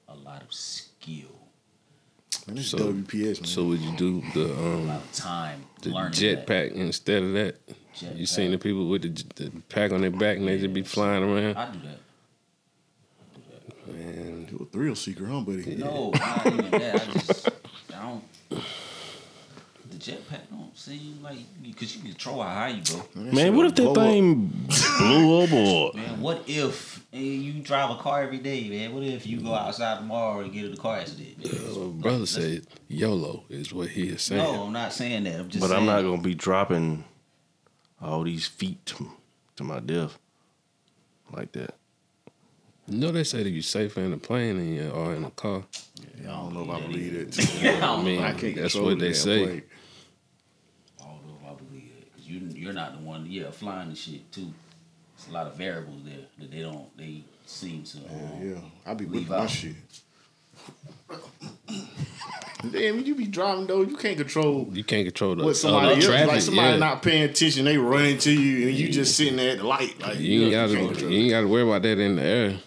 a 0.07 0.15
lot 0.15 0.41
of 0.41 0.51
skill, 0.51 1.38
Man, 2.49 2.55
this 2.55 2.69
So- 2.71 2.77
WPS, 2.93 3.41
man. 3.41 3.45
So 3.47 3.63
would 3.65 3.79
you 3.79 3.95
do 3.95 4.23
the 4.33 4.51
um 4.55 4.91
time 5.13 5.63
the 5.81 5.91
jetpack 5.91 6.71
instead 6.73 7.23
of 7.23 7.33
that? 7.33 7.55
You 8.15 8.25
seen 8.25 8.51
the 8.51 8.57
people 8.57 8.87
with 8.87 9.01
the, 9.03 9.43
the 9.43 9.51
pack 9.69 9.91
on 9.91 10.01
their 10.01 10.09
back 10.11 10.37
and 10.37 10.47
they 10.47 10.57
just 10.57 10.73
be 10.73 10.83
flying 10.83 11.21
around? 11.23 11.57
I 11.57 11.71
do 11.71 11.79
that. 11.87 11.99
Man, 13.93 14.47
you 14.51 14.57
a 14.61 14.65
thrill 14.71 14.95
seeker, 14.95 15.25
huh, 15.25 15.41
buddy? 15.41 15.75
No, 15.75 16.11
not 16.11 16.45
even 16.47 16.71
that. 16.71 16.95
I 16.95 17.05
just 17.13 17.49
I 17.93 18.01
don't. 18.01 18.23
The 18.49 19.95
jetpack 19.97 20.49
don't 20.49 20.77
seem 20.77 21.19
like 21.21 21.39
because 21.61 21.95
you 21.95 22.01
can 22.01 22.11
control 22.11 22.41
how 22.41 22.53
high 22.53 22.69
you 22.69 22.83
go. 22.83 23.03
that 23.15 23.33
Man, 23.33 23.55
what 23.55 23.65
if 23.65 23.75
that 23.75 23.81
blow 23.83 23.91
up. 23.91 23.97
thing 23.97 24.45
blew 24.99 25.41
up 25.43 25.51
or 25.51 25.91
Man, 25.95 26.21
what 26.21 26.43
if 26.47 26.98
and 27.11 27.23
you 27.23 27.61
drive 27.61 27.89
a 27.89 27.95
car 27.95 28.21
every 28.21 28.37
day, 28.37 28.69
man? 28.69 28.93
What 28.93 29.03
if 29.03 29.25
you 29.25 29.39
go 29.41 29.49
mm. 29.49 29.59
outside 29.59 29.97
tomorrow 29.97 30.41
and 30.41 30.53
get 30.53 30.65
in 30.65 30.73
a 30.73 30.77
car 30.77 30.97
accident? 30.97 31.43
Man? 31.43 31.95
my 31.95 32.01
brother 32.01 32.25
said 32.25 32.67
YOLO 32.87 33.45
is 33.49 33.73
what 33.73 33.89
he 33.89 34.09
is 34.09 34.21
saying. 34.21 34.43
No, 34.43 34.63
I'm 34.63 34.73
not 34.73 34.93
saying 34.93 35.23
that. 35.23 35.39
I'm 35.39 35.49
just. 35.49 35.67
But 35.67 35.75
I'm 35.75 35.85
not 35.85 36.01
gonna 36.01 36.21
be 36.21 36.35
dropping 36.35 37.03
all 38.01 38.23
these 38.23 38.47
feet 38.47 38.85
to, 38.87 39.11
to 39.55 39.63
my 39.63 39.79
death 39.79 40.17
like 41.31 41.51
that. 41.53 41.75
You 42.87 42.97
know 42.97 43.11
they 43.11 43.23
say 43.23 43.43
that 43.43 43.49
you're 43.49 43.61
safer 43.61 44.01
in 44.01 44.13
a 44.13 44.17
plane 44.17 44.57
than 44.57 44.73
you 44.73 44.91
are 44.91 45.13
in 45.13 45.23
a 45.23 45.31
car. 45.31 45.63
I 46.21 46.25
don't 46.25 46.53
know 46.53 46.63
if 46.63 46.69
I 46.69 46.87
believe 46.87 47.15
it. 47.15 47.33
Too. 47.33 47.69
I 47.81 48.01
mean. 48.01 48.21
I 48.21 48.33
can't 48.33 48.55
that's 48.55 48.75
what 48.75 48.99
they 48.99 49.07
damn 49.07 49.15
say. 49.15 49.43
plane. 49.43 49.63
I 50.99 51.03
don't 51.05 51.27
know 51.27 51.37
if 51.43 51.51
I 51.51 51.55
believe 51.55 51.91
it 51.99 52.11
because 52.11 52.27
you 52.27 52.41
you're 52.55 52.73
not 52.73 52.93
the 52.93 52.99
one. 52.99 53.25
Yeah, 53.27 53.51
flying 53.51 53.89
and 53.89 53.97
shit 53.97 54.31
too. 54.31 54.53
There's 55.19 55.31
a 55.31 55.33
lot 55.33 55.47
of 55.47 55.55
variables 55.55 56.03
there 56.05 56.19
that 56.37 56.51
they 56.51 56.61
don't. 56.61 56.97
They 56.97 57.23
seem 57.45 57.83
to. 57.83 57.97
Um, 57.97 58.05
Yeah, 58.41 58.59
I 58.85 58.93
be 58.93 59.05
Leave 59.05 59.29
with 59.29 59.37
my 59.37 59.47
shit. 59.47 59.75
Damn, 62.71 62.97
when 62.97 63.05
you 63.05 63.15
be 63.15 63.27
driving 63.27 63.67
though, 63.67 63.81
you 63.81 63.97
can't 63.97 64.17
control 64.17 64.69
You 64.71 64.83
can't 64.83 65.05
control 65.05 65.35
the 65.35 65.43
what 65.43 65.57
somebody 65.57 65.87
other 65.87 65.95
else. 65.95 66.05
traffic. 66.05 66.27
like 66.27 66.41
somebody 66.41 66.73
yeah. 66.73 66.77
not 66.77 67.01
paying 67.01 67.23
attention, 67.23 67.65
they 67.65 67.77
run 67.77 68.05
into 68.05 68.31
you, 68.31 68.69
and 68.69 68.77
you 68.77 68.89
just 68.89 69.17
sitting 69.17 69.35
there 69.35 69.51
at 69.51 69.57
the 69.57 69.63
light. 69.65 69.99
Like 69.99 70.19
you 70.19 70.43
ain't 70.43 70.51
gotta 70.51 70.73
can't 70.73 71.01
you 71.01 71.09
ain't 71.09 71.31
gotta 71.31 71.47
worry 71.47 71.63
about 71.63 71.81
that 71.81 71.99
in 71.99 72.15
the 72.15 72.23
air. 72.23 72.59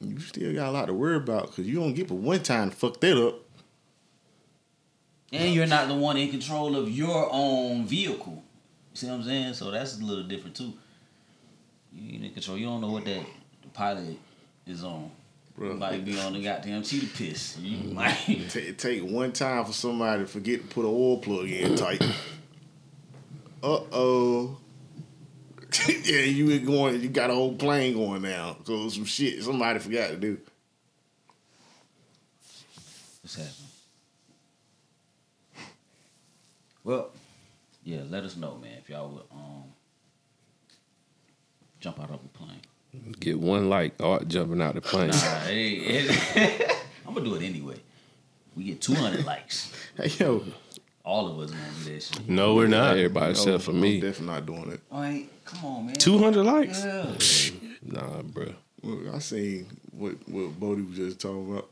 You 0.00 0.18
still 0.18 0.52
got 0.54 0.68
a 0.68 0.72
lot 0.72 0.86
to 0.86 0.94
worry 0.94 1.16
about 1.16 1.48
because 1.48 1.66
you 1.66 1.76
don't 1.76 1.94
get 1.94 2.08
but 2.08 2.16
one 2.16 2.42
time 2.42 2.70
to 2.70 2.76
fuck 2.76 3.00
that 3.00 3.24
up. 3.24 3.40
And 5.32 5.54
you're 5.54 5.66
not 5.66 5.88
the 5.88 5.94
one 5.94 6.16
in 6.16 6.30
control 6.30 6.76
of 6.76 6.88
your 6.90 7.28
own 7.30 7.86
vehicle. 7.86 8.42
You 8.92 8.96
see 8.96 9.06
what 9.08 9.14
I'm 9.14 9.24
saying? 9.24 9.54
So 9.54 9.70
that's 9.70 9.98
a 9.98 10.04
little 10.04 10.24
different 10.24 10.56
too. 10.56 10.74
You 11.96 12.14
ain't 12.14 12.24
in 12.24 12.32
control. 12.32 12.58
You 12.58 12.66
don't 12.66 12.80
know 12.80 12.90
what 12.90 13.04
that 13.06 13.24
pilot 13.72 14.18
is 14.66 14.84
on. 14.84 15.10
Bruh. 15.58 15.78
might 15.78 16.04
be 16.04 16.18
on 16.20 16.34
the 16.34 16.42
goddamn 16.42 16.82
cheetah 16.82 17.06
piss. 17.16 17.56
You 17.58 17.92
might. 17.94 18.14
Ta- 18.50 18.58
It 18.58 18.78
take 18.78 19.02
one 19.02 19.32
time 19.32 19.64
for 19.64 19.72
somebody 19.72 20.22
to 20.22 20.26
forget 20.28 20.60
to 20.60 20.66
put 20.66 20.80
an 20.84 20.90
oil 20.90 21.18
plug 21.18 21.48
in 21.48 21.76
tight. 21.76 22.02
Uh 23.62 23.80
oh. 23.90 24.58
yeah, 25.88 26.20
you 26.20 26.50
ain't 26.52 26.66
going. 26.66 27.00
You 27.00 27.08
got 27.08 27.30
a 27.30 27.34
whole 27.34 27.54
plane 27.56 27.94
going 27.94 28.22
now. 28.22 28.58
So 28.64 28.88
some 28.90 29.06
shit 29.06 29.42
somebody 29.42 29.78
forgot 29.80 30.10
to 30.10 30.16
do. 30.16 30.38
What's 33.22 33.34
happening? 33.36 33.52
Well, 36.84 37.10
yeah, 37.82 38.02
let 38.08 38.22
us 38.24 38.36
know, 38.36 38.56
man, 38.56 38.76
if 38.78 38.88
y'all 38.90 39.08
would 39.08 39.22
um 39.32 39.55
jump 41.86 42.00
out 42.00 42.10
of 42.10 42.16
a 42.24 42.28
plane. 42.36 43.12
Get 43.20 43.38
one 43.38 43.68
like 43.68 43.94
Art 44.02 44.26
jumping 44.26 44.60
out 44.60 44.74
the 44.74 44.80
plane. 44.80 45.10
Nah, 45.10 45.14
hey, 45.44 46.08
I'm 47.06 47.14
gonna 47.14 47.24
do 47.24 47.34
it 47.36 47.42
anyway. 47.44 47.76
We 48.56 48.64
get 48.64 48.80
200 48.80 49.24
likes. 49.24 49.72
Hey 49.96 50.08
yo, 50.18 50.42
All 51.04 51.28
of 51.28 51.38
us 51.38 51.50
gonna 51.52 51.62
do 51.84 51.92
that 51.92 52.02
shit. 52.02 52.28
No, 52.28 52.56
we're 52.56 52.66
not. 52.66 52.96
Everybody 52.96 53.30
except 53.30 53.62
for 53.62 53.70
I'm 53.70 53.80
me. 53.80 54.00
definitely 54.00 54.26
not 54.34 54.46
doing 54.46 54.72
it. 54.72 54.80
Oh, 54.90 54.96
All 54.96 55.02
right, 55.02 55.28
come 55.44 55.64
on, 55.64 55.86
man. 55.86 55.94
Two 55.94 56.18
hundred 56.18 56.42
likes. 56.44 56.84
Yeah. 56.84 57.14
Nah, 57.82 58.22
bro. 58.22 58.52
Look, 58.82 59.14
I 59.14 59.18
seen 59.20 59.66
what 59.92 60.14
what 60.28 60.58
Bodie 60.58 60.82
was 60.82 60.96
just 60.96 61.20
talking 61.20 61.52
about. 61.52 61.70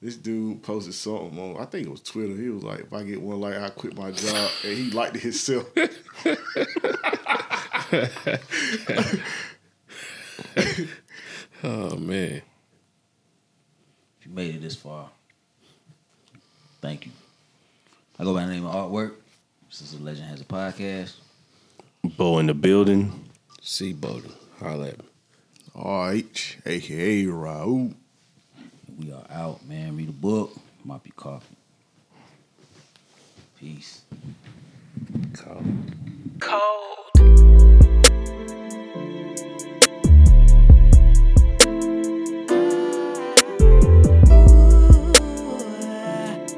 This 0.00 0.16
dude 0.16 0.62
posted 0.62 0.94
something 0.94 1.38
on, 1.38 1.60
I 1.60 1.64
think 1.64 1.86
it 1.86 1.90
was 1.90 2.02
Twitter. 2.02 2.36
He 2.36 2.48
was 2.50 2.62
like, 2.62 2.80
"If 2.80 2.92
I 2.92 3.02
get 3.02 3.20
one 3.20 3.40
like, 3.40 3.56
I 3.56 3.68
quit 3.70 3.96
my 3.96 4.12
job," 4.12 4.50
and 4.64 4.78
he 4.78 4.90
liked 4.90 5.16
it 5.16 5.22
himself. 5.22 5.68
Oh 11.64 11.96
man. 11.96 12.40
If 14.20 14.26
you 14.26 14.32
made 14.32 14.54
it 14.54 14.62
this 14.62 14.76
far, 14.76 15.08
thank 16.80 17.06
you. 17.06 17.12
I 18.18 18.24
go 18.24 18.32
by 18.32 18.46
the 18.46 18.52
name 18.52 18.64
of 18.64 18.74
Artwork. 18.74 19.14
This 19.68 19.82
is 19.82 19.94
a 19.94 20.02
Legend 20.02 20.28
Has 20.28 20.40
a 20.40 20.44
Podcast. 20.44 21.14
Bo 22.16 22.38
in 22.38 22.46
the 22.46 22.54
building. 22.54 23.24
See 23.60 23.92
Bowden. 23.92 24.32
Holla 24.60 24.88
at 24.88 24.98
me. 24.98 25.04
R.H. 25.74 26.58
aka 26.64 27.24
Raul. 27.24 27.94
We 28.98 29.12
are 29.12 29.24
out, 29.30 29.64
man. 29.68 29.96
Read 29.96 30.08
a 30.08 30.12
book. 30.12 30.56
Might 30.84 31.04
be 31.04 31.10
coffee. 31.10 31.54
Peace. 33.56 34.02
Call. 35.34 35.62
Cold 36.40 37.67